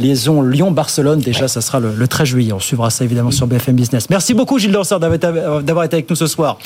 liaison 0.00 0.42
Lyon-Barcelone. 0.42 1.20
Déjà, 1.20 1.46
ça 1.46 1.60
sera 1.60 1.78
le, 1.78 2.08
13 2.08 2.26
juillet. 2.26 2.52
On 2.52 2.58
suivra 2.58 2.90
ça 2.90 3.04
évidemment 3.04 3.30
sur 3.30 3.46
BFM 3.46 3.76
Business. 3.76 4.10
Merci 4.10 4.34
beaucoup, 4.34 4.58
Gilles 4.58 4.72
Dansard, 4.72 4.98
d'avoir 4.98 5.84
été 5.84 5.94
avec 5.94 6.10
nous 6.10 6.16
ce 6.16 6.26
soir. 6.26 6.58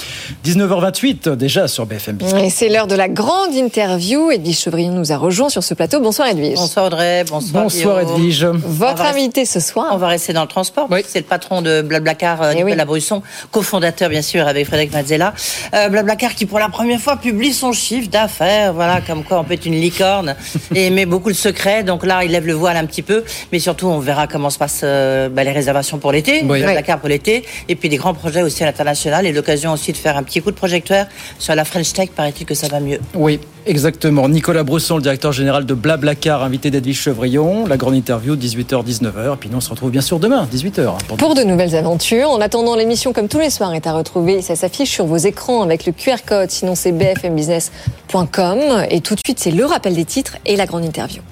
19h28 0.47 1.37
déjà 1.37 1.68
sur 1.68 1.85
BFM 1.85 2.16
Business. 2.16 2.42
Et 2.44 2.49
c'est 2.49 2.71
l'heure 2.71 2.87
de 2.87 2.94
la 2.94 3.11
grande 3.11 3.55
interview. 3.55 4.31
Edwige 4.31 4.59
Chevrillon 4.59 4.94
nous 4.94 5.12
a 5.12 5.18
rejoint 5.18 5.51
sur 5.51 5.62
ce 5.62 5.75
plateau. 5.75 6.01
Bonsoir, 6.01 6.29
Edwige. 6.29 6.57
Bonsoir, 6.57 6.87
Audrey. 6.87 7.25
Bonsoir, 7.29 7.64
Bonsoir 7.64 8.01
Edwige. 8.01 8.47
Votre 8.47 9.03
invité 9.03 9.44
ce 9.44 9.61
soir 9.61 9.97
on 9.98 10.00
va 10.00 10.08
rester 10.08 10.32
dans 10.32 10.42
le 10.42 10.48
transport. 10.48 10.88
C'est 11.06 11.18
le 11.18 11.24
patron 11.24 11.61
de 11.61 11.82
Blablacar, 11.82 12.40
euh, 12.40 12.52
eh 12.52 12.62
Nicolas 12.62 12.84
Brusson, 12.84 13.20
cofondateur 13.50 14.08
bien 14.08 14.22
sûr 14.22 14.46
avec 14.46 14.66
Frédéric 14.66 14.92
Mazzella. 14.92 15.34
Euh, 15.74 15.88
Blablacar 15.88 16.37
qui 16.37 16.46
pour 16.46 16.61
la 16.61 16.68
première 16.68 17.00
fois 17.00 17.16
publie 17.16 17.52
son 17.52 17.72
chiffre 17.72 18.08
d'affaires. 18.08 18.72
Voilà, 18.72 19.00
comme 19.00 19.24
quoi 19.24 19.40
on 19.40 19.44
peut 19.44 19.54
être 19.54 19.66
une 19.66 19.80
licorne 19.80 20.37
et 20.74 20.87
aimer 20.87 21.04
beaucoup 21.04 21.28
le 21.28 21.34
secret. 21.34 21.82
Donc 21.82 22.06
là, 22.06 22.22
il 22.22 22.30
lève 22.30 22.46
le 22.46 22.52
voile 22.52 22.76
un 22.76 22.87
petit 22.87 23.02
peu, 23.02 23.24
mais 23.50 23.58
surtout 23.58 23.88
on 23.88 23.98
verra 23.98 24.28
comment 24.28 24.50
se 24.50 24.58
passent 24.58 24.82
euh, 24.84 25.28
bah, 25.28 25.42
les 25.42 25.50
réservations 25.50 25.98
pour 25.98 26.12
l'été, 26.12 26.42
Blablacar 26.42 27.00
pour 27.00 27.08
l'été, 27.08 27.44
et 27.68 27.74
puis 27.74 27.88
des 27.88 27.96
grands 27.96 28.14
projets 28.14 28.42
aussi 28.42 28.62
à 28.62 28.66
l'international 28.66 29.26
et 29.26 29.32
l'occasion 29.32 29.72
aussi 29.72 29.90
de 29.90 29.96
faire 29.96 30.16
un 30.16 30.22
petit 30.22 30.40
coup 30.40 30.52
de 30.52 30.56
projecteur 30.56 31.06
sur 31.40 31.56
la 31.56 31.64
French 31.64 31.92
Tech. 31.92 32.11
Paraît-il 32.14 32.46
que 32.46 32.54
ça 32.54 32.68
va 32.68 32.78
mieux. 32.78 33.00
Oui, 33.14 33.40
exactement. 33.66 34.28
Nicolas 34.28 34.62
Brusson, 34.62 34.96
le 34.96 35.02
directeur 35.02 35.32
général 35.32 35.66
de 35.66 35.74
Blablacar, 35.74 36.44
invité 36.44 36.70
d'Edwige 36.70 37.00
Chevrillon. 37.00 37.66
La 37.66 37.76
grande 37.76 37.96
interview 37.96 38.37
18h-19h. 38.37 39.34
Et 39.34 39.37
puis 39.37 39.48
nous 39.50 39.58
on 39.58 39.61
se 39.61 39.70
retrouve 39.70 39.88
bien 39.90 40.01
sûr 40.01 40.18
demain, 40.18 40.48
18h. 40.53 40.87
Hein, 40.87 40.98
pour, 41.16 41.35
de 41.35 41.42
nouvelles 41.42 41.74
aventures. 41.74 42.31
En 42.31 42.40
attendant, 42.40 42.77
l'émission, 42.77 43.12
comme 43.12 43.29
tous 43.29 43.40
les 43.40 43.51
soirs, 43.51 43.74
est 43.74 43.87
à 43.87 43.92
retrouver. 43.92 44.42
Ça 44.42 44.57
s'affiche 44.57 44.90
sur 44.90 45.07
vos 45.07 45.16
écrans 45.16 45.62
avec 45.62 45.87
le 45.87 45.92
QR 45.92 46.16
code. 46.27 46.51
Sinon, 46.51 46.74
c'est 46.74 46.92
bfmbusiness.com. 46.92 48.59
Et 48.90 49.01
tout 49.01 49.14
de 49.14 49.20
suite, 49.24 49.38
c'est 49.40 49.51
le 49.51 49.64
rappel 49.64 49.94
des 49.94 50.05
titres 50.05 50.37
et 50.46 50.57
la 50.57 50.66
grande 50.66 50.85
interview. 50.85 51.22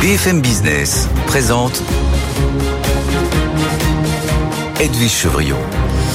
BFM 0.00 0.40
Business 0.40 1.08
présente 1.26 1.82
Edwige 4.80 5.12
Chevrillon, 5.12 5.58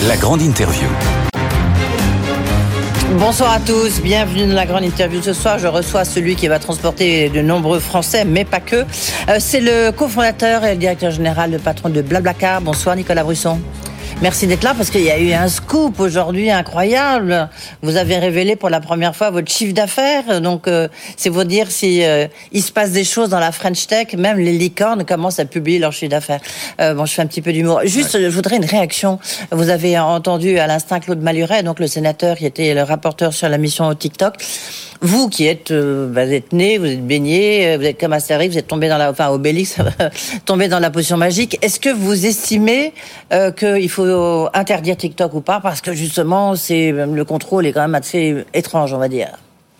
la 0.08 0.18
grande 0.18 0.42
interview. 0.42 0.88
Bonsoir 3.14 3.54
à 3.54 3.60
tous, 3.60 4.02
bienvenue 4.02 4.48
dans 4.48 4.56
la 4.56 4.66
grande 4.66 4.84
interview 4.84 5.22
ce 5.22 5.32
soir. 5.32 5.58
Je 5.58 5.68
reçois 5.68 6.04
celui 6.04 6.36
qui 6.36 6.48
va 6.48 6.60
transporter 6.60 7.30
de 7.30 7.40
nombreux 7.42 7.80
Français, 7.80 8.26
mais 8.26 8.44
pas 8.44 8.60
que. 8.60 8.78
Euh, 8.78 9.38
c'est 9.40 9.62
le 9.62 9.92
cofondateur 9.92 10.66
et 10.66 10.72
le 10.72 10.78
directeur 10.78 11.12
général, 11.12 11.52
le 11.52 11.60
patron 11.60 11.90
de 11.90 12.02
Blablacar. 12.02 12.62
Bonsoir 12.62 12.96
Nicolas 12.96 13.24
Brusson. 13.24 13.60
Merci 14.22 14.48
d'être 14.48 14.64
là 14.64 14.74
parce 14.74 14.90
qu'il 14.90 15.04
y 15.04 15.12
a 15.12 15.20
eu 15.20 15.34
un 15.34 15.50
scoop 15.50 16.00
aujourd'hui 16.00 16.50
incroyable. 16.50 17.50
Vous 17.82 17.98
avez 17.98 18.18
révélé 18.18 18.56
pour 18.56 18.70
la 18.70 18.80
première 18.80 19.14
fois 19.14 19.30
votre 19.30 19.52
chiffre 19.52 19.74
d'affaires. 19.74 20.40
Donc, 20.40 20.70
euh, 20.70 20.88
c'est 21.18 21.30
vous 21.30 21.44
dire 21.44 21.70
si 21.70 22.02
euh, 22.02 22.26
il 22.54 22.64
se 22.64 22.72
passe 22.72 22.92
des 22.92 23.04
choses 23.04 23.28
dans 23.28 23.42
la 23.42 23.52
French 23.52 23.88
Tech. 23.88 24.14
Même 24.18 24.40
les 24.40 24.54
licornes 24.54 25.04
commencent 25.04 25.40
à 25.40 25.46
publier 25.46 25.80
leur 25.80 25.92
chiffre 25.92 26.12
d'affaires. 26.12 26.40
Euh, 26.80 26.94
bon, 26.94 27.06
je 27.06 27.14
fais 27.14 27.24
un 27.24 27.28
petit 27.28 27.42
peu 27.42 27.52
d'humour. 27.52 27.82
Juste, 27.84 28.18
je 28.20 28.28
voudrais 28.28 28.56
une 28.56 28.66
réaction. 28.66 29.20
Vous 29.52 29.70
avez 29.70 30.00
entendu 30.00 30.60
à 30.60 30.68
l'instant 30.68 31.02
Claude 31.02 31.22
Maluret, 31.22 31.62
donc 31.64 31.82
le 31.82 31.88
sénateur 31.88 32.38
qui 32.38 32.46
était 32.46 32.74
le 32.74 32.84
rapporteur 32.84 33.34
sur 33.34 33.50
la 33.50 33.58
mission 33.58 33.86
au 33.86 33.96
TikTok. 33.96 34.36
Vous 35.02 35.28
qui 35.28 35.46
êtes, 35.46 35.72
euh, 35.72 36.10
vous 36.10 36.20
êtes 36.20 36.54
né, 36.54 36.78
vous 36.78 36.86
êtes 36.86 37.06
baigné, 37.06 37.76
vous 37.76 37.84
êtes 37.84 38.00
comme 38.00 38.14
Astérix, 38.14 38.54
vous 38.54 38.60
êtes 38.60 38.68
tombé 38.68 38.88
dans 38.88 38.98
la, 38.98 39.12
enfin 39.12 39.28
Obélix, 39.28 39.76
tombé 40.46 40.70
dans 40.70 40.80
la 40.80 40.90
potion 40.90 41.18
magique. 41.18 41.60
Est-ce 41.62 41.82
que 41.82 41.90
vous 41.90 42.26
estimez 42.26 42.94
qu'il 43.30 43.90
faut 43.90 44.05
interdire 44.54 44.98
TikTok 44.98 45.34
ou 45.34 45.42
pas 45.42 45.60
Parce 45.60 45.82
que 45.82 45.94
justement, 45.94 46.56
c'est 46.56 46.92
le 46.92 47.26
contrôle 47.26 47.66
est 47.66 47.74
quand 47.74 47.82
même 47.82 47.96
assez 47.96 48.46
étrange, 48.54 48.94
on 48.94 48.98
va 48.98 49.08
dire. 49.08 49.30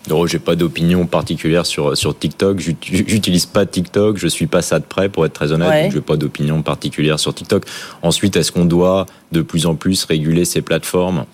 Non, 0.10 0.28
j'ai 0.28 0.40
pas 0.40 0.56
d'opinion 0.56 1.06
particulière 1.08 1.66
sur 1.66 1.98
sur 1.98 2.18
TikTok. 2.18 2.60
J'utilise 2.60 3.46
pas 3.48 3.66
TikTok. 3.66 4.18
Je 4.18 4.28
suis 4.28 4.48
pas 4.48 4.62
ça 4.62 4.80
de 4.80 4.86
près, 4.86 5.10
pour 5.10 5.26
être 5.26 5.34
très 5.34 5.52
honnête. 5.52 5.84
Donc, 5.84 5.92
je 5.92 5.98
n'ai 5.98 6.04
pas 6.04 6.16
d'opinion 6.16 6.62
particulière 6.62 7.20
sur 7.20 7.34
TikTok. 7.34 7.66
Ensuite, 8.04 8.36
est-ce 8.38 8.52
qu'on 8.52 8.66
doit 8.66 9.08
de 9.32 9.42
plus 9.42 9.66
en 9.66 9.76
plus 9.76 10.04
réguler 10.06 10.46
ces 10.46 10.62
plateformes? 10.62 11.26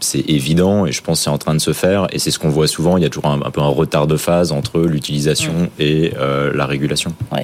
C'est 0.00 0.28
évident 0.28 0.86
et 0.86 0.92
je 0.92 1.02
pense 1.02 1.18
que 1.18 1.24
c'est 1.24 1.30
en 1.30 1.38
train 1.38 1.54
de 1.54 1.60
se 1.60 1.72
faire 1.72 2.06
et 2.12 2.18
c'est 2.18 2.30
ce 2.30 2.38
qu'on 2.38 2.48
voit 2.48 2.66
souvent. 2.66 2.96
Il 2.96 3.02
y 3.02 3.06
a 3.06 3.08
toujours 3.08 3.30
un, 3.30 3.38
peu 3.50 3.60
un 3.60 3.68
retard 3.68 4.06
de 4.06 4.16
phase 4.16 4.52
entre 4.52 4.80
l'utilisation 4.80 5.52
mm. 5.52 5.68
et 5.78 6.12
euh, 6.18 6.52
la 6.54 6.66
régulation. 6.66 7.14
Oui. 7.32 7.40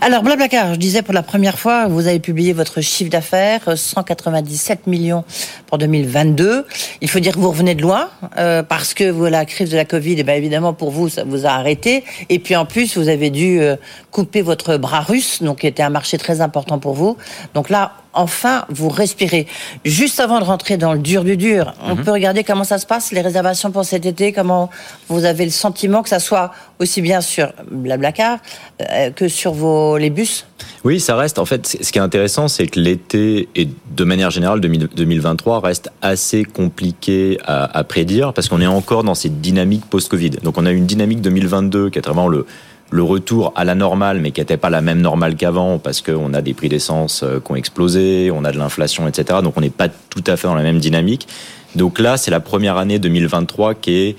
Alors 0.00 0.22
Blablacar, 0.22 0.74
je 0.74 0.78
disais 0.78 1.02
pour 1.02 1.14
la 1.14 1.22
première 1.22 1.58
fois, 1.58 1.88
vous 1.88 2.06
avez 2.06 2.20
publié 2.20 2.52
votre 2.52 2.80
chiffre 2.80 3.10
d'affaires 3.10 3.76
197 3.76 4.86
millions 4.86 5.24
pour 5.66 5.78
2022. 5.78 6.66
Il 7.00 7.08
faut 7.08 7.20
dire 7.20 7.34
que 7.34 7.38
vous 7.38 7.50
revenez 7.50 7.74
de 7.74 7.82
loin 7.82 8.08
euh, 8.38 8.62
parce 8.62 8.94
que 8.94 9.10
vous, 9.10 9.26
la 9.26 9.44
crise 9.44 9.70
de 9.70 9.76
la 9.76 9.84
Covid, 9.84 10.12
et 10.12 10.20
eh 10.20 10.24
bien 10.24 10.34
évidemment 10.34 10.72
pour 10.72 10.90
vous 10.90 11.08
ça 11.08 11.24
vous 11.24 11.46
a 11.46 11.50
arrêté 11.50 12.04
et 12.28 12.38
puis 12.38 12.56
en 12.56 12.66
plus 12.66 12.96
vous 12.96 13.08
avez 13.08 13.30
dû 13.30 13.60
euh, 13.60 13.76
couper 14.10 14.42
votre 14.42 14.76
bras 14.76 15.00
russe, 15.00 15.42
donc 15.42 15.60
qui 15.60 15.66
était 15.66 15.82
un 15.82 15.90
marché 15.90 16.18
très 16.18 16.40
important 16.40 16.78
pour 16.78 16.94
vous. 16.94 17.16
Donc 17.54 17.70
là 17.70 17.92
enfin 18.12 18.64
vous 18.68 18.88
respirez. 18.88 19.46
Juste 19.84 20.20
avant 20.20 20.40
de 20.40 20.44
rentrer 20.44 20.76
dans 20.76 20.92
le 20.92 20.98
dur 20.98 21.24
du 21.24 21.36
dur, 21.36 21.74
on 21.82 21.94
mhm. 21.94 22.04
peut 22.04 22.12
regarder 22.12 22.44
comment 22.44 22.64
ça 22.64 22.78
se 22.78 22.86
passe, 22.86 23.12
les 23.12 23.20
réservations 23.20 23.70
pour 23.70 23.84
cet 23.84 24.06
été, 24.06 24.32
comment 24.32 24.70
vous 25.08 25.24
avez 25.24 25.44
le 25.44 25.50
sentiment 25.50 26.02
que 26.02 26.08
ça 26.08 26.20
soit 26.20 26.52
aussi 26.78 27.02
bien 27.02 27.20
sur 27.20 27.52
Blablacar 27.70 28.38
euh, 28.80 29.10
que 29.10 29.28
sur 29.28 29.52
vos, 29.52 29.96
les 29.98 30.10
bus? 30.10 30.46
Oui, 30.84 30.98
ça 30.98 31.16
reste. 31.16 31.38
En 31.38 31.44
fait, 31.44 31.66
ce 31.66 31.92
qui 31.92 31.98
est 31.98 32.02
intéressant, 32.02 32.48
c'est 32.48 32.66
que 32.66 32.80
l'été 32.80 33.48
et 33.54 33.68
de 33.90 34.04
manière 34.04 34.30
générale 34.30 34.60
2023 34.60 35.60
reste 35.60 35.90
assez 36.00 36.44
compliqué 36.44 37.38
à, 37.44 37.78
à 37.78 37.84
prédire 37.84 38.32
parce 38.32 38.48
qu'on 38.48 38.60
est 38.60 38.66
encore 38.66 39.04
dans 39.04 39.14
cette 39.14 39.40
dynamique 39.40 39.84
post-Covid. 39.90 40.30
Donc, 40.42 40.58
on 40.58 40.66
a 40.66 40.70
une 40.70 40.86
dynamique 40.86 41.20
2022 41.20 41.90
qui 41.90 41.98
est 41.98 42.02
vraiment 42.06 42.28
le 42.28 42.46
le 42.90 43.02
retour 43.02 43.52
à 43.54 43.64
la 43.64 43.74
normale, 43.74 44.20
mais 44.20 44.32
qui 44.32 44.40
n'était 44.40 44.56
pas 44.56 44.70
la 44.70 44.80
même 44.80 45.00
normale 45.00 45.36
qu'avant, 45.36 45.78
parce 45.78 46.02
qu'on 46.02 46.34
a 46.34 46.42
des 46.42 46.54
prix 46.54 46.68
d'essence 46.68 47.22
euh, 47.22 47.38
qui 47.38 47.52
ont 47.52 47.56
explosé, 47.56 48.30
on 48.32 48.44
a 48.44 48.52
de 48.52 48.58
l'inflation, 48.58 49.06
etc. 49.06 49.38
Donc 49.42 49.56
on 49.56 49.60
n'est 49.60 49.70
pas 49.70 49.88
tout 49.88 50.24
à 50.26 50.36
fait 50.36 50.48
dans 50.48 50.54
la 50.54 50.62
même 50.62 50.78
dynamique. 50.78 51.28
Donc 51.76 52.00
là, 52.00 52.16
c'est 52.16 52.30
la 52.30 52.40
première 52.40 52.76
année 52.76 52.98
2023 52.98 53.74
qui 53.74 53.92
est 53.92 54.16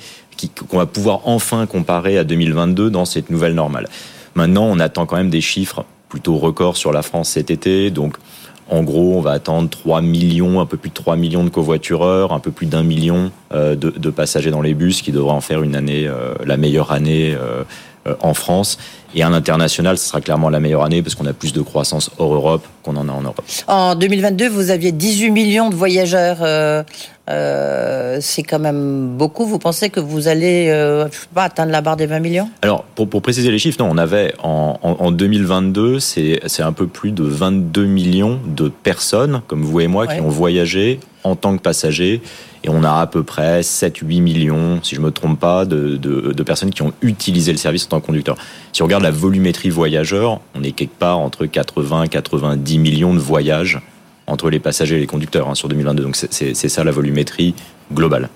qu'on 0.68 0.78
va 0.80 0.88
pouvoir 0.88 1.22
enfin 1.26 1.68
comparer 1.68 2.18
à 2.18 2.24
2022 2.24 2.90
dans 2.90 3.06
cette 3.06 3.30
nouvelle 3.30 3.54
normale. 3.54 3.88
Maintenant, 4.34 4.64
on 4.64 4.80
attend 4.80 5.06
quand 5.06 5.18
même 5.18 5.30
des 5.30 5.42
chiffres 5.42 5.86
plutôt 6.10 6.38
records 6.38 6.78
sur 6.78 6.92
la 6.92 7.04
France 7.04 7.30
cet 7.30 7.52
été, 7.52 7.92
donc 7.92 8.18
en 8.72 8.84
gros, 8.84 9.18
on 9.18 9.22
va 9.22 9.32
attendre 9.32 9.70
3 9.70 10.02
millions, 10.02 10.62
un 10.62 10.66
peu 10.66 10.78
plus 10.78 10.90
de 10.90 10.94
3 10.94 11.18
millions 11.18 11.44
de 11.44 11.50
covoitureurs, 11.50 12.32
un 12.32 12.40
peu 12.40 12.52
plus 12.52 12.68
d'un 12.68 12.84
million 12.84 13.30
euh, 13.54 13.76
de, 13.76 14.10
passagers 14.10 14.50
dans 14.50 14.62
les 14.62 14.74
bus, 14.74 15.02
qui 15.02 15.12
devrait 15.12 15.34
en 15.34 15.42
faire 15.42 15.62
une 15.62 15.76
année, 15.76 16.08
euh, 16.08 16.34
la 16.46 16.56
meilleure 16.56 16.94
année 16.94 17.36
euh, 17.38 17.64
en 18.22 18.34
France. 18.34 18.78
Et 19.14 19.24
à 19.24 19.30
l'international, 19.30 19.98
ce 19.98 20.08
sera 20.08 20.22
clairement 20.22 20.50
la 20.50 20.60
meilleure 20.60 20.84
année 20.84 21.02
parce 21.02 21.16
qu'on 21.16 21.26
a 21.26 21.34
plus 21.34 21.54
de 21.54 21.62
croissance 21.62 22.12
hors 22.18 22.34
Europe 22.34 22.66
qu'on 22.84 22.96
en 22.96 23.10
a 23.10 23.12
en 23.12 23.22
Europe. 23.22 23.42
En 23.68 23.96
2022, 23.96 24.48
vous 24.48 24.72
aviez 24.72 24.92
18 24.92 25.32
millions 25.32 25.70
de 25.70 25.76
voyageurs. 25.76 26.38
Euh, 26.42 26.84
euh, 27.30 28.18
c'est 28.22 28.44
quand 28.44 28.60
même 28.60 29.16
beaucoup. 29.18 29.46
Vous 29.46 29.60
pensez 29.60 29.90
que 29.90 30.00
vous 30.00 30.28
allez 30.28 30.68
euh, 30.70 31.08
pas 31.34 31.44
atteindre 31.44 31.72
la 31.72 31.82
barre 31.82 31.98
des 31.98 32.06
20 32.06 32.20
millions? 32.20 32.50
Alors, 32.62 32.84
pour, 32.96 33.10
pour, 33.10 33.22
préciser 33.22 33.52
les 33.52 33.60
chiffres, 33.60 33.78
non, 33.84 33.90
on 33.92 33.98
avait 33.98 34.34
en, 34.42 34.80
en, 34.82 35.12
2022, 35.12 36.00
c'est 36.00 36.62
un 36.62 36.74
peu 36.74 36.88
plus 36.88 37.12
de 37.12 37.24
22 37.24 37.86
millions 37.86 38.40
de 38.46 38.70
personnes, 38.70 39.42
comme 39.48 39.64
vous 39.64 39.82
et 39.82 39.88
moi, 39.88 40.08
qui 40.08 40.22
ont 40.22 40.30
voyagé 40.30 41.00
en 41.24 41.36
tant 41.36 41.56
que 41.56 41.62
passagers 41.62 42.22
Et 42.64 42.70
on 42.70 42.84
a 42.84 43.02
à 43.02 43.08
peu 43.08 43.24
près 43.24 43.62
7-8 43.62 44.22
millions, 44.22 44.80
si 44.84 44.96
je 44.96 45.02
me 45.02 45.12
trompe 45.12 45.40
pas, 45.40 45.66
de, 45.66 45.98
de, 45.98 46.44
personnes 46.44 46.70
qui 46.70 46.84
ont 46.84 46.94
utilisé 47.02 47.52
le 47.52 47.58
service 47.58 47.86
en 47.86 47.90
tant 47.90 48.02
que 48.02 48.06
conducteur. 48.06 48.36
Si 48.72 48.82
on 48.82 48.86
regarde 48.86 49.04
la 49.04 49.12
volumétrie 49.12 49.70
voyageurs, 49.70 50.42
on 50.54 50.64
est 50.64 50.72
quelque 50.72 50.98
part 50.98 51.20
entre 51.20 51.46
80 51.46 52.08
90 52.08 52.78
millions 52.78 53.14
de 53.14 53.20
voyages 53.20 53.80
entre 54.28 54.50
les 54.50 54.60
passagers 54.60 54.98
et 54.98 55.00
les 55.00 55.08
conducteurs 55.08 55.50
hein, 55.50 55.56
sur 55.56 55.70
2022. 55.70 56.04
Donc 56.04 56.16
c'est 56.16 56.54
ça 56.54 56.84
la 56.84 56.92
volumétrie 56.92 57.56
globale. 57.94 58.30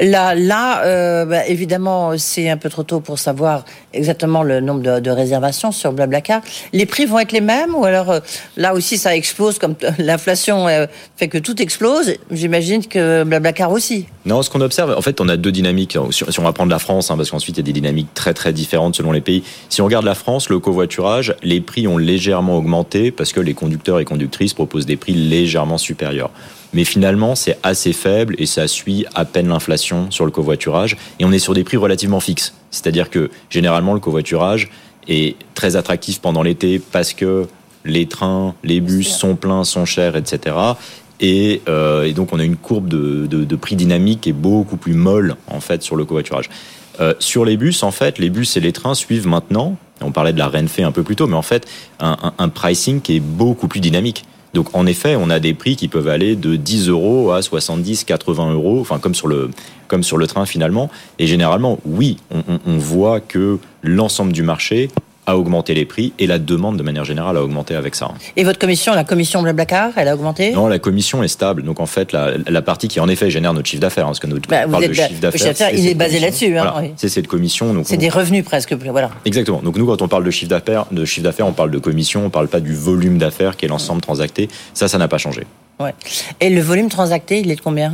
Là, 0.00 0.34
là 0.34 0.84
euh, 0.84 1.24
bah, 1.24 1.46
évidemment, 1.46 2.12
c'est 2.18 2.48
un 2.48 2.56
peu 2.56 2.68
trop 2.68 2.82
tôt 2.82 3.00
pour 3.00 3.18
savoir 3.18 3.64
exactement 3.92 4.42
le 4.42 4.60
nombre 4.60 4.82
de, 4.82 5.00
de, 5.00 5.10
réservations 5.10 5.72
sur 5.72 5.92
Blablacar. 5.92 6.40
Les 6.72 6.86
prix 6.86 7.06
vont 7.06 7.18
être 7.18 7.32
les 7.32 7.40
mêmes 7.40 7.74
ou 7.74 7.84
alors 7.84 8.10
euh, 8.10 8.20
là 8.56 8.74
aussi 8.74 8.98
ça 8.98 9.14
explose 9.14 9.58
comme 9.58 9.74
l'inflation 9.98 10.68
euh, 10.68 10.86
fait 11.16 11.28
que 11.28 11.38
tout 11.38 11.60
explose. 11.62 12.14
J'imagine 12.30 12.86
que 12.86 13.24
Blablacar 13.24 13.70
aussi. 13.70 14.06
Non, 14.24 14.42
ce 14.42 14.50
qu'on 14.50 14.60
observe, 14.60 14.94
en 14.96 15.02
fait, 15.02 15.20
on 15.20 15.28
a 15.28 15.36
deux 15.36 15.52
dynamiques. 15.52 15.96
Si 16.10 16.38
on 16.38 16.42
va 16.42 16.52
prendre 16.52 16.70
la 16.70 16.78
France, 16.78 17.10
hein, 17.10 17.16
parce 17.16 17.30
qu'ensuite 17.30 17.56
il 17.56 17.60
y 17.60 17.64
a 17.64 17.66
des 17.66 17.72
dynamiques 17.72 18.14
très 18.14 18.34
très 18.34 18.52
différentes 18.52 18.96
selon 18.96 19.12
les 19.12 19.20
pays. 19.20 19.42
Si 19.68 19.82
on 19.82 19.84
regarde 19.84 20.04
la 20.04 20.14
France, 20.14 20.48
le 20.48 20.58
covoiturage, 20.58 21.34
les 21.42 21.60
prix 21.60 21.86
ont 21.86 21.98
légèrement 21.98 22.56
augmenté 22.56 23.10
parce 23.10 23.32
que 23.32 23.40
les 23.40 23.54
conducteurs 23.54 24.00
et 24.00 24.04
conductrices 24.04 24.54
proposent 24.54 24.86
des 24.86 24.96
prix 24.96 25.14
légèrement 25.14 25.78
supérieurs 25.78 26.30
mais 26.72 26.84
finalement 26.84 27.34
c'est 27.34 27.58
assez 27.62 27.92
faible 27.92 28.34
et 28.38 28.46
ça 28.46 28.68
suit 28.68 29.04
à 29.14 29.24
peine 29.24 29.48
l'inflation 29.48 30.10
sur 30.10 30.24
le 30.24 30.30
covoiturage 30.30 30.96
et 31.18 31.24
on 31.24 31.32
est 31.32 31.38
sur 31.38 31.54
des 31.54 31.64
prix 31.64 31.76
relativement 31.76 32.20
fixes. 32.20 32.54
C'est-à-dire 32.70 33.10
que 33.10 33.30
généralement 33.50 33.94
le 33.94 34.00
covoiturage 34.00 34.70
est 35.08 35.36
très 35.54 35.76
attractif 35.76 36.20
pendant 36.20 36.42
l'été 36.42 36.78
parce 36.78 37.12
que 37.12 37.46
les 37.84 38.06
trains, 38.06 38.54
les 38.62 38.80
bus 38.80 39.08
sont 39.08 39.34
pleins, 39.34 39.64
sont 39.64 39.84
chers, 39.84 40.16
etc. 40.16 40.56
Et, 41.20 41.62
euh, 41.68 42.04
et 42.04 42.12
donc 42.12 42.32
on 42.32 42.38
a 42.38 42.44
une 42.44 42.56
courbe 42.56 42.88
de, 42.88 43.26
de, 43.26 43.44
de, 43.44 43.56
prix 43.56 43.76
dynamique 43.76 44.22
qui 44.22 44.30
est 44.30 44.34
beaucoup 44.34 44.76
plus 44.76 44.94
molle 44.94 45.36
en 45.48 45.60
fait 45.60 45.82
sur 45.82 45.96
le 45.96 46.04
covoiturage. 46.04 46.48
Euh, 47.00 47.14
sur 47.18 47.44
les 47.44 47.56
bus, 47.56 47.82
en 47.82 47.90
fait, 47.90 48.18
les 48.18 48.28
bus 48.28 48.56
et 48.56 48.60
les 48.60 48.72
trains 48.72 48.94
suivent 48.94 49.26
maintenant. 49.26 49.76
On 50.02 50.12
parlait 50.12 50.32
de 50.32 50.38
la 50.38 50.48
Renfe 50.48 50.78
un 50.80 50.92
peu 50.92 51.02
plus 51.02 51.16
tôt, 51.16 51.26
mais 51.26 51.36
en 51.36 51.42
fait, 51.42 51.66
un, 52.00 52.18
un, 52.22 52.34
un 52.38 52.48
pricing 52.48 53.00
qui 53.00 53.16
est 53.16 53.20
beaucoup 53.20 53.66
plus 53.66 53.80
dynamique. 53.80 54.24
Donc 54.54 54.74
en 54.74 54.86
effet, 54.86 55.16
on 55.16 55.30
a 55.30 55.40
des 55.40 55.54
prix 55.54 55.76
qui 55.76 55.88
peuvent 55.88 56.08
aller 56.08 56.36
de 56.36 56.56
10 56.56 56.88
euros 56.88 57.32
à 57.32 57.42
70, 57.42 58.04
80 58.04 58.52
euros, 58.52 58.80
enfin 58.80 58.98
comme 58.98 59.14
sur 59.14 59.28
le 59.28 59.50
comme 59.88 60.02
sur 60.02 60.16
le 60.16 60.26
train 60.26 60.46
finalement. 60.46 60.90
Et 61.18 61.26
généralement, 61.26 61.78
oui, 61.84 62.18
on, 62.30 62.42
on 62.66 62.78
voit 62.78 63.20
que 63.20 63.58
l'ensemble 63.82 64.32
du 64.32 64.42
marché 64.42 64.90
a 65.26 65.36
augmenté 65.36 65.74
les 65.74 65.84
prix 65.84 66.12
et 66.18 66.26
la 66.26 66.38
demande 66.38 66.76
de 66.76 66.82
manière 66.82 67.04
générale 67.04 67.36
a 67.36 67.42
augmenté 67.42 67.74
avec 67.74 67.94
ça. 67.94 68.10
Et 68.36 68.42
votre 68.42 68.58
commission, 68.58 68.92
la 68.94 69.04
commission 69.04 69.40
Blablacar, 69.42 69.92
elle 69.96 70.08
a 70.08 70.14
augmenté? 70.14 70.50
Non, 70.50 70.66
la 70.66 70.78
commission 70.80 71.22
est 71.22 71.28
stable. 71.28 71.62
Donc 71.62 71.78
en 71.78 71.86
fait, 71.86 72.12
la, 72.12 72.32
la 72.48 72.62
partie 72.62 72.88
qui 72.88 72.98
en 72.98 73.08
effet 73.08 73.30
génère 73.30 73.54
notre 73.54 73.68
chiffre 73.68 73.80
d'affaires, 73.80 74.04
hein, 74.04 74.08
parce 74.08 74.20
que 74.20 74.26
notre 74.26 74.48
bah, 74.48 74.66
parle 74.66 74.88
de 74.88 74.92
chiffre 74.92 75.20
d'affaires, 75.20 75.70
il 75.72 75.86
est 75.86 75.94
basé 75.94 76.18
là-dessus. 76.18 76.58
Hein, 76.58 76.64
voilà, 76.72 76.88
oui. 76.88 76.92
C'est 76.96 77.08
cette 77.08 77.28
commission. 77.28 77.82
C'est 77.84 77.96
on... 77.96 77.98
des 77.98 78.08
revenus 78.08 78.44
presque. 78.44 78.72
Voilà. 78.72 79.10
Exactement. 79.24 79.62
Donc 79.62 79.76
nous, 79.76 79.86
quand 79.86 80.02
on 80.02 80.08
parle 80.08 80.24
de 80.24 80.30
chiffre 80.30 80.50
d'affaires, 80.50 80.86
de 80.90 81.04
chiffre 81.04 81.24
d'affaires, 81.24 81.46
on 81.46 81.52
parle 81.52 81.70
de 81.70 81.78
commission, 81.78 82.26
on 82.26 82.30
parle 82.30 82.48
pas 82.48 82.60
du 82.60 82.74
volume 82.74 83.18
d'affaires 83.18 83.56
qui 83.56 83.66
est 83.66 83.68
l'ensemble 83.68 84.00
transacté. 84.00 84.48
Ça, 84.74 84.88
ça 84.88 84.98
n'a 84.98 85.08
pas 85.08 85.18
changé. 85.18 85.46
Ouais. 85.78 85.94
Et 86.40 86.50
le 86.50 86.60
volume 86.60 86.88
transacté, 86.88 87.40
il 87.40 87.50
est 87.50 87.56
de 87.56 87.60
combien? 87.60 87.92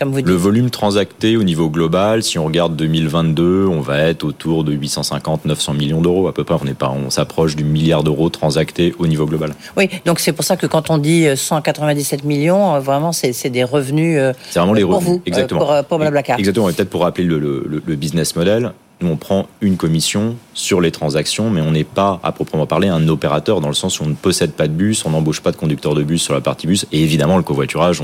Le 0.00 0.34
volume 0.34 0.70
transacté 0.70 1.36
au 1.36 1.42
niveau 1.42 1.68
global, 1.68 2.22
si 2.22 2.38
on 2.38 2.44
regarde 2.44 2.76
2022, 2.76 3.66
on 3.66 3.80
va 3.80 3.98
être 3.98 4.24
autour 4.24 4.64
de 4.64 4.74
850-900 4.74 5.76
millions 5.76 6.00
d'euros 6.00 6.28
à 6.28 6.34
peu 6.34 6.44
près. 6.44 6.54
On 6.54 6.74
pas, 6.74 6.90
on 6.90 7.10
s'approche 7.10 7.56
du 7.56 7.64
milliard 7.64 8.02
d'euros 8.02 8.28
transactés 8.28 8.94
au 8.98 9.06
niveau 9.06 9.26
global. 9.26 9.54
Oui, 9.76 9.88
donc 10.04 10.20
c'est 10.20 10.32
pour 10.32 10.44
ça 10.44 10.56
que 10.56 10.66
quand 10.66 10.90
on 10.90 10.98
dit 10.98 11.26
197 11.36 12.24
millions, 12.24 12.74
euh, 12.74 12.80
vraiment 12.80 13.12
c'est 13.12 13.50
des 13.50 13.64
revenus. 13.64 14.18
Euh, 14.18 14.32
c'est 14.50 14.58
vraiment 14.58 14.72
les 14.74 14.82
pour 14.82 14.96
revenus, 14.96 15.16
vous, 15.16 15.22
exactement. 15.26 15.60
Pour, 15.60 15.84
pour 15.84 15.98
Blablacar. 15.98 16.38
Exactement. 16.38 16.68
Et 16.68 16.72
peut-être 16.72 16.90
pour 16.90 17.02
rappeler 17.02 17.24
le, 17.24 17.38
le, 17.38 17.82
le 17.84 17.96
business 17.96 18.34
model, 18.36 18.72
nous, 19.00 19.10
on 19.10 19.16
prend 19.16 19.46
une 19.60 19.76
commission 19.76 20.36
sur 20.54 20.80
les 20.80 20.90
transactions, 20.90 21.50
mais 21.50 21.60
on 21.60 21.72
n'est 21.72 21.84
pas, 21.84 22.20
à 22.22 22.32
proprement 22.32 22.66
parler, 22.66 22.88
un 22.88 23.08
opérateur 23.08 23.60
dans 23.60 23.68
le 23.68 23.74
sens 23.74 24.00
où 24.00 24.04
on 24.04 24.08
ne 24.08 24.14
possède 24.14 24.52
pas 24.52 24.68
de 24.68 24.72
bus, 24.72 25.04
on 25.04 25.10
n'embauche 25.10 25.40
pas 25.40 25.50
de 25.50 25.56
conducteur 25.56 25.94
de 25.94 26.02
bus 26.02 26.22
sur 26.22 26.32
la 26.32 26.40
partie 26.40 26.66
bus, 26.66 26.86
et 26.92 27.02
évidemment, 27.02 27.36
le 27.36 27.42
covoiturage, 27.42 28.02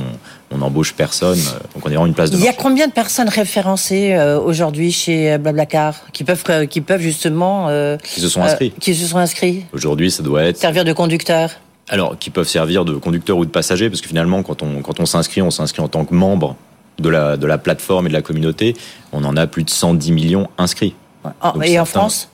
on 0.50 0.58
n'embauche 0.58 0.94
personne, 0.94 1.38
donc 1.74 1.86
on 1.86 1.88
est 1.88 1.94
vraiment 1.94 2.06
une 2.06 2.14
place 2.14 2.30
de 2.30 2.36
Il 2.36 2.44
y 2.44 2.48
a 2.48 2.52
combien 2.52 2.88
de 2.88 2.92
personnes 2.92 3.28
référencées 3.28 4.14
euh, 4.14 4.40
aujourd'hui 4.40 4.90
chez 4.90 5.38
Blablacar 5.38 5.94
qui 6.12 6.24
peuvent, 6.24 6.66
qui 6.66 6.80
peuvent 6.80 7.00
justement... 7.00 7.68
Euh, 7.68 7.96
qui 7.98 8.20
se 8.20 8.28
sont 8.28 8.42
inscrits. 8.42 8.72
Euh, 8.76 8.80
qui 8.80 8.94
se 8.94 9.06
sont 9.06 9.18
inscrits? 9.18 9.64
Aujourd'hui, 9.72 10.10
ça 10.10 10.22
doit 10.22 10.42
être... 10.44 10.56
Servir 10.56 10.84
de 10.84 10.92
conducteur. 10.92 11.50
Alors, 11.88 12.18
qui 12.18 12.30
peuvent 12.30 12.48
servir 12.48 12.84
de 12.84 12.94
conducteur 12.94 13.36
ou 13.36 13.44
de 13.44 13.50
passager, 13.50 13.88
parce 13.88 14.00
que 14.00 14.08
finalement, 14.08 14.42
quand 14.42 14.62
on, 14.62 14.82
quand 14.82 15.00
on 15.00 15.06
s'inscrit, 15.06 15.40
on 15.40 15.50
s'inscrit 15.50 15.82
en 15.82 15.88
tant 15.88 16.04
que 16.04 16.14
membre 16.14 16.56
de 17.00 17.08
la, 17.08 17.36
de 17.36 17.46
la 17.46 17.58
plateforme 17.58 18.06
et 18.06 18.08
de 18.08 18.14
la 18.14 18.22
communauté, 18.22 18.76
on 19.12 19.24
en 19.24 19.36
a 19.36 19.46
plus 19.46 19.64
de 19.64 19.70
110 19.70 20.12
millions 20.12 20.48
inscrits. 20.58 20.94
Oh, 21.24 21.60
et 21.62 21.78
en 21.78 21.84
France? 21.84 22.28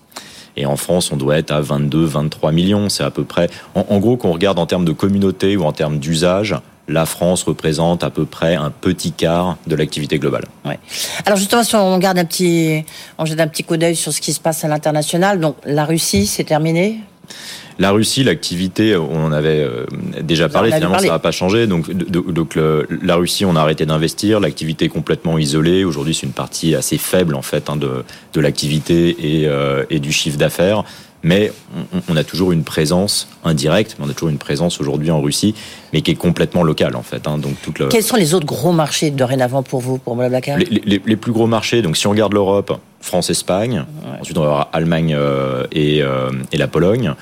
Et 0.56 0.64
en 0.64 0.76
France, 0.76 1.12
on 1.12 1.16
doit 1.16 1.36
être 1.38 1.50
à 1.50 1.60
22, 1.60 2.04
23 2.04 2.52
millions. 2.52 2.88
C'est 2.88 3.04
à 3.04 3.10
peu 3.10 3.24
près. 3.24 3.50
En, 3.74 3.84
en 3.90 3.98
gros, 3.98 4.16
qu'on 4.16 4.32
regarde 4.32 4.58
en 4.58 4.66
termes 4.66 4.84
de 4.84 4.92
communauté 4.92 5.56
ou 5.56 5.64
en 5.64 5.72
termes 5.72 5.98
d'usage, 5.98 6.56
la 6.88 7.04
France 7.04 7.42
représente 7.42 8.04
à 8.04 8.10
peu 8.10 8.24
près 8.24 8.54
un 8.54 8.70
petit 8.70 9.12
quart 9.12 9.56
de 9.66 9.74
l'activité 9.74 10.18
globale. 10.18 10.44
Ouais. 10.64 10.78
Alors 11.24 11.36
justement, 11.36 11.64
si 11.64 11.74
on 11.74 11.98
garde 11.98 12.18
un 12.18 12.24
petit, 12.24 12.84
on 13.18 13.24
jette 13.24 13.40
un 13.40 13.48
petit 13.48 13.64
coup 13.64 13.76
d'œil 13.76 13.96
sur 13.96 14.12
ce 14.12 14.20
qui 14.20 14.32
se 14.32 14.40
passe 14.40 14.64
à 14.64 14.68
l'international, 14.68 15.40
donc 15.40 15.56
la 15.64 15.84
Russie, 15.84 16.26
c'est 16.26 16.44
terminé? 16.44 17.00
La 17.78 17.90
Russie, 17.90 18.24
l'activité, 18.24 18.96
on 18.96 19.26
en 19.26 19.32
avait 19.32 19.60
euh, 19.60 19.84
déjà 20.22 20.48
parlé, 20.48 20.70
finalement 20.70 20.94
parlé. 20.94 21.08
ça 21.08 21.12
n'a 21.12 21.18
pas 21.18 21.30
changé. 21.30 21.66
Donc, 21.66 21.90
donc 21.90 22.54
le, 22.54 22.86
la 23.02 23.16
Russie, 23.16 23.44
on 23.44 23.54
a 23.54 23.60
arrêté 23.60 23.84
d'investir, 23.84 24.40
l'activité 24.40 24.86
est 24.86 24.90
complètement 24.90 25.36
isolée. 25.36 25.84
Aujourd'hui, 25.84 26.14
c'est 26.14 26.26
une 26.26 26.32
partie 26.32 26.74
assez 26.74 26.96
faible 26.96 27.34
en 27.34 27.42
fait 27.42 27.68
hein, 27.68 27.76
de, 27.76 28.02
de 28.32 28.40
l'activité 28.40 29.40
et, 29.40 29.46
euh, 29.46 29.84
et 29.90 30.00
du 30.00 30.10
chiffre 30.10 30.38
d'affaires. 30.38 30.84
Mais 31.26 31.50
on, 31.92 32.00
on, 32.08 32.16
a 32.16 32.22
toujours 32.22 32.52
une 32.52 32.62
présence 32.62 33.26
indirecte, 33.44 33.96
mais 33.98 34.06
on 34.06 34.08
a 34.08 34.12
toujours 34.12 34.28
une 34.28 34.38
présence 34.38 34.80
aujourd'hui 34.80 35.10
en 35.10 35.20
Russie, 35.20 35.56
mais 35.92 36.00
qui 36.00 36.12
est 36.12 36.14
complètement 36.14 36.62
locale 36.62 36.94
en 36.94 37.02
fait. 37.02 37.26
Hein, 37.26 37.38
donc 37.38 37.60
toute 37.62 37.80
le... 37.80 37.88
Quels 37.88 38.04
sont 38.04 38.14
les 38.14 38.32
autres 38.32 38.46
gros 38.46 38.70
marchés 38.70 39.10
dorénavant 39.10 39.64
pour 39.64 39.80
vous, 39.80 39.98
pour 39.98 40.14
Blablacar 40.14 40.56
les, 40.56 40.66
les, 40.66 41.02
les, 41.04 41.16
plus 41.16 41.32
gros 41.32 41.48
marchés, 41.48 41.82
donc 41.82 41.96
si 41.96 42.06
on 42.06 42.10
regarde 42.10 42.32
l'Europe, 42.32 42.78
France-Espagne, 43.00 43.84
ouais. 44.04 44.20
ensuite 44.20 44.38
on 44.38 44.42
va 44.42 44.46
avoir 44.46 44.68
Allemagne 44.72 45.16
euh, 45.18 45.66
et, 45.72 46.00
euh, 46.00 46.30
et 46.52 46.58
la 46.58 46.68
Pologne. 46.68 47.14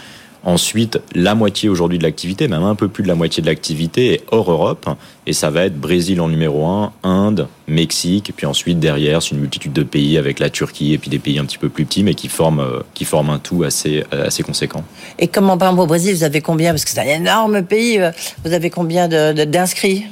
Ensuite, 0.44 1.00
la 1.14 1.34
moitié 1.34 1.70
aujourd'hui 1.70 1.96
de 1.96 2.02
l'activité, 2.02 2.48
même 2.48 2.64
un 2.64 2.74
peu 2.74 2.88
plus 2.88 3.02
de 3.02 3.08
la 3.08 3.14
moitié 3.14 3.42
de 3.42 3.46
l'activité 3.46 4.12
est 4.12 4.24
hors 4.30 4.50
Europe. 4.50 4.86
Et 5.26 5.32
ça 5.32 5.48
va 5.48 5.64
être 5.64 5.80
Brésil 5.80 6.20
en 6.20 6.28
numéro 6.28 6.66
1, 6.66 6.92
Inde, 7.02 7.48
Mexique, 7.66 8.28
et 8.28 8.32
puis 8.34 8.44
ensuite 8.44 8.78
derrière, 8.78 9.22
c'est 9.22 9.30
une 9.30 9.40
multitude 9.40 9.72
de 9.72 9.82
pays 9.82 10.18
avec 10.18 10.38
la 10.38 10.50
Turquie 10.50 10.92
et 10.92 10.98
puis 10.98 11.08
des 11.08 11.18
pays 11.18 11.38
un 11.38 11.46
petit 11.46 11.56
peu 11.56 11.70
plus 11.70 11.86
petits, 11.86 12.02
mais 12.02 12.14
qui 12.14 12.28
forment, 12.28 12.82
qui 12.92 13.06
forment 13.06 13.30
un 13.30 13.38
tout 13.38 13.62
assez, 13.62 14.04
assez 14.12 14.42
conséquent. 14.42 14.84
Et 15.18 15.28
comment, 15.28 15.56
par 15.56 15.68
exemple, 15.68 15.84
au 15.84 15.86
Brésil, 15.86 16.14
vous 16.14 16.24
avez 16.24 16.42
combien 16.42 16.72
Parce 16.72 16.84
que 16.84 16.90
c'est 16.90 17.00
un 17.00 17.20
énorme 17.20 17.62
pays, 17.62 17.98
vous 18.44 18.52
avez 18.52 18.68
combien 18.68 19.08
d'inscrits 19.08 20.04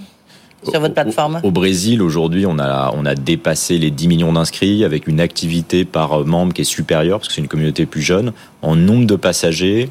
sur 0.62 0.80
votre 0.80 0.94
plateforme 0.94 1.40
Au, 1.42 1.48
au 1.48 1.50
Brésil, 1.50 2.00
aujourd'hui, 2.00 2.46
on 2.46 2.58
a, 2.58 2.90
on 2.96 3.04
a 3.04 3.14
dépassé 3.14 3.76
les 3.76 3.90
10 3.90 4.08
millions 4.08 4.32
d'inscrits 4.32 4.82
avec 4.82 5.08
une 5.08 5.20
activité 5.20 5.84
par 5.84 6.24
membre 6.24 6.54
qui 6.54 6.62
est 6.62 6.64
supérieure, 6.64 7.18
parce 7.18 7.28
que 7.28 7.34
c'est 7.34 7.42
une 7.42 7.48
communauté 7.48 7.84
plus 7.84 8.00
jeune. 8.00 8.32
En 8.62 8.76
nombre 8.76 9.06
de 9.06 9.16
passagers, 9.16 9.90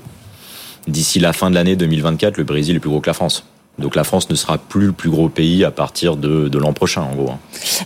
d'ici 0.87 1.19
la 1.19 1.33
fin 1.33 1.49
de 1.49 1.55
l'année 1.55 1.75
2024, 1.75 2.37
le 2.37 2.43
Brésil 2.43 2.75
est 2.75 2.79
plus 2.79 2.89
gros 2.89 3.01
que 3.01 3.09
la 3.09 3.13
France. 3.13 3.45
Donc 3.79 3.95
la 3.95 4.03
France 4.03 4.29
ne 4.29 4.35
sera 4.35 4.57
plus 4.57 4.87
le 4.87 4.91
plus 4.91 5.09
gros 5.09 5.29
pays 5.29 5.63
à 5.63 5.71
partir 5.71 6.17
de, 6.17 6.49
de 6.49 6.57
l'an 6.59 6.73
prochain, 6.73 7.01
en 7.01 7.15
gros. 7.15 7.31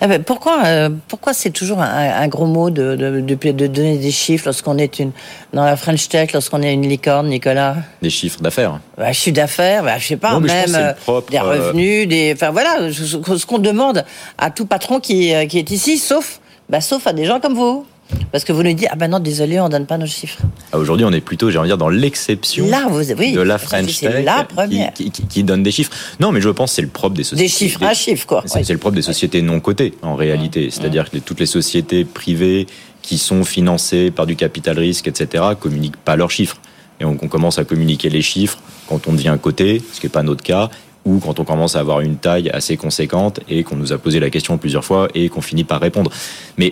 Ah 0.02 0.08
ben 0.08 0.22
pourquoi, 0.22 0.66
euh, 0.66 0.90
pourquoi 1.08 1.34
c'est 1.34 1.52
toujours 1.52 1.80
un, 1.80 1.88
un, 1.88 2.28
gros 2.28 2.48
mot 2.48 2.70
de, 2.72 2.96
de, 2.96 3.68
donner 3.68 3.98
des 3.98 4.12
chiffres 4.12 4.46
lorsqu'on 4.46 4.78
est 4.78 5.00
une, 5.00 5.12
dans 5.54 5.64
la 5.64 5.78
French 5.78 6.10
Tech, 6.10 6.34
lorsqu'on 6.34 6.64
est 6.64 6.74
une 6.74 6.88
licorne, 6.88 7.30
Nicolas? 7.30 7.78
Des 8.02 8.10
chiffres 8.10 8.42
d'affaires 8.42 8.80
bah, 8.98 9.12
d'affaires, 9.28 9.84
bah, 9.84 9.98
je 10.00 10.08
sais 10.08 10.18
pas, 10.18 10.34
non, 10.34 10.42
même 10.42 10.76
euh, 10.76 10.94
propre, 10.94 11.32
des 11.32 11.40
revenus, 11.40 12.08
des, 12.08 12.34
enfin 12.34 12.50
voilà, 12.50 12.92
ce 12.92 13.46
qu'on 13.46 13.60
demande 13.60 14.04
à 14.40 14.50
tout 14.50 14.66
patron 14.66 15.00
qui, 15.00 15.34
qui 15.48 15.60
est 15.60 15.72
ici, 15.72 15.98
sauf, 16.00 16.42
bah, 16.68 16.82
sauf 16.82 17.06
à 17.06 17.14
des 17.14 17.26
gens 17.26 17.40
comme 17.40 17.54
vous. 17.54 17.86
Parce 18.32 18.44
que 18.44 18.52
vous 18.52 18.63
nous 18.63 18.74
dites, 18.74 18.88
ah 18.91 18.96
ben 18.96 19.10
non, 19.10 19.20
désolé, 19.20 19.60
on 19.60 19.70
donne 19.70 19.86
pas 19.86 19.98
nos 19.98 20.06
chiffres. 20.06 20.39
Ah, 20.72 20.78
Aujourd'hui, 20.78 21.06
on 21.06 21.12
est 21.12 21.22
plutôt, 21.22 21.50
j'ai 21.50 21.58
envie 21.58 21.70
de 21.70 21.72
dire, 21.74 21.78
dans 21.78 21.89
l'exception 21.89 22.65
oui, 22.65 23.32
de 23.34 23.41
la 23.41 23.58
French 23.58 24.00
Tech 24.00 24.24
la 24.24 24.44
première. 24.44 24.94
Qui, 24.94 25.10
qui, 25.10 25.26
qui, 25.26 25.44
donne 25.44 25.63
des 25.63 25.72
chiffres. 25.72 25.91
Non, 26.20 26.32
mais 26.32 26.41
je 26.41 26.50
pense 26.50 26.72
que 26.72 26.76
c'est 26.76 26.82
le 26.82 26.88
propre 26.88 27.15
des 27.15 27.24
sociétés. 27.24 27.44
Des 27.44 27.50
chiffres 27.50 27.84
à 27.84 27.94
chiffres, 27.94 28.28
quoi. 28.28 28.44
C'est 28.46 28.60
oui. 28.60 28.65
le 28.70 28.78
propre 28.78 28.96
des 28.96 29.02
sociétés 29.02 29.41
non 29.41 29.60
cotées, 29.60 29.94
en 30.02 30.15
réalité. 30.15 30.70
C'est-à-dire 30.70 31.10
que 31.10 31.18
toutes 31.18 31.39
les 31.39 31.46
sociétés 31.46 32.06
privées 32.06 32.68
qui 33.02 33.18
sont 33.18 33.44
financées 33.44 34.12
par 34.12 34.26
du 34.26 34.36
capital 34.36 34.78
risque, 34.78 35.08
etc., 35.08 35.44
communiquent 35.60 35.98
pas 35.98 36.15
leurs 36.15 36.32
chiffres. 36.32 36.58
Et 37.00 37.06
on, 37.06 37.18
on 37.22 37.28
commence 37.28 37.58
à 37.58 37.63
communiquer 37.63 38.10
les 38.10 38.22
chiffres 38.22 38.60
quand 38.88 39.08
on 39.08 39.13
devient 39.13 39.38
coté, 39.41 39.82
ce 39.94 40.00
qui 40.00 40.06
n'est 40.06 40.12
pas 40.12 40.24
notre 40.24 40.44
cas, 40.44 40.70
ou 41.06 41.20
quand 41.20 41.39
on 41.39 41.44
commence 41.44 41.76
à 41.76 41.80
avoir 41.80 42.02
une 42.02 42.18
taille 42.18 42.50
assez 42.50 42.78
conséquente 42.78 43.39
et 43.48 43.63
qu'on 43.63 43.76
nous 43.76 43.94
a 43.94 43.98
posé 43.98 44.20
la 44.20 44.30
question 44.30 44.58
plusieurs 44.58 44.84
fois 44.84 45.08
et 45.13 45.30
qu'on 45.30 45.41
finit 45.41 45.63
par 45.63 45.80
répondre. 45.80 46.12
Mais 46.58 46.72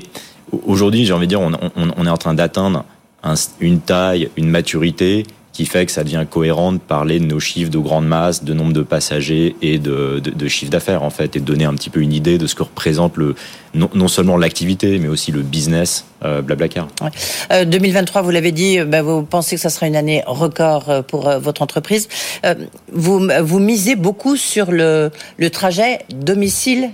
aujourd'hui, 0.66 1.06
j'ai 1.06 1.14
envie 1.14 1.28
de 1.28 1.36
dire, 1.36 1.42
on, 1.42 2.06
est 2.06 2.10
en 2.10 2.18
train 2.18 2.34
d'atteindre 2.34 2.86
un, 3.24 3.36
une 3.60 3.80
taille, 3.80 4.30
une 4.38 4.50
maturité 4.50 5.26
qui 5.54 5.68
fait 5.68 5.86
que 5.86 5.92
ça 5.92 6.04
devient 6.04 6.26
cohérent 6.30 6.74
de 6.74 6.80
parler 6.80 7.20
de 7.20 7.26
nos 7.26 7.40
chiffres 7.40 7.70
de 7.70 7.78
grande 7.78 8.08
masse, 8.08 8.44
de 8.44 8.54
nombre 8.54 8.74
de 8.74 8.82
passagers 8.82 9.56
et 9.62 9.78
de, 9.78 10.20
de, 10.20 10.48
chiffre 10.48 10.72
d'affaires 10.72 11.04
en 11.04 11.12
fait, 11.12 11.36
et 11.36 11.40
de 11.40 11.46
donner 11.46 11.66
un 11.66 11.76
petit 11.76 11.92
peu 11.92 12.02
une 12.02 12.12
idée 12.12 12.40
de 12.40 12.48
ce 12.48 12.56
que 12.56 12.64
représente 12.64 13.16
le 13.18 13.36
non, 13.76 14.08
seulement 14.08 14.38
l'activité, 14.38 15.00
mais 15.00 15.08
aussi 15.08 15.32
le 15.32 15.42
business 15.42 16.06
euh, 16.24 16.42
Blablacar. 16.42 16.88
Ouais. 17.02 17.10
Euh, 17.52 17.66
2023, 17.66 18.22
vous 18.22 18.30
l'avez 18.32 18.52
dit, 18.52 18.80
euh, 18.80 18.86
bah, 18.86 19.02
vous 19.02 19.24
pensez 19.24 19.56
que 19.56 19.62
ça 19.62 19.70
sera 19.70 19.88
une 19.88 19.96
année 19.96 20.24
record 20.26 20.90
euh, 20.90 21.02
pour 21.02 21.30
votre 21.40 21.62
entreprise. 21.62 22.08
Vous, 22.92 23.28
vous 23.42 23.60
misez 23.60 23.96
beaucoup 23.96 24.36
sur 24.36 24.72
le, 24.72 25.12
le 25.38 25.50
trajet 25.50 26.00
domicile 26.14 26.90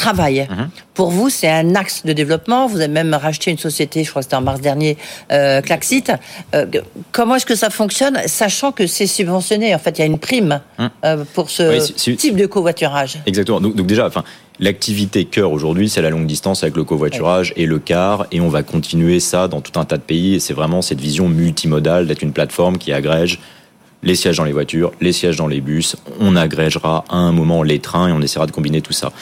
travail. 0.00 0.46
Mhm. 0.50 0.68
Pour 0.94 1.10
vous, 1.10 1.28
c'est 1.30 1.48
un 1.48 1.74
axe 1.74 2.04
de 2.04 2.12
développement. 2.12 2.66
Vous 2.66 2.78
avez 2.78 2.88
même 2.88 3.12
racheté 3.14 3.50
une 3.50 3.58
société, 3.58 4.02
je 4.04 4.10
crois 4.10 4.20
que 4.20 4.24
c'était 4.24 4.36
en 4.36 4.40
mars 4.42 4.60
dernier, 4.60 4.96
euh, 5.30 5.60
Klaxit. 5.60 6.06
Euh, 6.54 6.66
comment 7.12 7.34
est-ce 7.36 7.46
que 7.46 7.54
ça 7.54 7.70
fonctionne, 7.70 8.18
sachant 8.26 8.72
que 8.72 8.86
c'est 8.86 9.06
subventionné? 9.06 9.74
En 9.74 9.78
fait, 9.78 9.98
il 9.98 10.00
y 10.00 10.02
a 10.02 10.06
une 10.06 10.18
prime 10.18 10.60
Hum. 10.78 10.90
euh, 11.04 11.24
pour 11.34 11.50
ce 11.50 11.64
Oui, 12.08 12.16
type 12.16 12.36
de 12.36 12.46
covoiturage. 12.46 13.18
Exactement. 13.26 13.60
Donc, 13.60 13.76
donc 13.76 13.86
déjà, 13.86 14.06
enfin, 14.06 14.24
l'activité 14.58 15.24
cœur 15.26 15.52
aujourd'hui, 15.52 15.88
c'est 15.88 16.02
la 16.02 16.10
longue 16.10 16.26
distance 16.26 16.62
avec 16.62 16.76
le 16.76 16.84
covoiturage 16.84 17.52
et 17.56 17.66
le 17.66 17.78
car, 17.78 18.26
et 18.32 18.40
on 18.40 18.48
va 18.48 18.62
continuer 18.62 19.20
ça 19.20 19.48
dans 19.48 19.60
tout 19.60 19.78
un 19.78 19.84
tas 19.84 19.96
de 19.98 20.02
pays. 20.02 20.34
Et 20.34 20.40
c'est 20.40 20.54
vraiment 20.54 20.80
cette 20.82 21.00
vision 21.00 21.28
multimodale 21.28 22.06
d'être 22.06 22.22
une 22.22 22.32
plateforme 22.32 22.78
qui 22.78 22.92
agrège 22.92 23.38
les 24.02 24.14
sièges 24.14 24.38
dans 24.38 24.44
les 24.44 24.52
voitures, 24.52 24.92
les 25.00 25.12
sièges 25.12 25.36
dans 25.36 25.46
les 25.46 25.60
bus. 25.60 25.96
On 26.20 26.36
agrégera 26.36 27.04
à 27.08 27.16
un 27.16 27.32
moment 27.32 27.62
les 27.62 27.78
trains 27.78 28.08
et 28.08 28.12
on 28.12 28.20
essaiera 28.20 28.46
de 28.46 28.52
combiner 28.52 28.80
tout 28.80 28.92
ça. 28.92 29.12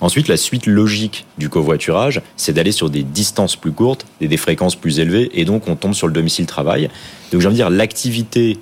Ensuite, 0.00 0.28
la 0.28 0.36
suite 0.36 0.66
logique 0.66 1.26
du 1.38 1.48
covoiturage, 1.48 2.20
c'est 2.36 2.52
d'aller 2.52 2.72
sur 2.72 2.90
des 2.90 3.02
distances 3.02 3.56
plus 3.56 3.72
courtes 3.72 4.06
et 4.20 4.28
des 4.28 4.36
fréquences 4.36 4.76
plus 4.76 5.00
élevées, 5.00 5.30
et 5.34 5.44
donc 5.44 5.68
on 5.68 5.76
tombe 5.76 5.94
sur 5.94 6.06
le 6.06 6.12
domicile 6.12 6.46
travail. 6.46 6.90
Donc, 7.32 7.40
j'ai 7.40 7.46
envie 7.46 7.56
de 7.56 7.62
dire, 7.62 7.70
l'activité 7.70 8.58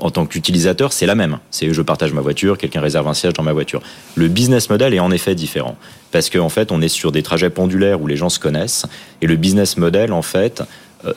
en 0.00 0.10
tant 0.10 0.26
qu'utilisateur, 0.26 0.92
c'est 0.92 1.06
la 1.06 1.14
même. 1.14 1.38
C'est 1.50 1.72
je 1.72 1.82
partage 1.82 2.12
ma 2.12 2.20
voiture, 2.20 2.58
quelqu'un 2.58 2.80
réserve 2.80 3.06
un 3.08 3.14
siège 3.14 3.34
dans 3.34 3.42
ma 3.42 3.52
voiture. 3.52 3.82
Le 4.14 4.28
business 4.28 4.70
model 4.70 4.94
est 4.94 5.00
en 5.00 5.10
effet 5.10 5.34
différent 5.34 5.76
parce 6.10 6.30
qu'en 6.30 6.48
fait, 6.48 6.72
on 6.72 6.80
est 6.80 6.88
sur 6.88 7.12
des 7.12 7.22
trajets 7.22 7.50
pendulaires 7.50 8.00
où 8.00 8.06
les 8.06 8.16
gens 8.16 8.30
se 8.30 8.38
connaissent 8.38 8.86
et 9.20 9.26
le 9.26 9.36
business 9.36 9.76
model 9.76 10.12
en 10.12 10.22
fait 10.22 10.62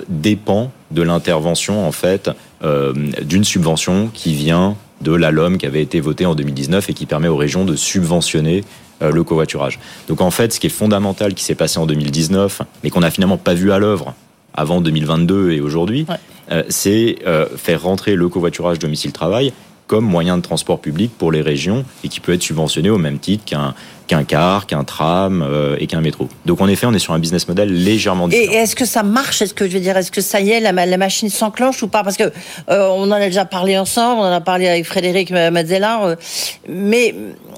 dépend 0.08 0.72
de 0.92 1.02
l'intervention 1.02 1.86
en 1.86 1.92
fait 1.92 2.30
euh, 2.64 2.94
d'une 3.22 3.44
subvention 3.44 4.10
qui 4.14 4.34
vient 4.34 4.76
de 5.02 5.14
la 5.14 5.32
LOM 5.32 5.58
qui 5.58 5.66
avait 5.66 5.82
été 5.82 6.00
votée 6.00 6.26
en 6.26 6.36
2019 6.36 6.90
et 6.90 6.94
qui 6.94 7.06
permet 7.06 7.28
aux 7.28 7.36
régions 7.36 7.66
de 7.66 7.76
subventionner 7.76 8.64
euh, 9.02 9.12
le 9.12 9.24
covoiturage. 9.24 9.80
Donc 10.08 10.22
en 10.22 10.32
fait, 10.32 10.54
ce 10.54 10.60
qui 10.60 10.68
est 10.68 10.70
fondamental 10.70 11.34
qui 11.34 11.44
s'est 11.44 11.56
passé 11.56 11.78
en 11.80 11.86
2019, 11.86 12.62
mais 12.84 12.90
qu'on 12.90 13.02
n'a 13.02 13.12
finalement 13.12 13.38
pas 13.38 13.54
vu 13.54 13.72
à 13.72 13.80
l'œuvre 13.80 14.14
avant 14.54 14.82
2022 14.82 15.52
et 15.52 15.62
aujourd'hui, 15.62 16.06
euh, 16.52 16.64
c'est 16.70 17.18
euh, 17.26 17.48
faire 17.58 17.82
rentrer 17.82 18.16
le 18.16 18.30
covoiturage 18.30 18.80
domicile-travail 18.80 19.52
comme 19.88 20.06
moyen 20.06 20.38
de 20.38 20.42
transport 20.42 20.80
public 20.80 21.12
pour 21.18 21.32
les 21.32 21.42
régions 21.42 21.84
et 22.04 22.08
qui 22.10 22.20
peut 22.20 22.34
être 22.34 22.42
subventionné 22.42 22.90
au 22.90 22.98
même 22.98 23.20
titre 23.20 23.44
qu'un 23.46 23.74
qu'un 24.06 24.26
car, 24.26 24.68
qu'un 24.68 24.84
tram 24.84 25.42
euh, 25.42 25.78
et 25.80 25.88
qu'un 25.88 26.02
métro. 26.02 26.28
Donc 26.46 26.60
en 26.60 26.68
effet, 26.68 26.86
on 26.86 26.94
est 26.94 27.00
sur 27.00 27.14
un 27.14 27.20
business 27.20 27.48
model 27.48 27.72
légèrement 27.72 28.28
différent. 28.28 28.52
et 28.52 28.56
est-ce 28.58 28.76
que 28.76 28.84
ça 28.86 29.02
marche? 29.02 29.42
Est-ce 29.42 29.54
que 29.54 29.66
je 29.66 29.72
veux 29.74 29.80
dire, 29.80 29.96
est-ce 29.96 30.12
que 30.12 30.20
ça 30.20 30.42
y 30.42 30.52
est, 30.52 30.60
la, 30.60 30.74
ma- 30.74 30.86
la 30.86 30.98
machine 30.98 31.30
s'enclenche 31.30 31.82
ou 31.84 31.88
pas? 31.88 32.04
Parce 32.04 32.18
que 32.18 32.26
euh, 32.70 32.90
on 32.90 33.04
en 33.04 33.12
a 33.14 33.20
déjà 33.22 33.46
parlé 33.46 33.78
ensemble, 33.78 34.20
on 34.20 34.26
en 34.26 34.32
a 34.34 34.42
parlé 34.42 34.68
avec 34.68 34.86
Frédéric 34.86 35.32
Mazzella, 35.32 36.04
euh, 36.06 36.16
mais 36.68 37.16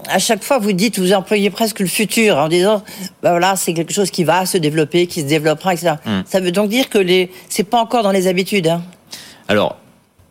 à 0.07 0.19
chaque 0.19 0.43
fois 0.43 0.59
vous 0.59 0.71
dites, 0.73 0.99
vous 0.99 1.13
employez 1.13 1.49
presque 1.49 1.79
le 1.79 1.87
futur 1.87 2.37
en 2.37 2.47
disant, 2.47 2.83
bah 3.23 3.31
voilà, 3.31 3.55
c'est 3.55 3.73
quelque 3.73 3.91
chose 3.93 4.11
qui 4.11 4.23
va 4.23 4.45
se 4.45 4.59
développer, 4.59 5.07
qui 5.07 5.21
se 5.21 5.25
développera, 5.25 5.73
etc. 5.73 5.95
Hmm. 6.05 6.21
Ça 6.27 6.39
veut 6.41 6.51
donc 6.51 6.69
dire 6.69 6.89
que 6.89 6.99
les, 6.99 7.31
c'est 7.49 7.63
pas 7.63 7.79
encore 7.81 8.03
dans 8.03 8.11
les 8.11 8.27
habitudes. 8.27 8.67
Hein? 8.67 8.83
Alors, 9.47 9.77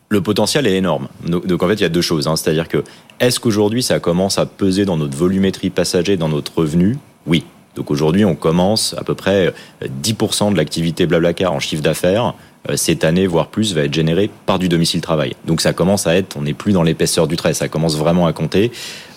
le 0.09 0.21
potentiel 0.21 0.67
est 0.67 0.75
énorme. 0.75 1.07
Donc, 1.25 1.63
en 1.63 1.67
fait, 1.67 1.75
il 1.75 1.81
y 1.81 1.85
a 1.85 1.89
deux 1.89 2.01
choses. 2.01 2.27
hein. 2.27 2.35
C'est-à-dire 2.35 2.67
que 2.67 2.83
est-ce 3.19 3.39
qu'aujourd'hui 3.39 3.81
ça 3.81 3.99
commence 3.99 4.37
à 4.37 4.45
peser 4.45 4.85
dans 4.85 4.97
notre 4.97 5.17
volumétrie 5.17 5.69
passager, 5.69 6.17
dans 6.17 6.29
notre 6.29 6.57
revenu? 6.57 6.97
Oui. 7.25 7.43
Donc 7.75 7.91
aujourd'hui, 7.91 8.23
on 8.23 8.35
commence 8.35 8.95
à 8.97 9.03
peu 9.03 9.15
près 9.15 9.47
euh, 9.83 9.87
10% 10.01 10.53
de 10.53 10.57
l'activité 10.57 11.05
Blablacar 11.05 11.51
en 11.51 11.59
chiffre 11.59 11.83
d'affaires 11.83 12.33
euh, 12.69 12.77
cette 12.77 13.03
année, 13.03 13.27
voire 13.27 13.47
plus, 13.47 13.73
va 13.73 13.81
être 13.81 13.93
générée 13.93 14.29
par 14.45 14.59
du 14.59 14.69
domicile 14.69 15.01
travail. 15.01 15.35
Donc 15.45 15.59
ça 15.59 15.73
commence 15.73 16.07
à 16.07 16.15
être, 16.15 16.37
on 16.37 16.43
n'est 16.43 16.53
plus 16.53 16.71
dans 16.71 16.83
l'épaisseur 16.83 17.27
du 17.27 17.35
trait, 17.35 17.53
ça 17.53 17.67
commence 17.67 17.97
vraiment 17.97 18.27
à 18.27 18.33
compter. 18.33 18.71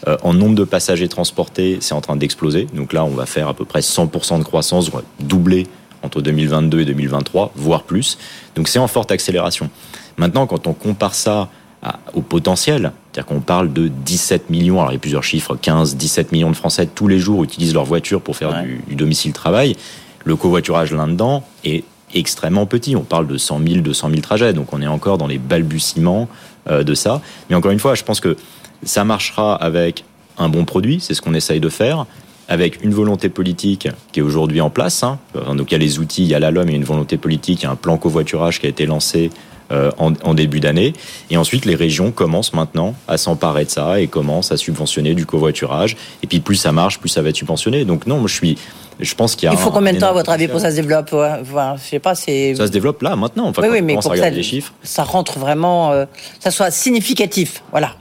Euh, 0.09 0.17
en 0.23 0.35
nombre 0.35 0.57
de 0.57 0.65
passagers 0.65 1.09
transportés, 1.09 1.79
c'est 1.81 1.95
en 1.95 2.01
train 2.01 2.17
d'exploser. 2.17 2.67
Donc 2.75 2.93
là, 2.93 3.05
on 3.05 3.11
va 3.11 3.27
faire 3.27 3.49
à 3.49 3.55
peu 3.55 3.65
près 3.65 3.81
100% 3.81 4.39
de 4.39 4.45
croissance, 4.45 4.91
on 4.93 5.03
doubler 5.25 5.67
entre 6.03 6.21
2022 6.21 6.81
et 6.81 6.85
2023, 6.85 7.53
voire 7.57 7.85
plus. 7.85 8.19
Donc 8.55 8.69
c'est 8.69 8.79
en 8.79 8.89
forte 8.89 9.11
accélération. 9.11 9.71
Maintenant, 10.19 10.47
quand 10.47 10.67
on 10.67 10.73
compare 10.75 11.15
ça 11.15 11.49
à- 11.83 11.99
au 12.13 12.21
potentiel, 12.23 12.93
c'est-à-dire 13.13 13.27
qu'on 13.27 13.41
parle 13.41 13.73
de 13.73 13.89
17 13.89 14.51
millions, 14.51 14.79
alors 14.81 14.91
il 14.91 14.95
y 14.95 14.97
a 14.97 15.01
plusieurs 15.01 15.23
chiffres, 15.25 15.57
15, 15.57 15.97
17 15.97 16.33
millions 16.33 16.51
de 16.51 16.57
Français 16.57 16.87
tous 16.93 17.07
les 17.09 17.19
jours 17.21 17.45
utilisent 17.45 17.73
leur 17.75 17.85
voiture 17.85 18.21
pour 18.21 18.37
faire 18.37 18.63
du, 18.65 18.81
du 18.89 18.95
domicile-travail. 18.97 19.77
Le 20.25 20.35
covoiturage 20.37 20.93
là-dedans 20.93 21.45
est 21.65 21.85
extrêmement 22.15 22.67
petit. 22.67 22.97
On 22.97 23.03
parle 23.03 23.27
de 23.29 23.39
100 23.39 23.61
000, 23.67 23.81
200 23.81 24.09
000 24.11 24.21
trajets, 24.23 24.53
donc 24.53 24.73
on 24.73 24.83
est 24.83 24.87
encore 24.89 25.19
dans 25.19 25.27
les 25.29 25.39
balbutiements 25.39 26.29
euh, 26.69 26.83
de 26.83 26.95
ça. 26.95 27.21
Mais 27.49 27.55
encore 27.57 27.71
une 27.71 27.79
fois, 27.79 27.95
je 27.95 28.03
pense 28.03 28.19
que 28.21 28.37
ça 28.83 29.05
marchera 29.05 29.55
avec 29.55 30.05
un 30.37 30.49
bon 30.49 30.65
produit, 30.65 30.99
c'est 31.01 31.15
ce 31.15 31.23
qu'on 31.23 31.35
essaye 31.35 31.61
de 31.61 31.69
faire, 31.69 32.07
avec 32.49 32.83
une 32.85 32.93
volonté 32.95 33.29
politique 33.29 33.89
qui 34.13 34.21
est 34.21 34.23
aujourd'hui 34.23 34.61
en 34.61 34.71
place. 34.71 35.03
hein. 35.03 35.19
Donc 35.55 35.71
il 35.71 35.73
y 35.73 35.77
a 35.77 35.79
les 35.79 35.99
outils, 35.99 36.23
il 36.23 36.29
y 36.29 36.35
a 36.35 36.39
la 36.41 36.51
LOM, 36.51 36.67
il 36.69 36.73
y 36.73 36.75
a 36.75 36.77
une 36.79 36.85
volonté 36.85 37.17
politique, 37.19 37.61
il 37.63 37.65
y 37.65 37.67
a 37.67 37.71
un 37.71 37.77
plan 37.77 37.99
covoiturage 37.99 38.59
qui 38.61 38.67
a 38.67 38.69
été 38.69 38.87
lancé 38.87 39.31
euh, 39.71 39.91
en, 39.99 40.13
en 40.25 40.35
début 40.35 40.61
d'année. 40.61 40.95
Et 41.31 41.37
ensuite, 41.37 41.65
les 41.65 41.75
régions 41.75 42.11
commencent 42.11 42.55
maintenant 42.55 42.95
à 43.07 43.19
s'emparer 43.19 43.65
de 43.65 43.71
ça 43.71 44.01
et 44.01 44.07
commencent 44.07 44.53
à 44.53 44.57
subventionner 44.57 45.15
du 45.15 45.27
covoiturage. 45.27 45.97
Et 46.23 46.27
puis 46.27 46.41
plus 46.41 46.57
ça 46.57 46.73
marche, 46.73 46.99
plus 46.99 47.09
ça 47.09 47.23
va 47.23 47.29
être 47.29 47.37
subventionné. 47.37 47.85
Donc 47.85 48.07
non, 48.07 48.19
moi 48.19 48.29
je 48.29 48.35
suis, 48.35 48.59
je 49.01 49.15
pense 49.15 49.37
qu'il 49.37 49.47
y 49.47 49.51
a. 49.51 49.53
Il 49.53 49.59
faut 49.59 49.71
combien 49.71 49.93
de 49.93 49.99
temps, 49.99 50.09
à 50.09 50.13
votre 50.13 50.31
avis, 50.31 50.47
pour 50.47 50.57
que 50.57 50.63
ça 50.63 50.71
se 50.71 50.77
développe 50.77 51.13
ouais, 51.13 51.43
Je 51.45 51.83
sais 51.83 51.99
pas, 51.99 52.15
c'est. 52.15 52.55
Ça 52.55 52.67
se 52.67 52.73
développe 52.73 53.03
là, 53.03 53.15
maintenant. 53.17 53.47
Enfin, 53.47 53.63
oui, 53.63 53.69
quand 53.69 53.75
oui, 53.75 53.81
on 53.81 53.85
mais 53.85 53.95
pour 53.95 54.17
ça, 54.17 54.31
les 54.31 54.43
chiffres. 54.43 54.73
ça 54.83 55.05
rentre 55.05 55.39
vraiment, 55.39 55.93
euh, 55.93 56.07
ça 56.41 56.51
soit 56.51 56.71
significatif. 56.71 57.63
Voilà. 57.71 57.95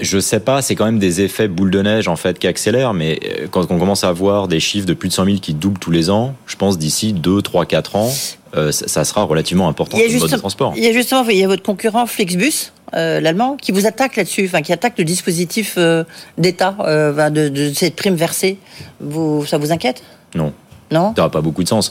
Je 0.00 0.18
sais 0.18 0.40
pas, 0.40 0.62
c'est 0.62 0.74
quand 0.74 0.86
même 0.86 0.98
des 0.98 1.20
effets 1.20 1.48
boule 1.48 1.70
de 1.70 1.82
neige 1.82 2.08
en 2.08 2.16
fait 2.16 2.38
qui 2.38 2.46
accélèrent, 2.46 2.94
mais 2.94 3.20
euh, 3.24 3.46
quand 3.50 3.70
on 3.70 3.78
commence 3.78 4.04
à 4.04 4.12
voir 4.12 4.48
des 4.48 4.58
chiffres 4.58 4.86
de 4.86 4.94
plus 4.94 5.10
de 5.10 5.12
100 5.12 5.24
000 5.26 5.36
qui 5.36 5.52
doublent 5.52 5.78
tous 5.78 5.90
les 5.90 6.08
ans, 6.08 6.34
je 6.46 6.56
pense 6.56 6.78
d'ici 6.78 7.12
2, 7.12 7.42
3, 7.42 7.66
4 7.66 7.96
ans, 7.96 8.10
euh, 8.54 8.72
ça, 8.72 8.88
ça 8.88 9.04
sera 9.04 9.22
relativement 9.24 9.68
important 9.68 9.96
a 9.96 10.02
comme 10.02 10.18
mode 10.18 10.30
de 10.30 10.36
transport. 10.36 10.74
il 10.76 10.84
y 10.84 10.88
a 10.88 10.92
justement, 10.92 11.24
il 11.28 11.36
y 11.36 11.44
a 11.44 11.46
votre 11.46 11.62
concurrent 11.62 12.06
Flixbus, 12.06 12.72
euh, 12.94 13.20
l'allemand, 13.20 13.56
qui 13.56 13.72
vous 13.72 13.86
attaque 13.86 14.16
là-dessus, 14.16 14.44
enfin 14.46 14.62
qui 14.62 14.72
attaque 14.72 14.98
le 14.98 15.04
dispositif 15.04 15.74
euh, 15.78 16.04
d'État 16.38 16.76
de, 16.78 17.48
de 17.48 17.72
cette 17.74 17.96
prime 17.96 18.14
versée. 18.14 18.58
Vous, 19.00 19.46
ça 19.46 19.58
vous 19.58 19.72
inquiète? 19.72 20.02
Non. 20.34 20.52
Non? 20.92 21.14
Ça 21.16 21.22
n'a 21.22 21.28
pas 21.30 21.40
beaucoup 21.40 21.62
de 21.62 21.68
sens. 21.68 21.90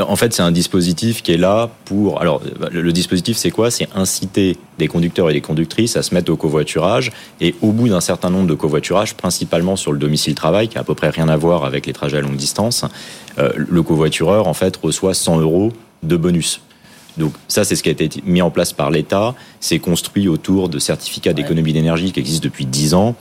En 0.00 0.16
fait, 0.16 0.32
c'est 0.32 0.42
un 0.42 0.50
dispositif 0.50 1.22
qui 1.22 1.32
est 1.32 1.36
là 1.36 1.70
pour. 1.84 2.20
Alors, 2.20 2.42
le, 2.72 2.82
le 2.82 2.92
dispositif, 2.92 3.36
c'est 3.36 3.52
quoi? 3.52 3.70
C'est 3.70 3.88
inciter 3.94 4.56
des 4.78 4.88
conducteurs 4.88 5.30
et 5.30 5.32
des 5.32 5.40
conductrices 5.40 5.96
à 5.96 6.02
se 6.02 6.12
mettre 6.14 6.32
au 6.32 6.36
covoiturage. 6.36 7.12
Et 7.40 7.54
au 7.62 7.70
bout 7.70 7.88
d'un 7.88 8.00
certain 8.00 8.28
nombre 8.28 8.48
de 8.48 8.54
covoiturages, 8.54 9.14
principalement 9.14 9.76
sur 9.76 9.92
le 9.92 9.98
domicile 9.98 10.34
travail, 10.34 10.66
qui 10.66 10.78
a 10.78 10.80
à 10.80 10.84
peu 10.84 10.96
près 10.96 11.10
rien 11.10 11.28
à 11.28 11.36
voir 11.36 11.64
avec 11.64 11.86
les 11.86 11.92
trajets 11.92 12.18
à 12.18 12.20
longue 12.22 12.34
distance, 12.34 12.84
euh, 13.38 13.52
le 13.56 13.82
covoitureur, 13.84 14.48
en 14.48 14.54
fait, 14.54 14.76
reçoit 14.76 15.14
100 15.14 15.38
euros 15.38 15.72
de 16.02 16.16
bonus. 16.16 16.60
Donc 17.18 17.32
ça, 17.48 17.64
c'est 17.64 17.76
ce 17.76 17.82
qui 17.82 17.88
a 17.88 17.92
été 17.92 18.08
mis 18.24 18.40
en 18.42 18.50
place 18.50 18.72
par 18.72 18.90
l'État. 18.90 19.34
C'est 19.58 19.78
construit 19.78 20.28
autour 20.28 20.68
de 20.68 20.78
certificats 20.78 21.32
d'économie 21.32 21.72
d'énergie 21.72 22.12
qui 22.12 22.20
existent 22.20 22.44
depuis 22.44 22.66
10 22.66 22.94
ans. 22.94 23.14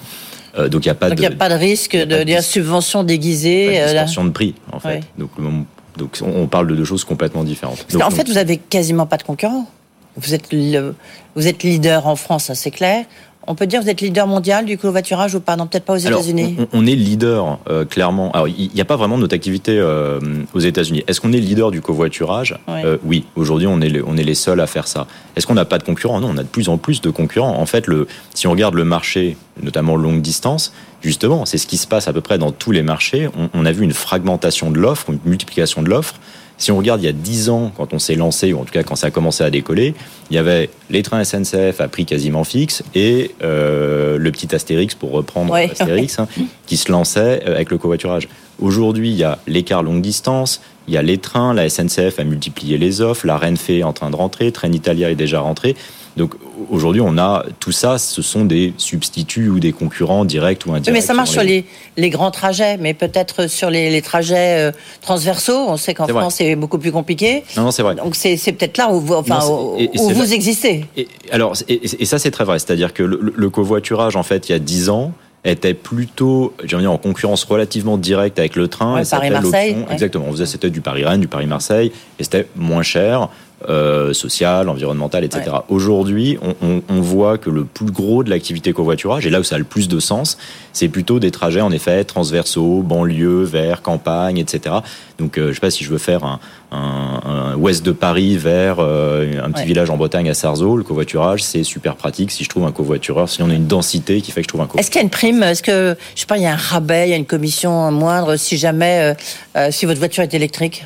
Euh, 0.57 0.69
donc 0.69 0.85
il 0.85 0.87
n'y 0.87 0.91
a 0.91 0.95
pas 0.95 1.09
Donc 1.09 1.19
de... 1.19 1.25
a 1.25 1.31
pas 1.31 1.49
de 1.49 1.55
risque 1.55 1.95
de, 1.95 2.23
dire 2.23 2.41
subvention 2.43 3.03
déguisée. 3.03 3.65
pas 3.67 3.71
de 3.71 3.77
euh, 3.79 4.23
de 4.25 4.29
prix, 4.29 4.55
en 4.71 4.79
fait. 4.79 4.87
Ouais. 4.87 4.99
Donc, 5.17 5.31
on- 5.39 5.65
donc 5.97 6.17
on 6.21 6.43
on 6.43 6.47
parle 6.47 6.67
de 6.67 6.75
deux 6.75 6.85
choses 6.85 7.03
complètement 7.03 7.43
différentes. 7.43 7.85
Donc, 7.91 8.01
donc, 8.01 8.13
fait, 8.15 8.27
vous 8.29 8.37
avez 8.37 8.57
quasiment 8.57 9.05
pas 9.05 9.17
de 9.17 9.23
concurrents. 9.23 9.67
Vous 10.15 10.33
êtes, 10.33 10.51
le- 10.51 10.95
vous 11.35 11.47
êtes 11.47 11.63
leader 11.63 12.07
en 12.07 12.15
France, 12.15 12.51
c'est 12.53 12.71
clair. 12.71 13.05
On 13.51 13.55
peut 13.55 13.65
dire 13.65 13.79
que 13.79 13.85
vous 13.85 13.89
êtes 13.89 14.01
leader 14.01 14.27
mondial 14.27 14.63
du 14.63 14.77
covoiturage 14.77 15.33
ou 15.33 15.39
pas? 15.39 15.55
Non, 15.55 15.65
peut-être 15.65 15.83
pas 15.83 15.93
aux 15.93 15.97
États-Unis. 15.97 16.55
on, 16.59 16.67
on 16.71 16.85
est 16.85 16.93
leader, 16.93 17.57
euh, 17.67 17.83
clairement. 17.83 18.31
Alors, 18.33 18.47
il 18.47 18.69
n'y 18.75 18.79
a 18.79 18.85
pas 18.85 18.95
vraiment 18.95 19.17
notre 19.17 19.33
activité 19.33 19.75
euh, 19.79 20.19
aux 20.53 20.59
États-Unis. 20.59 21.03
Est-ce 21.07 21.19
qu'on 21.19 21.33
est 21.33 21.39
leader 21.39 21.71
du 21.71 21.81
covoiturage? 21.81 22.59
Euh, 22.69 22.97
Oui. 23.03 23.25
Aujourd'hui, 23.35 23.65
on 23.65 23.81
est, 23.81 23.89
les, 23.89 24.03
on 24.05 24.17
est 24.17 24.23
les 24.23 24.35
seuls 24.35 24.59
à 24.59 24.67
faire 24.67 24.87
ça. 24.87 25.07
Est-ce 25.35 25.47
qu'on 25.47 25.55
n'a 25.55 25.65
pas 25.65 25.79
de 25.79 25.83
concurrents? 25.83 26.19
Non, 26.21 26.29
on 26.31 26.37
a 26.37 26.43
de 26.43 26.47
plus 26.47 26.69
en 26.69 26.77
plus 26.77 27.01
de 27.01 27.09
concurrents. 27.09 27.57
En 27.59 27.65
fait, 27.65 27.87
le, 27.87 28.07
si 28.35 28.45
on 28.45 28.51
regarde 28.51 28.75
le 28.75 28.85
marché, 28.85 29.35
notamment 29.63 29.95
longue 29.95 30.21
distance, 30.21 30.71
justement, 31.01 31.47
c'est 31.47 31.57
ce 31.57 31.65
qui 31.65 31.77
se 31.77 31.87
passe 31.87 32.07
à 32.07 32.13
peu 32.13 32.21
près 32.21 32.37
dans 32.37 32.51
tous 32.51 32.71
les 32.71 32.83
marchés. 32.83 33.29
On, 33.35 33.49
on 33.55 33.65
a 33.65 33.71
vu 33.71 33.83
une 33.83 33.93
fragmentation 33.93 34.69
de 34.69 34.77
l'offre, 34.77 35.09
une 35.09 35.19
multiplication 35.25 35.81
de 35.81 35.89
l'offre. 35.89 36.13
Si 36.59 36.71
on 36.71 36.77
regarde 36.77 37.01
il 37.01 37.05
y 37.05 37.09
a 37.09 37.13
10 37.13 37.49
ans, 37.49 37.71
quand 37.75 37.93
on 37.93 37.99
s'est 37.99 38.15
lancé, 38.15 38.53
ou 38.53 38.59
en 38.59 38.65
tout 38.65 38.73
cas 38.73 38.83
quand 38.83 38.95
ça 38.95 39.07
a 39.07 39.11
commencé 39.11 39.43
à 39.43 39.49
décoller, 39.49 39.95
il 40.29 40.35
y 40.35 40.37
avait 40.37 40.69
les 40.89 41.01
trains 41.03 41.23
SNCF 41.23 41.79
à 41.79 41.87
prix 41.87 42.05
quasiment 42.05 42.43
fixe 42.43 42.83
et 42.93 43.31
euh, 43.41 44.17
le 44.17 44.31
petit 44.31 44.53
Astérix, 44.53 44.93
pour 44.93 45.11
reprendre 45.11 45.53
Ouais. 45.53 45.69
Astérix, 45.71 46.19
hein, 46.19 46.27
qui 46.67 46.75
se 46.77 46.91
lançait 46.91 47.43
euh, 47.47 47.55
avec 47.55 47.71
le 47.71 47.77
covoiturage. 47.77 48.27
Aujourd'hui, 48.59 49.09
il 49.09 49.15
y 49.15 49.23
a 49.23 49.39
l'écart 49.47 49.83
longue 49.83 50.01
distance, 50.01 50.61
Il 50.87 50.93
y 50.93 50.97
a 50.97 51.01
les 51.01 51.17
trains, 51.17 51.53
la 51.53 51.69
SNCF 51.69 52.19
a 52.19 52.23
multiplié 52.23 52.77
les 52.77 52.99
offres, 53.01 53.25
la 53.25 53.37
Renfe 53.37 53.69
est 53.69 53.83
en 53.83 53.93
train 53.93 54.09
de 54.09 54.15
rentrer, 54.15 54.51
Train 54.51 54.71
Italia 54.71 55.09
est 55.11 55.15
déjà 55.15 55.39
rentré. 55.39 55.75
Donc 56.17 56.33
aujourd'hui, 56.69 57.01
on 57.01 57.17
a 57.17 57.45
tout 57.59 57.71
ça, 57.71 57.97
ce 57.97 58.21
sont 58.21 58.45
des 58.45 58.73
substituts 58.77 59.47
ou 59.49 59.59
des 59.59 59.71
concurrents 59.71 60.25
directs 60.25 60.65
ou 60.65 60.73
indirects. 60.73 60.93
mais 60.93 61.01
ça 61.01 61.13
marche 61.13 61.29
sur 61.29 61.43
les, 61.43 61.65
les 61.97 62.09
grands 62.09 62.31
trajets, 62.31 62.77
mais 62.77 62.93
peut-être 62.93 63.47
sur 63.47 63.69
les, 63.69 63.89
les 63.89 64.01
trajets 64.01 64.69
euh, 64.69 64.71
transversaux. 65.01 65.65
On 65.67 65.77
sait 65.77 65.93
qu'en 65.93 66.07
France, 66.07 66.35
c'est 66.35 66.55
beaucoup 66.55 66.77
plus 66.79 66.91
compliqué. 66.91 67.43
Non, 67.55 67.63
non 67.63 67.71
c'est 67.71 67.83
vrai. 67.83 67.95
Donc 67.95 68.15
c'est 68.15 68.35
peut-être 68.51 68.77
là 68.77 68.91
où 68.91 68.99
vous, 68.99 69.13
enfin, 69.13 69.39
Non, 69.39 69.75
c'est- 69.77 69.83
et- 69.85 69.95
et 69.95 69.99
où 69.99 70.09
vous 70.09 70.33
existez. 70.33 70.85
Et, 70.97 71.07
alors, 71.31 71.53
et, 71.67 72.05
ça, 72.05 72.19
c'est 72.19 72.31
très 72.31 72.43
vrai. 72.43 72.59
C'est-à-dire 72.59 72.93
que 72.93 73.03
le, 73.03 73.33
le 73.35 73.49
covoiturage, 73.49 74.15
en 74.15 74.23
fait, 74.23 74.49
il 74.49 74.51
y 74.51 74.55
a 74.55 74.59
10 74.59 74.89
ans, 74.89 75.11
était 75.45 75.73
plutôt, 75.73 76.53
j'ai 76.65 76.75
envie 76.75 76.83
de 76.83 76.89
dire, 76.89 76.91
en 76.91 76.97
concurrence 76.97 77.45
relativement 77.45 77.97
directe 77.97 78.39
avec 78.39 78.55
le 78.57 78.67
train. 78.67 78.95
Ouais, 78.95 79.03
Paris-Marseille, 79.09 79.71
ouais. 79.73 79.85
Exactement. 79.93 80.25
On 80.27 80.31
faisait, 80.31 80.45
c'était 80.45 80.69
du 80.69 80.81
Paris-Rennes, 80.81 81.21
du 81.21 81.27
Paris-Marseille, 81.29 81.91
et 82.19 82.23
c'était 82.23 82.45
moins 82.57 82.83
cher. 82.83 83.29
Euh, 83.67 84.13
social, 84.13 84.69
environnemental, 84.69 85.23
etc. 85.25 85.51
Aujourd'hui, 85.67 86.37
on, 86.41 86.55
on- 86.65 86.81
on 86.87 87.01
voit 87.01 87.37
que 87.37 87.49
le 87.49 87.65
plus 87.65 87.91
gros 87.91 88.23
de 88.23 88.29
l'activité 88.29 88.71
covoiturage, 88.71 89.25
et 89.27 89.29
là 89.29 89.39
où 89.39 89.43
ça 89.43 89.55
a 89.55 89.57
le 89.57 89.65
plus 89.65 89.87
de 89.89 89.99
sens, 89.99 90.37
c'est 90.71 90.87
plutôt 90.87 91.19
des 91.19 91.31
trajets 91.31 91.59
en 91.61 91.71
effet 91.71 92.03
transversaux, 92.05 92.83
banlieue, 92.83 93.43
vers 93.43 93.81
campagne, 93.81 94.37
etc. 94.37 94.75
Donc, 95.17 95.37
euh, 95.37 95.49
je 95.49 95.53
sais 95.55 95.59
pas 95.59 95.71
si 95.71 95.83
je 95.83 95.89
veux 95.89 95.97
faire 95.97 96.23
un, 96.23 96.39
un- 96.71 97.21
un 97.25 97.55
ouest 97.55 97.83
de 97.85 97.91
Paris 97.91 98.37
vers 98.37 98.77
euh, 98.79 99.43
un 99.43 99.51
petit 99.51 99.61
Ouais. 99.61 99.65
village 99.67 99.89
en 99.89 99.97
Bretagne 99.97 100.29
à 100.29 100.33
Sarzeau, 100.33 100.77
le 100.77 100.83
covoiturage, 100.83 101.43
c'est 101.43 101.63
super 101.63 101.95
pratique 101.97 102.31
si 102.31 102.43
je 102.45 102.49
trouve 102.49 102.63
un 102.65 102.71
covoitureur, 102.71 103.27
si 103.27 103.41
on 103.43 103.49
a 103.49 103.53
une 103.53 103.67
densité 103.67 104.21
qui 104.21 104.31
fait 104.31 104.41
que 104.41 104.45
je 104.45 104.49
trouve 104.49 104.61
un 104.61 104.67
covoitureur. 104.67 104.79
Est-ce 104.81 104.91
qu'il 104.91 104.99
y 104.99 105.01
a 105.01 105.03
une 105.03 105.09
prime? 105.09 105.43
Est-ce 105.43 105.63
que, 105.63 105.97
je 106.15 106.19
sais 106.21 106.25
pas, 106.27 106.37
il 106.37 106.43
y 106.43 106.47
a 106.47 106.53
un 106.53 106.55
rabais, 106.55 107.07
il 107.07 107.11
y 107.11 107.13
a 107.13 107.17
une 107.17 107.25
commission 107.25 107.91
moindre 107.91 108.37
si 108.37 108.57
jamais, 108.57 109.15
euh, 109.57 109.67
si 109.71 109.85
votre 109.85 109.99
voiture 109.99 110.23
est 110.23 110.33
électrique? 110.33 110.85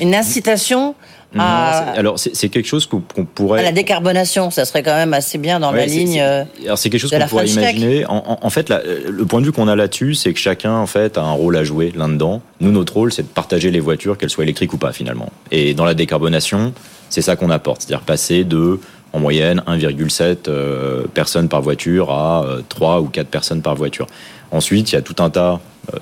Une 0.00 0.14
incitation 0.14 0.94
à, 1.40 1.84
c'est- 1.94 1.98
alors, 1.98 2.18
c'est 2.18 2.48
quelque 2.48 2.66
chose 2.66 2.86
qu'on 2.86 3.00
pourrait. 3.24 3.60
à 3.60 3.62
la 3.62 3.72
décarbonation, 3.72 4.50
ça 4.50 4.64
serait 4.64 4.82
quand 4.82 4.94
même 4.94 5.14
assez 5.14 5.38
bien 5.38 5.60
dans 5.60 5.70
la 5.72 5.80
Ouais, 5.80 5.86
ligne. 5.86 6.12
c'est- 6.14 6.22
euh, 6.22 6.44
Alors 6.64 6.78
c'est 6.78 6.90
quelque 6.90 7.00
chose 7.00 7.10
qu'on 7.10 7.26
pourrait 7.26 7.46
French 7.46 7.52
imaginer. 7.62 8.06
En, 8.06 8.16
en- 8.26 8.38
en 8.42 8.50
fait, 8.50 8.68
la- 8.68 8.82
le 8.82 9.24
point 9.26 9.40
de 9.40 9.46
vue 9.46 9.52
qu'on 9.52 9.68
a 9.68 9.76
là-dessus, 9.76 10.14
c'est 10.14 10.32
que 10.32 10.38
chacun 10.38 10.72
en 10.74 10.86
fait 10.86 11.18
a 11.18 11.22
un 11.22 11.32
rôle 11.32 11.56
à 11.56 11.64
jouer 11.64 11.92
là-dedans. 11.96 12.42
Nous, 12.60 12.70
notre 12.72 12.94
rôle, 12.94 13.12
c'est 13.12 13.22
de 13.22 13.28
partager 13.28 13.70
les 13.70 13.80
voitures, 13.80 14.18
qu'elles 14.18 14.30
soient 14.30 14.44
électriques 14.44 14.72
ou 14.72 14.78
pas, 14.78 14.92
finalement. 14.92 15.30
Et 15.50 15.74
dans 15.74 15.84
la 15.84 15.94
décarbonation, 15.94 16.72
c'est 17.10 17.22
ça 17.22 17.36
qu'on 17.36 17.50
apporte, 17.50 17.82
c'est-à-dire 17.82 18.04
passer 18.04 18.44
de 18.44 18.80
en 19.12 19.20
moyenne 19.20 19.62
1,7 19.68 20.48
euh, 20.48 21.04
personnes 21.14 21.48
par 21.48 21.62
voiture 21.62 22.10
à 22.10 22.44
euh, 22.44 22.62
3 22.68 23.00
ou 23.00 23.06
4 23.06 23.28
personnes 23.28 23.62
par 23.62 23.76
voiture. 23.76 24.06
Ensuite, 24.50 24.90
il 24.90 24.94
y 24.96 24.98
a 24.98 25.02
tout 25.02 25.14
un 25.22 25.30
tas 25.30 25.52
euh, 25.52 25.56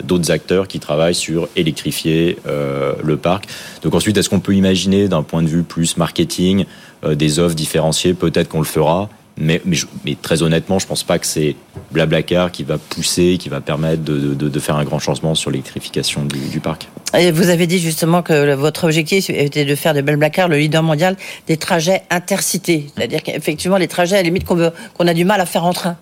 d'autres 0.05 0.31
acteurs 0.31 0.69
qui 0.69 0.81
travaillent 0.81 1.15
sur 1.15 1.49
électrifier 1.57 2.39
euh, 2.47 2.95
le 3.03 3.17
parc. 3.17 3.47
Donc 3.83 3.95
ensuite, 3.95 4.17
est-ce 4.17 4.29
qu'on 4.29 4.41
peut 4.41 4.55
imaginer 4.55 5.09
d'un 5.09 5.23
point 5.23 5.43
de 5.43 5.49
vue 5.49 5.63
plus 5.63 5.97
marketing 5.97 6.65
euh, 7.05 7.15
des 7.15 7.39
offres 7.39 7.55
différenciées? 7.55 8.15
Peut-être 8.15 8.49
qu'on 8.49 8.61
le 8.61 8.65
fera. 8.65 9.09
Mais, 9.39 9.63
mais, 9.65 10.15
très 10.21 10.43
honnêtement, 10.43 10.79
je 10.79 10.87
pense 10.87 11.05
pas 11.05 11.19
que 11.19 11.27
c'est 11.27 11.57
Blablacar 11.91 12.53
qui 12.53 12.65
va 12.65 12.77
pousser, 12.77 13.39
qui 13.41 13.49
va 13.49 13.63
permettre 13.63 14.03
de, 14.03 14.35
de- 14.35 14.61
faire 14.61 14.77
un 14.77 14.85
grand 14.85 14.99
changement 14.99 15.35
sur 15.35 15.51
l'électrification 15.51 16.27
du, 16.27 16.61
parc. 16.61 16.87
Et 17.19 17.33
vous 17.33 17.49
avez 17.49 17.67
dit 17.67 17.79
justement 17.79 18.23
que 18.23 18.55
votre 18.55 18.85
objectif 18.85 19.31
était 19.31 19.65
de 19.65 19.75
faire 19.75 19.95
de 19.95 20.03
Blablacar 20.03 20.49
le 20.49 20.59
leader 20.59 20.83
mondial 20.83 21.17
des 21.49 21.57
trajets 21.57 22.03
intercités. 22.11 22.89
C'est-à-dire 22.95 23.23
qu'effectivement, 23.23 23.79
les 23.79 23.89
trajets, 23.89 24.17
à 24.17 24.19
la 24.19 24.25
limite, 24.25 24.45
qu'on 24.45 25.09
a 25.09 25.15
du 25.15 25.25
mal 25.25 25.41
à 25.41 25.47
faire 25.47 25.65
en 25.65 25.73
train. 25.73 25.97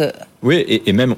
Euh, 0.00 0.10
Oui, 0.42 0.64
et, 0.68 0.92
même 0.92 1.14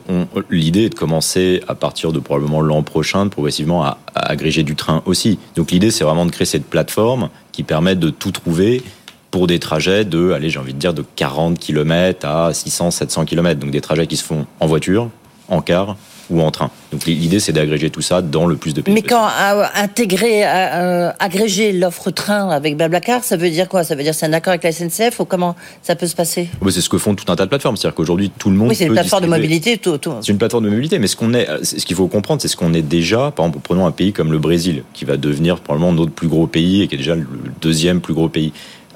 l'idée 0.50 0.84
est 0.84 0.88
de 0.90 0.94
commencer 0.94 1.62
à 1.68 1.74
partir 1.74 2.12
de 2.12 2.18
probablement 2.18 2.60
l'an 2.60 2.82
prochain, 2.82 3.28
progressivement 3.28 3.84
à, 3.84 3.98
à 4.14 4.30
agréger 4.30 4.62
du 4.62 4.74
train 4.74 5.02
aussi. 5.06 5.38
Donc 5.56 5.70
l'idée, 5.70 5.90
c'est 5.90 6.04
vraiment 6.04 6.26
de 6.26 6.30
créer 6.30 6.46
cette 6.46 6.66
plateforme 6.66 7.28
qui 7.52 7.62
permet 7.62 7.96
de 7.96 8.10
tout 8.10 8.32
trouver 8.32 8.82
pour 9.30 9.46
des 9.46 9.58
trajets 9.58 10.04
de, 10.04 10.32
allez, 10.32 10.50
j'ai 10.50 10.58
envie 10.58 10.74
de 10.74 10.78
dire, 10.78 10.94
de 10.94 11.04
40 11.16 11.58
km 11.58 12.26
à 12.26 12.52
600, 12.52 12.90
700 12.90 13.24
km. 13.24 13.58
Donc 13.58 13.70
des 13.70 13.80
trajets 13.80 14.06
qui 14.06 14.16
se 14.16 14.24
font 14.24 14.46
en 14.60 14.66
voiture, 14.66 15.08
en 15.48 15.62
car 15.62 15.96
ou 16.30 16.40
en 16.40 16.50
train. 16.50 16.70
Donc 16.92 17.04
l'idée, 17.06 17.40
c'est 17.40 17.52
d'agréger 17.52 17.90
tout 17.90 18.00
ça 18.02 18.22
dans 18.22 18.46
le 18.46 18.56
plus 18.56 18.74
de 18.74 18.80
pays. 18.80 18.94
mais 18.94 19.02
quand 19.02 19.26
euh, 19.26 19.64
intégrer, 19.74 20.44
euh, 20.44 20.48
euh, 20.48 21.12
agréger 21.18 21.72
l'offre 21.72 22.10
train 22.10 22.48
avec 22.50 22.76
Blablacar, 22.76 23.24
ça 23.24 23.36
veut 23.36 23.50
dire 23.50 23.68
quoi? 23.68 23.84
Ça 23.84 23.94
veut 23.94 24.02
dire 24.02 24.14
c'est 24.14 24.26
un 24.26 24.32
accord 24.32 24.52
avec 24.52 24.62
la 24.64 24.72
SNCF 24.72 25.20
ou 25.20 25.24
comment 25.24 25.56
ça 25.82 25.94
peut 25.96 26.06
se 26.06 26.14
passer? 26.14 26.48
Oh, 26.60 26.70
C'est 26.70 26.80
ce 26.80 26.88
que 26.88 26.98
font 26.98 27.14
tout 27.14 27.30
un 27.30 27.36
tas 27.36 27.44
de 27.44 27.48
plateformes. 27.48 27.76
C'est-à-dire 27.76 27.94
qu'aujourd'hui, 27.94 28.30
tout 28.38 28.50
le 28.50 28.56
monde. 28.56 28.68
Oui, 28.68 28.74
c'est 28.74 28.86
une 28.86 28.92
plateforme 28.92 29.24
de 29.24 29.28
mobilité. 29.28 29.78
Tout, 29.78 29.98
tout. 29.98 30.12
C'est 30.20 30.32
une 30.32 30.38
plateforme 30.38 30.64
de 30.64 30.70
mobilité, 30.70 30.98
mais 30.98 31.06
ce 31.06 31.16
qu'on 31.16 31.34
est, 31.34 31.46
c'est- 31.62 31.78
ce 31.80 31.86
qu'il 31.86 31.96
faut 31.96 32.08
comprendre, 32.08 32.40
c'est 32.40 32.48
ce 32.48 32.56
qu'on 32.56 32.74
est 32.74 32.82
déjà. 32.82 33.30
Par 33.34 33.46
exemple, 33.46 33.58
prenons 33.62 33.86
un 33.86 33.92
pays 33.92 34.12
comme 34.12 34.32
le 34.32 34.38
Brésil, 34.38 34.84
qui 34.92 35.04
va 35.04 35.16
devenir 35.16 35.60
probablement 35.60 35.92
notre 35.92 36.12
plus 36.12 36.28
gros 36.28 36.46
pays 36.46 36.82
et 36.82 36.88
qui 36.88 36.94
est 36.94 36.98
déjà 36.98 37.14
le 37.14 37.26
deuxième 37.60 38.00
plus 38.00 38.14
gros 38.14 38.28
pays. 38.28 38.52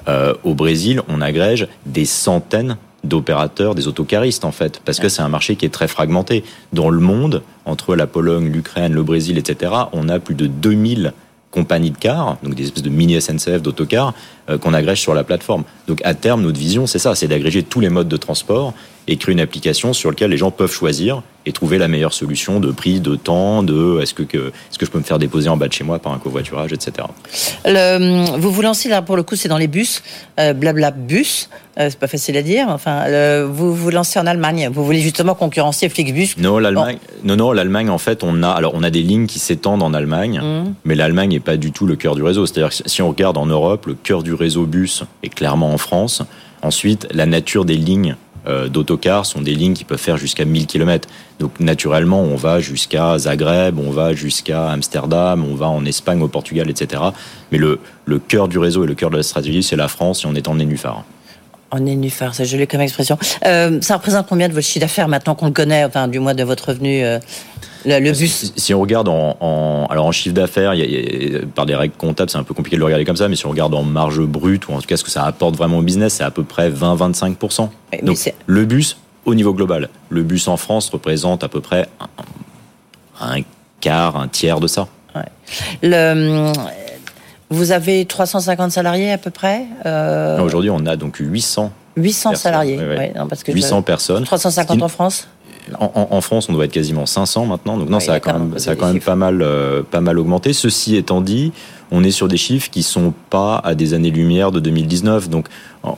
Euh, 0.07 0.33
au 0.45 0.53
Brésil, 0.53 1.01
on 1.09 1.19
agrège 1.19 1.67
des 1.85 2.05
centaines 2.05 2.77
d'opérateurs, 3.03 3.75
des 3.75 3.87
autocaristes 3.87 4.45
en 4.45 4.51
fait, 4.51 4.81
parce 4.83 4.99
que 4.99 5.09
c'est 5.09 5.21
un 5.21 5.29
marché 5.29 5.55
qui 5.55 5.65
est 5.65 5.69
très 5.69 5.87
fragmenté. 5.87 6.43
Dans 6.73 6.89
le 6.89 6.99
monde, 6.99 7.43
entre 7.65 7.95
la 7.95 8.07
Pologne, 8.07 8.49
l'Ukraine, 8.51 8.93
le 8.93 9.03
Brésil, 9.03 9.37
etc., 9.37 9.71
on 9.93 10.09
a 10.09 10.19
plus 10.19 10.35
de 10.35 10.47
2000 10.47 11.13
compagnies 11.51 11.91
de 11.91 11.97
cars, 11.97 12.37
donc 12.43 12.55
des 12.55 12.65
espèces 12.65 12.83
de 12.83 12.89
mini 12.89 13.19
SNCF 13.19 13.61
d'autocars, 13.61 14.13
euh, 14.49 14.57
qu'on 14.57 14.73
agrège 14.73 15.01
sur 15.01 15.13
la 15.13 15.23
plateforme. 15.23 15.63
Donc 15.87 16.01
à 16.03 16.13
terme, 16.13 16.41
notre 16.41 16.59
vision, 16.59 16.87
c'est 16.87 16.99
ça, 16.99 17.15
c'est 17.15 17.27
d'agréger 17.27 17.63
tous 17.63 17.79
les 17.79 17.89
modes 17.89 18.09
de 18.09 18.17
transport 18.17 18.73
et 19.07 19.17
créer 19.17 19.33
une 19.33 19.39
application 19.39 19.93
sur 19.93 20.09
laquelle 20.09 20.31
les 20.31 20.37
gens 20.37 20.51
peuvent 20.51 20.71
choisir 20.71 21.23
et 21.47 21.53
trouver 21.53 21.77
la 21.77 21.87
meilleure 21.87 22.13
solution 22.13 22.59
de 22.59 22.71
prix, 22.71 22.99
de 22.99 23.15
temps, 23.15 23.63
de 23.63 23.99
est-ce 24.01 24.13
que, 24.13 24.23
que- 24.23 24.47
est-ce 24.69 24.77
que 24.77 24.85
je 24.85 24.91
peux 24.91 24.97
me 24.99 25.03
faire 25.03 25.17
déposer 25.17 25.47
en 25.49 25.55
bas 25.57 25.67
de 25.69 25.73
chez 25.73 25.83
moi 25.85 25.97
par 25.97 26.11
un 26.11 26.17
covoiturage, 26.19 26.73
etc. 26.73 27.07
Le, 27.65 28.37
vous 28.37 28.51
vous 28.51 28.61
lancez 28.61 28.89
là 28.89 29.01
pour 29.01 29.15
le 29.15 29.23
coup, 29.23 29.35
c'est 29.35 29.47
dans 29.47 29.57
les 29.57 29.67
bus, 29.67 30.03
euh, 30.39 30.53
blabla 30.53 30.91
bus. 30.91 31.49
euh, 31.79 31.87
c'est 31.89 31.99
pas 31.99 32.07
facile 32.07 32.35
à 32.37 32.41
dire. 32.41 32.67
Enfin, 32.69 33.03
vous 33.47 33.73
vous 33.73 33.89
lancez 33.91 34.19
en 34.19 34.25
Allemagne. 34.27 34.69
Vous 34.73 34.83
voulez 34.83 34.99
justement 34.99 35.35
concurrencer 35.35 35.87
Flixbus. 35.89 36.35
Non, 36.37 36.57
l'Allemagne, 36.59 36.97
non, 37.23 37.35
non, 37.37 37.51
l'Allemagne, 37.53 37.89
en 37.89 37.97
fait, 37.97 38.23
on 38.23 38.43
a, 38.43 38.49
alors, 38.49 38.73
on 38.75 38.83
a 38.83 38.89
des 38.89 39.01
lignes 39.03 39.27
qui 39.27 39.39
s'étendent 39.39 39.83
en 39.83 39.93
Allemagne, 39.93 40.41
Mhm. 40.43 40.73
mais 40.85 40.95
l'Allemagne 40.95 41.29
n'est 41.31 41.39
pas 41.39 41.55
du 41.57 41.71
tout 41.71 41.85
le 41.85 41.95
cœur 41.95 42.15
du 42.15 42.23
réseau. 42.23 42.45
C'est-à-dire 42.45 42.69
que 42.75 42.89
si 42.89 43.01
on 43.01 43.09
regarde 43.09 43.37
en 43.37 43.45
Europe, 43.45 43.85
le 43.85 43.93
cœur 43.93 44.21
du 44.23 44.33
réseau 44.33 44.65
bus 44.65 45.03
est 45.23 45.29
clairement 45.29 45.71
en 45.71 45.77
France. 45.77 46.23
Ensuite, 46.63 47.07
la 47.13 47.25
nature 47.27 47.63
des 47.65 47.75
lignes 47.77 48.15
d'autocars 48.45 49.25
sont 49.25 49.41
des 49.41 49.55
lignes 49.55 49.73
qui 49.73 49.83
peuvent 49.83 49.99
faire 49.99 50.17
jusqu'à 50.17 50.45
1000 50.45 50.67
km. 50.67 51.09
Donc, 51.39 51.59
naturellement, 51.59 52.21
on 52.21 52.35
va 52.35 52.59
jusqu'à 52.59 53.17
Zagreb, 53.17 53.77
on 53.79 53.91
va 53.91 54.13
jusqu'à 54.13 54.69
Amsterdam, 54.69 55.43
on 55.43 55.55
va 55.55 55.67
en 55.67 55.85
Espagne, 55.85 56.21
au 56.21 56.27
Portugal, 56.27 56.69
etc. 56.69 57.01
Mais 57.51 57.57
le, 57.57 57.79
le 58.05 58.19
cœur 58.19 58.47
du 58.47 58.57
réseau 58.57 58.83
et 58.83 58.87
le 58.87 58.95
cœur 58.95 59.09
de 59.09 59.17
la 59.17 59.23
stratégie, 59.23 59.63
c'est 59.63 59.75
la 59.75 59.87
France 59.87 60.23
et 60.23 60.27
on 60.27 60.35
est 60.35 60.47
en 60.47 60.55
nénuphar. 60.55 61.03
En 61.71 61.79
nénuphar, 61.79 62.33
c'est 62.33 62.45
joli 62.45 62.65
comme 62.65 62.79
expression. 62.81 63.17
Euh, 63.45 63.79
ça 63.81 63.95
représente 63.97 64.27
combien 64.27 64.47
de 64.47 64.53
votre 64.53 64.65
chiffre 64.65 64.79
d'affaires 64.79 65.07
maintenant 65.09 65.35
qu'on 65.35 65.47
le 65.47 65.51
connaît, 65.51 65.83
enfin 65.83 66.07
du 66.07 66.19
moins 66.19 66.33
de 66.33 66.43
votre 66.43 66.69
revenu, 66.69 67.03
euh, 67.03 67.19
le, 67.85 67.99
le 67.99 68.11
bus? 68.11 68.31
Si, 68.31 68.53
si 68.55 68.73
on 68.73 68.79
regarde 68.79 69.09
en, 69.09 69.35
en- 69.41 69.85
alors 69.89 70.05
en 70.05 70.11
chiffre 70.13 70.33
d'affaires, 70.33 70.73
par 71.55 71.65
des 71.65 71.75
règles 71.75 71.95
comptables, 71.97 72.29
c'est 72.29 72.37
un 72.37 72.43
peu 72.43 72.53
compliqué 72.53 72.77
de 72.77 72.79
le 72.79 72.85
regarder 72.85 73.03
comme 73.03 73.17
ça, 73.17 73.27
mais 73.27 73.35
si 73.35 73.45
on 73.45 73.49
regarde 73.49 73.73
en 73.75 73.83
marge 73.83 74.21
brute, 74.21 74.67
ou 74.69 74.73
en 74.73 74.79
tout 74.79 74.87
cas 74.87 74.95
ce 74.95 75.03
que 75.03 75.11
ça 75.11 75.23
apporte 75.25 75.55
vraiment 75.57 75.79
au 75.79 75.81
business, 75.81 76.13
c'est 76.15 76.23
à 76.23 76.31
peu 76.31 76.43
près 76.43 76.69
20-25%. 76.69 77.67
mais 77.91 77.99
Donc 78.01 78.17
le 78.45 78.65
bus, 78.65 78.97
au 79.25 79.35
niveau 79.35 79.53
global, 79.53 79.89
le 80.09 80.23
bus 80.23 80.47
en 80.47 80.55
France 80.55 80.89
représente 80.89 81.43
à 81.43 81.49
peu 81.49 81.59
près 81.59 81.87
un, 83.19 83.27
un 83.39 83.41
quart, 83.81 84.15
un 84.15 84.29
tiers 84.29 84.61
de 84.61 84.67
ça. 84.67 84.87
Le, 85.81 86.53
vous 87.49 87.71
avez 87.71 88.05
350 88.05 88.71
salariés 88.71 89.11
à 89.11 89.17
peu 89.17 89.29
près 89.31 89.65
euh, 89.85 90.39
Aujourd'hui, 90.41 90.69
on 90.69 90.85
a 90.85 90.95
donc 90.95 91.17
800 91.19 91.71
800 91.95 92.29
personnes, 92.29 92.43
salariés. 92.43 92.77
ouais, 92.77 92.97
ouais. 92.97 93.13
non, 93.15 93.27
parce 93.27 93.43
que 93.43 93.51
800 93.51 93.77
je- 93.79 93.83
personnes. 93.83 94.23
350 94.23 94.81
en 94.83 94.87
France 94.87 95.27
En, 95.79 95.91
en- 96.11 96.21
France, 96.21 96.47
on 96.49 96.53
doit 96.53 96.65
être 96.65 96.71
quasiment 96.71 97.05
500 97.05 97.45
maintenant. 97.45 97.77
Donc 97.77 97.89
non, 97.89 97.97
Ouais, 97.97 98.03
ça 98.03 98.13
a 98.13 98.19
quand 98.19 98.33
même, 98.37 98.57
ça 98.59 98.71
a 98.71 98.75
quand 98.75 98.87
même 98.87 98.99
pas 99.01 99.15
mal, 99.15 99.41
euh, 99.41 99.81
pas 99.83 99.99
mal 100.01 100.19
augmenté. 100.19 100.53
Ceci 100.53 100.95
étant 100.95 101.21
dit, 101.21 101.51
on 101.91 102.03
est 102.03 102.11
sur 102.11 102.27
des 102.27 102.37
chiffres 102.37 102.69
qui 102.69 102.83
sont 102.83 103.13
pas 103.29 103.57
à 103.63 103.73
des 103.75 103.93
années-lumière 103.93 104.51
de 104.51 104.59
2019. 104.59 105.27
Donc 105.29 105.47
en- 105.83 105.95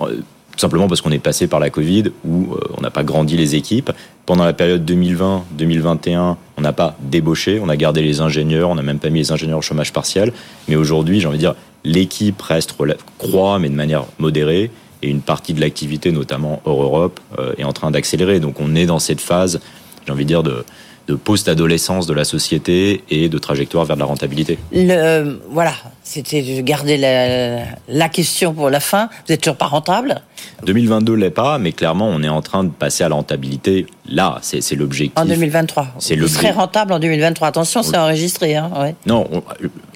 tout 0.60 0.64
simplement 0.64 0.90
parce 0.90 1.00
qu'on 1.00 1.12
est 1.12 1.20
passé 1.20 1.48
par 1.48 1.62
la 1.62 1.70
Covid 1.70 2.12
où 2.26 2.54
euh, 2.54 2.60
on 2.78 2.82
n'a 2.82 2.92
pas 2.92 3.06
grandi 3.06 3.38
les 3.38 3.56
équipes. 3.56 3.92
Pendant 4.26 4.44
la 4.44 4.52
période 4.52 4.84
2020-2021, 4.92 6.36
on 6.58 6.62
n'a 6.62 6.74
pas 6.74 6.98
débauché, 7.00 7.62
on 7.64 7.70
a 7.70 7.78
gardé 7.78 8.02
les 8.02 8.20
ingénieurs, 8.20 8.70
on 8.70 8.76
n'a 8.76 8.82
même 8.82 9.00
pas 9.00 9.10
mis 9.10 9.20
les 9.20 9.32
ingénieurs 9.32 9.60
au 9.60 9.62
chômage 9.62 9.94
partiel. 9.94 10.34
Mais 10.68 10.76
aujourd'hui, 10.76 11.22
j'ai 11.22 11.28
envie 11.28 11.38
de 11.38 11.44
dire, 11.44 11.56
l'équipe 11.86 12.42
reste 12.42 12.76
croît, 13.18 13.58
mais 13.58 13.70
de 13.70 13.74
manière 13.74 14.04
modérée. 14.18 14.70
Et 15.02 15.10
une 15.10 15.22
partie 15.22 15.54
de 15.54 15.62
l'activité, 15.62 16.12
notamment 16.12 16.62
hors 16.66 16.84
Europe, 16.84 17.22
euh, 17.40 17.54
est 17.58 17.64
en 17.64 17.72
train 17.72 17.90
d'accélérer. 17.90 18.42
Donc 18.42 18.60
on 18.60 18.76
est 18.76 18.86
dans 18.86 19.00
cette 19.00 19.22
phase, 19.22 19.62
j'ai 20.06 20.12
envie 20.12 20.26
de 20.26 20.28
dire, 20.28 20.44
de, 20.44 20.66
de 21.10 21.16
post-adolescence 21.16 22.06
de 22.06 22.14
la 22.14 22.24
société 22.24 23.04
et 23.10 23.30
de 23.30 23.38
trajectoire 23.40 23.84
vers 23.84 23.96
de 23.96 24.02
la 24.02 24.06
rentabilité. 24.06 24.60
Le, 24.72 25.40
voilà, 25.50 25.74
c'était 26.04 26.44
de 26.44 26.62
garder 26.62 26.98
la, 26.98 27.64
la, 27.88 28.10
question 28.10 28.54
pour 28.54 28.70
la 28.70 28.80
fin. 28.80 29.10
Vous 29.26 29.34
êtes 29.34 29.42
toujours 29.42 29.58
pas 29.58 29.66
rentable 29.66 30.22
2022 30.64 31.16
l'est 31.16 31.32
pas, 31.32 31.58
mais 31.58 31.72
clairement, 31.72 32.08
on 32.08 32.22
est 32.22 32.30
en 32.30 32.44
train 32.44 32.64
de 32.64 32.70
passer 32.70 33.04
à 33.04 33.10
la 33.10 33.16
rentabilité. 33.16 33.88
Là, 34.08 34.38
c'est 34.42 34.76
l'objectif. 34.76 35.18
En 35.18 35.26
2023. 35.26 35.96
C'est 35.98 36.16
Vous 36.16 36.28
serez 36.28 36.52
rentable 36.52 36.94
en 36.94 37.00
2023. 37.00 37.48
Attention, 37.48 37.82
c'est 37.82 37.98
enregistré. 37.98 38.56
Hein, 38.56 38.70
ouais. 38.80 38.94
Non, 39.08 39.28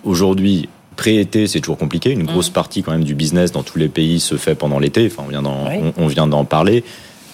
aujourd'hui, 0.03 0.67
pré-été, 0.95 1.45
c'est 1.45 1.59
toujours 1.59 1.77
compliqué. 1.77 2.09
Une 2.09 2.23
grosse 2.23 2.49
mmh. 2.49 2.53
partie 2.53 2.81
quand 2.81 2.91
même 2.91 3.03
du 3.03 3.13
business 3.13 3.51
dans 3.51 3.61
tous 3.63 3.77
les 3.77 3.89
pays 3.89 4.19
se 4.19 4.35
fait 4.35 4.55
pendant 4.55 4.79
l'été. 4.79 5.11
Enfin, 5.11 5.25
on 5.97 6.07
vient 6.07 6.27
d'en 6.27 6.45
parler. 6.45 6.83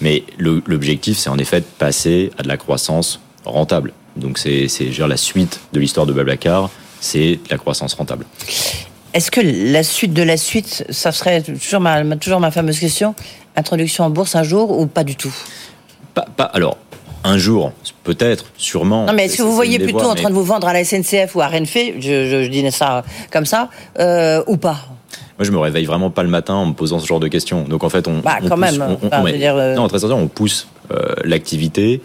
Mais 0.02 0.24
l'objectif, 0.38 1.16
c'est 1.16 1.30
en 1.30 1.38
effet 1.38 1.60
de 1.60 1.66
passer 1.78 2.30
à 2.36 2.42
de 2.42 2.48
la 2.48 2.58
croissance 2.58 3.20
rentable. 3.44 3.92
Donc 4.16 4.38
c'est 4.38 4.68
la 4.98 5.16
suite 5.16 5.60
de 5.72 5.80
l'histoire 5.80 6.06
de 6.06 6.12
Blablacar, 6.12 6.70
c'est 7.00 7.38
la 7.50 7.58
croissance 7.58 7.94
rentable. 7.94 8.26
Est-ce 9.12 9.30
que 9.30 9.40
la 9.40 9.82
suite 9.82 10.12
de 10.12 10.22
la 10.22 10.36
suite, 10.36 10.84
ça 10.90 11.10
serait 11.10 11.42
toujours 11.42 11.80
ma, 11.80 12.04
toujours 12.16 12.38
ma 12.38 12.50
fameuse 12.50 12.78
question, 12.78 13.14
introduction 13.56 14.04
en 14.04 14.10
bourse 14.10 14.36
un 14.36 14.44
jour 14.44 14.78
ou 14.78 14.86
pas 14.86 15.02
du 15.02 15.16
tout? 15.16 15.34
Pas, 16.14 16.26
pas, 16.36 16.44
Alors, 16.44 16.76
un 17.24 17.36
jour, 17.36 17.72
peut-être, 18.04 18.46
sûrement. 18.56 19.06
Non, 19.06 19.12
mais 19.12 19.26
est-ce 19.26 19.38
que 19.38 19.42
vous 19.42 19.54
voyez 19.54 19.78
plutôt 19.78 20.04
en 20.04 20.14
train 20.14 20.30
de 20.30 20.34
vous 20.34 20.44
vendre 20.44 20.68
à 20.68 20.72
la 20.72 20.84
SNCF 20.84 21.34
ou 21.34 21.40
à 21.40 21.48
Renfe, 21.48 21.76
je, 21.98 22.00
je, 22.00 22.48
dis 22.48 22.70
ça 22.70 23.04
comme 23.32 23.46
ça, 23.46 23.68
euh, 23.98 24.42
ou 24.46 24.56
pas? 24.56 24.78
Moi, 25.38 25.44
je 25.44 25.50
me 25.50 25.58
réveille 25.58 25.86
vraiment 25.86 26.10
pas 26.10 26.22
le 26.22 26.28
matin 26.28 26.54
en 26.54 26.66
me 26.66 26.74
posant 26.74 26.98
ce 26.98 27.06
genre 27.06 27.20
de 27.20 27.28
questions. 27.28 27.64
Donc, 27.64 27.82
en 27.82 27.88
fait, 27.88 28.06
on. 28.06 28.20
Bah, 28.20 28.38
quand 28.46 28.56
même. 28.56 28.96
On, 29.02 29.26
euh, 29.26 29.74
Non, 29.74 29.88
très 29.88 29.98
sincèrement, 29.98 30.22
on 30.22 30.28
pousse 30.28 30.68
euh, 30.92 31.14
l'activité. 31.24 32.00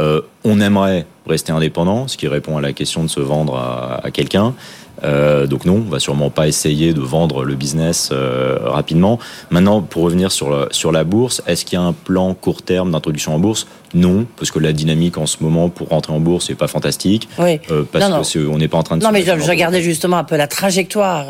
Euh, 0.00 0.22
on 0.44 0.60
aimerait 0.60 1.06
rester 1.26 1.52
indépendant, 1.52 2.08
ce 2.08 2.16
qui 2.16 2.26
répond 2.26 2.56
à 2.56 2.60
la 2.60 2.72
question 2.72 3.04
de 3.04 3.08
se 3.08 3.20
vendre 3.20 3.56
à, 3.56 4.00
à 4.04 4.10
quelqu'un. 4.10 4.54
Euh, 5.02 5.46
donc 5.46 5.64
non, 5.64 5.82
on 5.86 5.90
va 5.90 5.98
sûrement 5.98 6.30
pas 6.30 6.48
essayer 6.48 6.92
de 6.92 7.00
vendre 7.00 7.44
le 7.44 7.54
business 7.54 8.10
euh, 8.12 8.58
rapidement. 8.62 9.18
Maintenant, 9.50 9.80
pour 9.80 10.02
revenir 10.02 10.30
sur 10.32 10.50
la, 10.50 10.66
sur 10.70 10.92
la 10.92 11.04
bourse, 11.04 11.42
est-ce 11.46 11.64
qu'il 11.64 11.78
y 11.78 11.82
a 11.82 11.84
un 11.84 11.92
plan 11.92 12.34
court 12.34 12.62
terme 12.62 12.90
d'introduction 12.90 13.34
en 13.34 13.38
bourse? 13.38 13.66
Non, 13.94 14.26
parce 14.36 14.50
que 14.50 14.58
la 14.58 14.72
dynamique 14.72 15.18
en 15.18 15.26
ce 15.26 15.38
moment 15.40 15.68
pour 15.68 15.88
rentrer 15.88 16.12
en 16.12 16.20
bourse 16.20 16.48
n'est 16.48 16.54
pas 16.54 16.68
fantastique. 16.68 17.28
Oui. 17.38 17.60
Euh, 17.70 17.84
parce 17.90 18.32
qu'on 18.32 18.58
n'est 18.58 18.68
pas 18.68 18.78
en 18.78 18.82
train 18.82 18.96
de. 18.96 19.02
Non, 19.02 19.10
mais 19.12 19.22
je, 19.22 19.32
regardais 19.32 19.82
justement 19.82 20.18
un 20.18 20.24
peu 20.24 20.36
la 20.36 20.46
trajectoire 20.46 21.26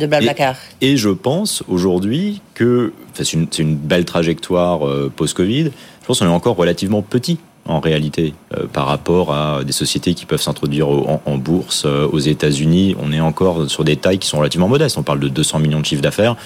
de 0.00 0.06
Blablacar. 0.06 0.56
Et, 0.80 0.92
et, 0.92 0.96
je 0.96 1.08
pense 1.08 1.64
aujourd'hui 1.68 2.40
que 2.54 2.92
c'est 3.14 3.32
une, 3.32 3.48
une, 3.58 3.76
belle 3.76 4.04
trajectoire 4.04 4.80
post-Covid. 5.16 5.70
Je 6.00 6.06
pense 6.06 6.18
qu'on 6.18 6.26
est 6.26 6.28
encore 6.28 6.56
relativement 6.56 7.02
petit 7.02 7.38
en 7.66 7.80
réalité 7.80 8.34
euh, 8.56 8.66
par 8.72 8.86
rapport 8.86 9.32
à 9.32 9.64
des 9.64 9.72
sociétés 9.72 10.14
qui 10.14 10.26
peuvent 10.26 10.42
s'introduire 10.42 10.88
en, 10.88 11.38
bourse 11.38 11.84
euh, 11.86 12.08
aux 12.08 12.18
États-Unis. 12.18 12.96
On 13.00 13.12
est 13.12 13.20
encore 13.20 13.70
sur 13.70 13.84
des 13.84 13.96
tailles 13.96 14.18
qui 14.18 14.28
sont 14.28 14.38
relativement 14.38 14.68
modestes. 14.68 14.98
On 14.98 15.02
parle 15.02 15.20
de 15.20 15.28
200 15.28 15.60
millions 15.60 15.80
de 15.80 15.86
chiffres 15.86 16.02
d'affaires. 16.02 16.36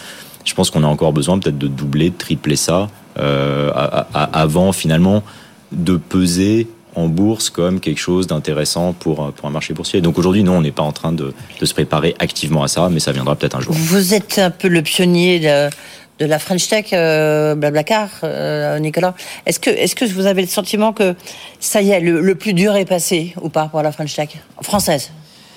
Je 0.45 0.55
pense 0.55 0.71
qu'on 0.71 0.85
a 0.85 0.87
encore 0.87 1.13
besoin 1.13 1.39
peut-être 1.39 1.59
de 1.59 1.69
doubler, 1.69 2.11
de 2.11 2.17
tripler 2.17 2.57
ça 2.57 2.89
euh, 3.19 3.71
avant 4.13 4.73
finalement 4.73 5.25
de 5.73 5.97
peser 5.97 6.69
en 6.95 7.09
bourse 7.09 7.51
comme 7.51 7.81
quelque 7.81 7.99
chose 7.99 8.27
d'intéressant 8.27 8.93
pour, 8.93 9.33
pour 9.33 9.49
un 9.49 9.51
marché 9.51 9.75
boursier. 9.75 10.01
Donc 10.01 10.19
aujourd'hui, 10.19 10.45
non, 10.45 10.59
on 10.59 10.63
n'est 10.63 10.71
pas 10.71 10.85
en 10.85 10.93
train 10.93 11.13
de, 11.13 11.35
se 11.61 11.75
préparer 11.75 12.15
activement 12.21 12.63
à 12.63 12.69
ça, 12.69 12.89
mais 12.91 13.01
ça 13.01 13.13
viendra 13.13 13.35
peut-être 13.35 13.57
un 13.57 13.61
jour. 13.61 13.75
Vous 13.75 14.15
êtes 14.15 14.39
un 14.39 14.51
peu 14.51 14.69
le 14.69 14.83
pionnier 14.83 15.69
de 16.19 16.27
la 16.27 16.39
French 16.39 16.69
Tech, 16.69 16.87
euh, 16.93 17.55
Blablacar, 17.55 18.09
euh, 18.25 18.79
Nicolas. 18.79 19.15
Est-ce 19.45 19.61
que, 19.61 19.71
est-ce 19.71 19.95
que 19.95 20.05
vous 20.05 20.27
avez 20.27 20.43
le 20.43 20.49
sentiment 20.49 20.93
que 20.93 21.15
ça 21.61 21.83
y 21.83 21.91
est, 21.91 22.01
le, 22.01 22.35
plus 22.35 22.55
dur 22.55 22.77
est 22.77 22.85
passé 22.85 23.35
ou 23.41 23.49
pas 23.49 23.67
pour 23.67 23.83
la 23.83 23.93
French 23.93 24.15
Tech 24.15 24.31
française 24.63 25.11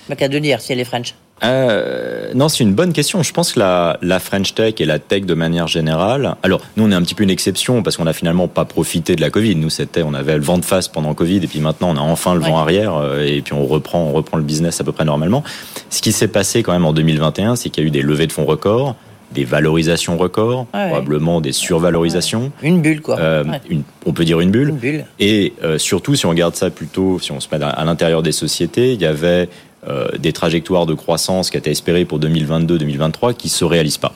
Pas 0.08 0.16
qu'à 0.16 0.28
de 0.28 0.40
dire 0.40 0.62
si 0.62 0.74
elle 0.74 0.80
est 0.80 0.86
French. 0.86 1.14
Euh, 1.44 2.32
non, 2.36 2.50
c'est 2.50 2.64
une 2.64 2.74
bonne 2.74 2.94
question. 2.94 3.24
Je 3.24 3.32
pense 3.32 3.54
que 3.54 3.60
la, 3.60 3.98
la, 4.02 4.20
French 4.20 4.54
Tech 4.54 4.76
et 4.80 4.86
la 4.86 5.00
tech 5.00 5.24
de 5.24 5.34
manière 5.34 5.68
générale. 5.68 6.36
Alors, 6.44 6.62
nous, 6.76 6.86
on 6.86 6.92
est 6.92 6.96
un 6.96 7.02
petit 7.02 7.16
peu 7.16 7.24
une 7.24 7.30
exception 7.30 7.82
parce 7.82 7.98
qu'on 7.98 8.04
n'a 8.04 8.14
finalement 8.14 8.48
pas 8.48 8.66
profité 8.66 9.16
de 9.16 9.22
la 9.22 9.30
Covid. 9.30 9.56
Nous, 9.56 9.70
c'était, 9.70 10.04
on 10.04 10.14
avait 10.14 10.36
le 10.36 10.44
vent 10.44 10.58
de 10.58 10.66
face 10.66 10.88
pendant 10.88 11.14
Covid 11.14 11.38
et 11.38 11.48
puis 11.48 11.60
maintenant, 11.60 11.92
on 11.92 11.98
a 11.98 12.02
enfin 12.02 12.34
le 12.34 12.42
vent 12.42 12.58
arrière 12.58 12.96
euh, 12.96 13.26
et 13.26 13.42
puis 13.42 13.54
on 13.54 13.66
reprend, 13.66 14.00
on 14.00 14.12
reprend 14.12 14.38
le 14.38 14.44
business 14.44 14.82
à 14.82 14.84
peu 14.84 14.92
près 14.92 15.06
normalement. 15.06 15.44
Ce 15.90 16.02
qui 16.02 16.12
s'est 16.12 16.28
passé 16.28 16.62
quand 16.64 16.74
même 16.74 16.86
en 16.86 16.94
2021, 16.94 17.56
c'est 17.56 17.70
qu'il 17.70 17.84
y 17.84 17.86
a 17.86 17.88
eu 17.88 17.92
des 17.92 18.02
levées 18.02 18.28
de 18.28 18.34
fonds 18.34 18.46
records 18.46 18.96
des 19.32 19.44
valorisations 19.44 20.18
records, 20.18 20.66
probablement 20.68 21.42
des 21.42 21.52
survalorisations. 21.52 22.52
Une 22.62 22.82
bulle, 22.82 23.02
quoi. 23.02 23.20
Euh, 23.20 23.44
une, 23.70 23.84
on 24.06 24.14
peut 24.14 24.26
dire 24.26 24.40
une 24.40 24.52
bulle. 24.52 25.06
Et 25.20 25.54
euh, 25.64 25.78
surtout, 25.78 26.16
si 26.16 26.26
on 26.26 26.30
regarde 26.30 26.56
ça 26.56 26.70
plutôt, 26.70 27.20
si 27.20 27.32
on 27.32 27.40
se 27.40 27.48
met 27.52 27.64
à, 27.64 27.86
l'intérieur 27.86 28.24
des 28.24 28.32
sociétés, 28.32 28.94
il 28.94 29.02
y 29.02 29.06
avait 29.06 29.50
euh, 29.88 30.08
des 30.18 30.34
trajectoires 30.34 30.86
de 30.86 30.94
croissance 30.94 31.50
qui 31.50 31.58
étaient 31.58 31.72
espérées 31.72 32.06
pour 32.06 32.20
2022-2023 32.20 33.34
qui 33.36 33.48
ne 33.48 33.52
se 33.52 33.66
réalisent 33.66 33.98
pas. 33.98 34.14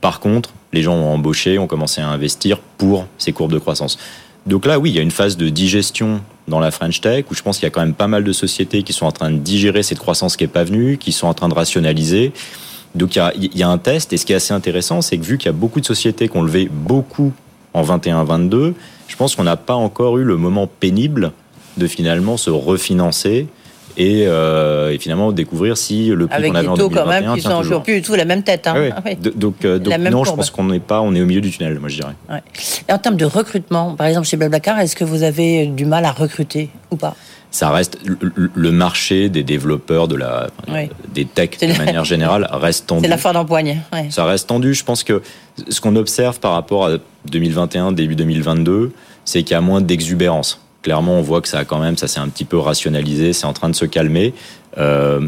Par 0.00 0.20
contre, 0.20 0.50
les 0.72 0.82
gens 0.82 0.94
ont 0.94 1.12
embauché, 1.12 1.58
ont 1.58 1.66
commencé 1.66 2.00
à 2.00 2.08
investir 2.08 2.58
pour 2.78 3.06
ces 3.18 3.32
courbes 3.32 3.52
de 3.52 3.58
croissance. 3.58 3.98
Donc 4.46 4.66
là, 4.66 4.78
oui, 4.78 4.90
il 4.90 4.96
y 4.96 4.98
a 4.98 5.02
une 5.02 5.12
phase 5.12 5.36
de 5.36 5.48
digestion 5.48 6.20
dans 6.48 6.58
la 6.58 6.70
French 6.70 7.00
Tech 7.00 7.24
où 7.30 7.34
je 7.34 7.42
pense 7.42 7.58
qu'il 7.58 7.64
y 7.64 7.68
a 7.68 7.70
quand 7.70 7.82
même 7.82 7.94
pas 7.94 8.08
mal 8.08 8.24
de 8.24 8.32
sociétés 8.32 8.82
qui 8.82 8.92
sont 8.92 9.06
en 9.06 9.12
train 9.12 9.30
de 9.30 9.38
digérer 9.38 9.82
cette 9.82 10.00
croissance 10.00 10.36
qui 10.36 10.44
n'est 10.44 10.48
pas 10.48 10.64
venue, 10.64 10.98
qui 10.98 11.12
sont 11.12 11.28
en 11.28 11.34
train 11.34 11.48
de 11.48 11.54
rationaliser. 11.54 12.32
Donc 12.94 13.16
il 13.16 13.58
y 13.58 13.62
a, 13.62 13.68
un 13.68 13.78
test, 13.78 14.12
et 14.12 14.16
ce 14.16 14.26
qui 14.26 14.32
est 14.32 14.36
assez 14.36 14.52
intéressant, 14.52 15.00
c'est 15.00 15.16
que 15.16 15.24
vu 15.24 15.38
qu'il 15.38 15.46
y 15.46 15.48
a 15.48 15.52
beaucoup 15.52 15.80
de 15.80 15.86
sociétés 15.86 16.28
qui 16.28 16.36
ont 16.36 16.42
levé 16.42 16.68
beaucoup 16.70 17.32
en 17.72 17.82
21-22, 17.82 18.74
je 19.08 19.16
pense 19.16 19.34
qu'on 19.34 19.44
n'a 19.44 19.56
pas 19.56 19.74
encore 19.74 20.18
eu 20.18 20.24
le 20.24 20.36
moment 20.36 20.66
pénible 20.66 21.32
de 21.78 21.86
finalement 21.86 22.36
se 22.36 22.50
refinancer 22.50 23.46
et, 23.96 24.26
euh, 24.26 24.96
finalement 24.98 25.32
découvrir 25.32 25.76
si 25.76 26.08
le 26.08 26.26
prix 26.26 26.50
qu'on 26.50 26.54
avait 26.54 26.68
en 26.68 26.76
2021 26.76 27.02
quand 27.02 27.08
même 27.08 27.34
qui 27.34 27.40
sont 27.40 27.62
toujours 27.62 27.82
plus 27.82 27.94
du 27.94 28.02
tout 28.02 28.14
la 28.14 28.24
même 28.24 28.42
tête. 28.42 28.66
Hein. 28.66 28.90
Ah 28.96 29.02
donc, 29.34 29.64
euh, 29.64 29.78
non, 29.78 30.24
je 30.24 30.32
pense 30.32 30.50
qu'on 30.50 30.64
n'est 30.64 30.80
pas, 30.80 31.00
on 31.00 31.14
est 31.14 31.20
au 31.20 31.26
milieu 31.26 31.40
du 31.40 31.50
tunnel, 31.50 31.78
moi 31.78 31.88
je 31.88 31.96
dirais. 31.96 32.14
Et 32.88 32.92
en 32.92 32.98
termes 32.98 33.16
de 33.16 33.24
recrutement, 33.24 33.94
par 33.94 34.06
exemple 34.06 34.26
chez 34.26 34.36
Blablacar, 34.36 34.78
est-ce 34.80 34.96
que 34.96 35.04
vous 35.04 35.22
avez 35.22 35.66
du 35.66 35.84
mal 35.84 36.04
à 36.04 36.12
recruter 36.12 36.70
ou 36.90 36.96
pas? 36.96 37.16
Ça 37.52 37.70
reste 37.70 37.98
le 38.54 38.72
marché 38.72 39.28
des 39.28 39.42
développeurs 39.42 40.08
de 40.08 40.16
la 40.16 40.48
des 41.14 41.26
techs 41.26 41.60
de 41.60 41.76
manière 41.76 42.04
générale 42.04 42.48
reste 42.50 42.86
tendu. 42.86 43.02
C'est 43.02 43.08
la 43.08 43.18
fin 43.18 43.34
d'empoigne. 43.34 43.82
Ça 44.08 44.24
reste 44.24 44.48
tendu. 44.48 44.72
Je 44.72 44.82
pense 44.82 45.04
que 45.04 45.22
ce 45.68 45.80
qu'on 45.80 45.94
observe 45.96 46.40
par 46.40 46.52
rapport 46.52 46.86
à 46.86 46.92
2021 47.26 47.92
début 47.92 48.16
2022, 48.16 48.92
c'est 49.26 49.42
qu'il 49.42 49.52
y 49.52 49.56
a 49.56 49.60
moins 49.60 49.82
d'exubérance. 49.82 50.60
Clairement, 50.80 51.18
on 51.18 51.22
voit 51.22 51.42
que 51.42 51.48
ça 51.48 51.58
a 51.58 51.64
quand 51.64 51.78
même 51.78 51.98
ça 51.98 52.08
s'est 52.08 52.20
un 52.20 52.28
petit 52.28 52.46
peu 52.46 52.58
rationalisé, 52.58 53.34
c'est 53.34 53.46
en 53.46 53.52
train 53.52 53.68
de 53.68 53.76
se 53.76 53.84
calmer. 53.84 54.32
Euh, 54.78 55.20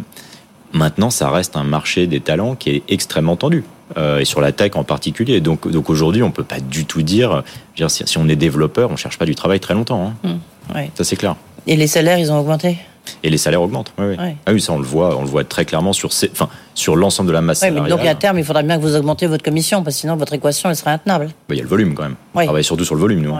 maintenant, 0.72 1.10
ça 1.10 1.30
reste 1.30 1.56
un 1.56 1.62
marché 1.62 2.06
des 2.06 2.20
talents 2.20 2.54
qui 2.54 2.70
est 2.70 2.82
extrêmement 2.88 3.36
tendu. 3.36 3.64
Euh, 3.98 4.20
et 4.20 4.24
sur 4.24 4.40
la 4.40 4.50
tech 4.50 4.72
en 4.76 4.82
particulier. 4.82 5.42
Donc, 5.42 5.70
donc 5.70 5.90
aujourd'hui, 5.90 6.22
on 6.22 6.30
peut 6.30 6.42
pas 6.42 6.58
du 6.58 6.86
tout 6.86 7.02
dire, 7.02 7.44
dire 7.76 7.90
si, 7.90 8.02
si, 8.06 8.16
on 8.16 8.26
est 8.28 8.34
développeur, 8.34 8.90
on 8.90 8.96
cherche 8.96 9.18
pas 9.18 9.26
du 9.26 9.34
travail 9.34 9.60
très 9.60 9.74
longtemps. 9.74 10.14
Hein. 10.24 10.38
Mmh, 10.72 10.78
Ça 10.96 11.04
c'est 11.04 11.16
clair. 11.16 11.36
Et 11.66 11.76
les 11.76 11.86
salaires, 11.86 12.18
ils 12.18 12.30
ont 12.30 12.38
augmenté 12.38 12.78
et 13.22 13.30
les 13.30 13.38
salaires 13.38 13.62
augmentent. 13.62 13.92
Oui, 13.98 14.16
oui. 14.18 14.34
Ah 14.46 14.52
oui, 14.52 14.60
ça 14.60 14.72
on 14.72 14.78
le 14.78 14.84
voit, 14.84 15.16
on 15.16 15.22
le 15.22 15.28
voit 15.28 15.44
très 15.44 15.64
clairement 15.64 15.92
sur, 15.92 16.10
enfin, 16.32 16.48
sur 16.74 16.96
l'ensemble 16.96 17.28
de 17.28 17.34
la 17.34 17.42
masse 17.42 17.60
salariale. 17.60 17.90
donc 17.90 18.06
à 18.06 18.14
terme, 18.14 18.38
il 18.38 18.44
faudra 18.44 18.62
bien 18.62 18.76
que 18.76 18.82
vous 18.82 18.96
augmentiez 18.96 19.26
votre 19.26 19.44
commission, 19.44 19.82
parce 19.82 19.96
que 19.96 20.00
sinon 20.00 20.16
votre 20.16 20.32
équation 20.32 20.70
elle 20.70 20.76
serait 20.76 20.92
intenable. 20.92 21.26
Bah, 21.26 21.54
il 21.54 21.56
y 21.56 21.60
a 21.60 21.62
le 21.62 21.68
volume 21.68 21.94
quand 21.94 22.04
même. 22.04 22.16
On 22.34 22.44
travaille 22.44 22.64
surtout 22.64 22.84
sur 22.84 22.94
le 22.94 23.00
volume, 23.00 23.20
nous. 23.20 23.34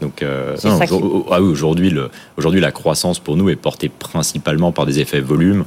Donc, 0.00 0.22
euh, 0.22 0.56
ah 1.30 1.40
aujourd'hui, 1.40 2.60
la 2.60 2.72
croissance 2.72 3.20
pour 3.20 3.36
nous 3.36 3.50
est 3.50 3.56
portée 3.56 3.88
principalement 3.88 4.72
par 4.72 4.84
des 4.84 4.98
effets 4.98 5.20
volume 5.20 5.64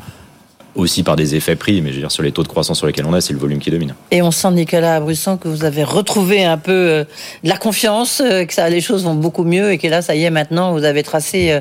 aussi 0.75 1.03
par 1.03 1.15
des 1.15 1.35
effets 1.35 1.55
prix, 1.55 1.81
mais 1.81 1.89
je 1.89 1.95
veux 1.95 2.01
dire, 2.01 2.11
sur 2.11 2.23
les 2.23 2.31
taux 2.31 2.43
de 2.43 2.47
croissance 2.47 2.77
sur 2.77 2.87
lesquels 2.87 3.05
on 3.05 3.15
est, 3.15 3.21
c'est 3.21 3.33
le 3.33 3.39
volume 3.39 3.59
qui 3.59 3.71
domine. 3.71 3.95
Et 4.11 4.21
on 4.21 4.31
sent, 4.31 4.51
Nicolas 4.51 4.99
Brusson, 4.99 5.37
que 5.37 5.47
vous 5.47 5.63
avez 5.63 5.83
retrouvé 5.83 6.43
un 6.43 6.57
peu 6.57 6.71
euh, 6.71 7.03
de 7.43 7.49
la 7.49 7.57
confiance, 7.57 8.21
euh, 8.23 8.45
que 8.45 8.69
les 8.69 8.81
choses 8.81 9.03
vont 9.03 9.15
beaucoup 9.15 9.43
mieux 9.43 9.71
et 9.71 9.77
que 9.77 9.87
là, 9.87 10.01
ça 10.01 10.15
y 10.15 10.23
est, 10.23 10.29
maintenant, 10.29 10.73
vous 10.73 10.83
avez 10.83 11.03
tracé 11.03 11.51
euh, 11.51 11.59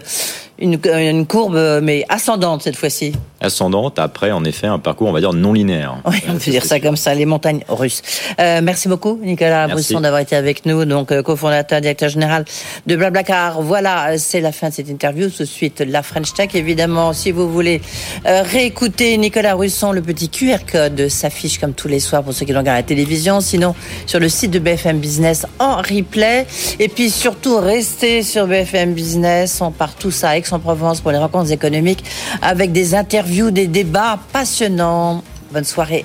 une, 0.59 0.79
une 0.85 1.27
courbe, 1.27 1.81
mais 1.83 2.05
ascendante 2.09 2.63
cette 2.63 2.77
fois-ci. 2.77 3.13
Ascendante, 3.41 3.99
après, 3.99 4.31
en 4.31 4.45
effet, 4.45 4.67
un 4.67 4.79
parcours, 4.79 5.09
on 5.09 5.13
va 5.13 5.21
dire, 5.21 5.33
non 5.33 5.53
linéaire. 5.53 5.97
Oui, 6.07 6.23
on 6.29 6.35
peut 6.35 6.51
dire 6.51 6.65
ça 6.65 6.81
comme 6.81 6.97
ça, 6.97 7.15
les 7.15 7.27
montagnes 7.27 7.63
russes. 7.69 8.03
Euh, 8.41 8.61
merci 8.63 8.89
beaucoup, 8.89 9.19
Nicolas 9.23 9.67
Brusson, 9.67 10.01
d'avoir 10.01 10.21
été 10.21 10.37
avec 10.37 10.65
nous, 10.65 10.85
donc 10.85 11.21
cofondateur, 11.23 11.81
directeur 11.81 12.09
général 12.09 12.45
de 12.87 12.97
Blablacar. 12.97 13.61
Voilà, 13.63 14.17
c'est 14.19 14.41
la 14.41 14.53
fin 14.53 14.69
de 14.69 14.75
cette 14.75 14.89
interview. 14.89 15.29
Tout 15.29 15.43
de 15.43 15.49
suite, 15.49 15.81
la 15.81 16.03
French 16.03 16.33
Tech. 16.35 16.51
Évidemment, 16.55 17.13
si 17.13 17.33
vous 17.33 17.51
voulez 17.51 17.81
réécouter 18.25 19.17
Nicolas 19.19 19.55
Russon, 19.55 19.93
le 19.93 20.03
petit 20.03 20.29
QR 20.29 20.59
code 20.71 21.09
s'affiche 21.09 21.59
comme 21.59 21.73
tous 21.73 21.89
les 21.89 22.01
soirs 22.01 22.23
pour 22.23 22.33
ceux 22.33 22.47
qui 22.47 22.53
regardent 22.53 22.77
la 22.77 22.83
télévision. 22.83 23.41
Sinon, 23.41 23.75
sur 24.07 24.21
le 24.21 24.29
site 24.29 24.51
de 24.51 24.59
BFM 24.59 24.99
Business 24.99 25.47
en 25.59 25.77
replay. 25.77 26.47
Et 26.79 26.89
puis 26.89 27.11
surtout, 27.11 27.59
restez 27.59 28.23
sur 28.23 28.47
BFM 28.47 28.95
Business. 28.95 29.61
On 29.61 29.71
part 29.71 29.95
tous 29.95 30.25
à 30.25 30.37
Aix-en-Provence 30.45 31.01
pour 31.01 31.11
les 31.11 31.19
rencontres 31.19 31.53
économiques 31.53 32.05
avec 32.43 32.73
des 32.73 32.95
interviews, 32.95 33.51
des 33.51 33.67
débats 33.67 34.19
passionnants. 34.33 35.23
Bonne 35.53 35.65
soirée. 35.65 36.05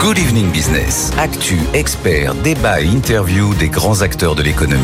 Good 0.00 0.18
Evening 0.18 0.50
Business. 0.50 1.12
Actu, 1.18 1.58
experts, 1.74 2.34
débat 2.36 2.80
et 2.80 2.86
interview 2.86 3.54
des 3.54 3.68
grands 3.68 4.00
acteurs 4.02 4.34
de 4.34 4.42
l'économie. 4.42 4.82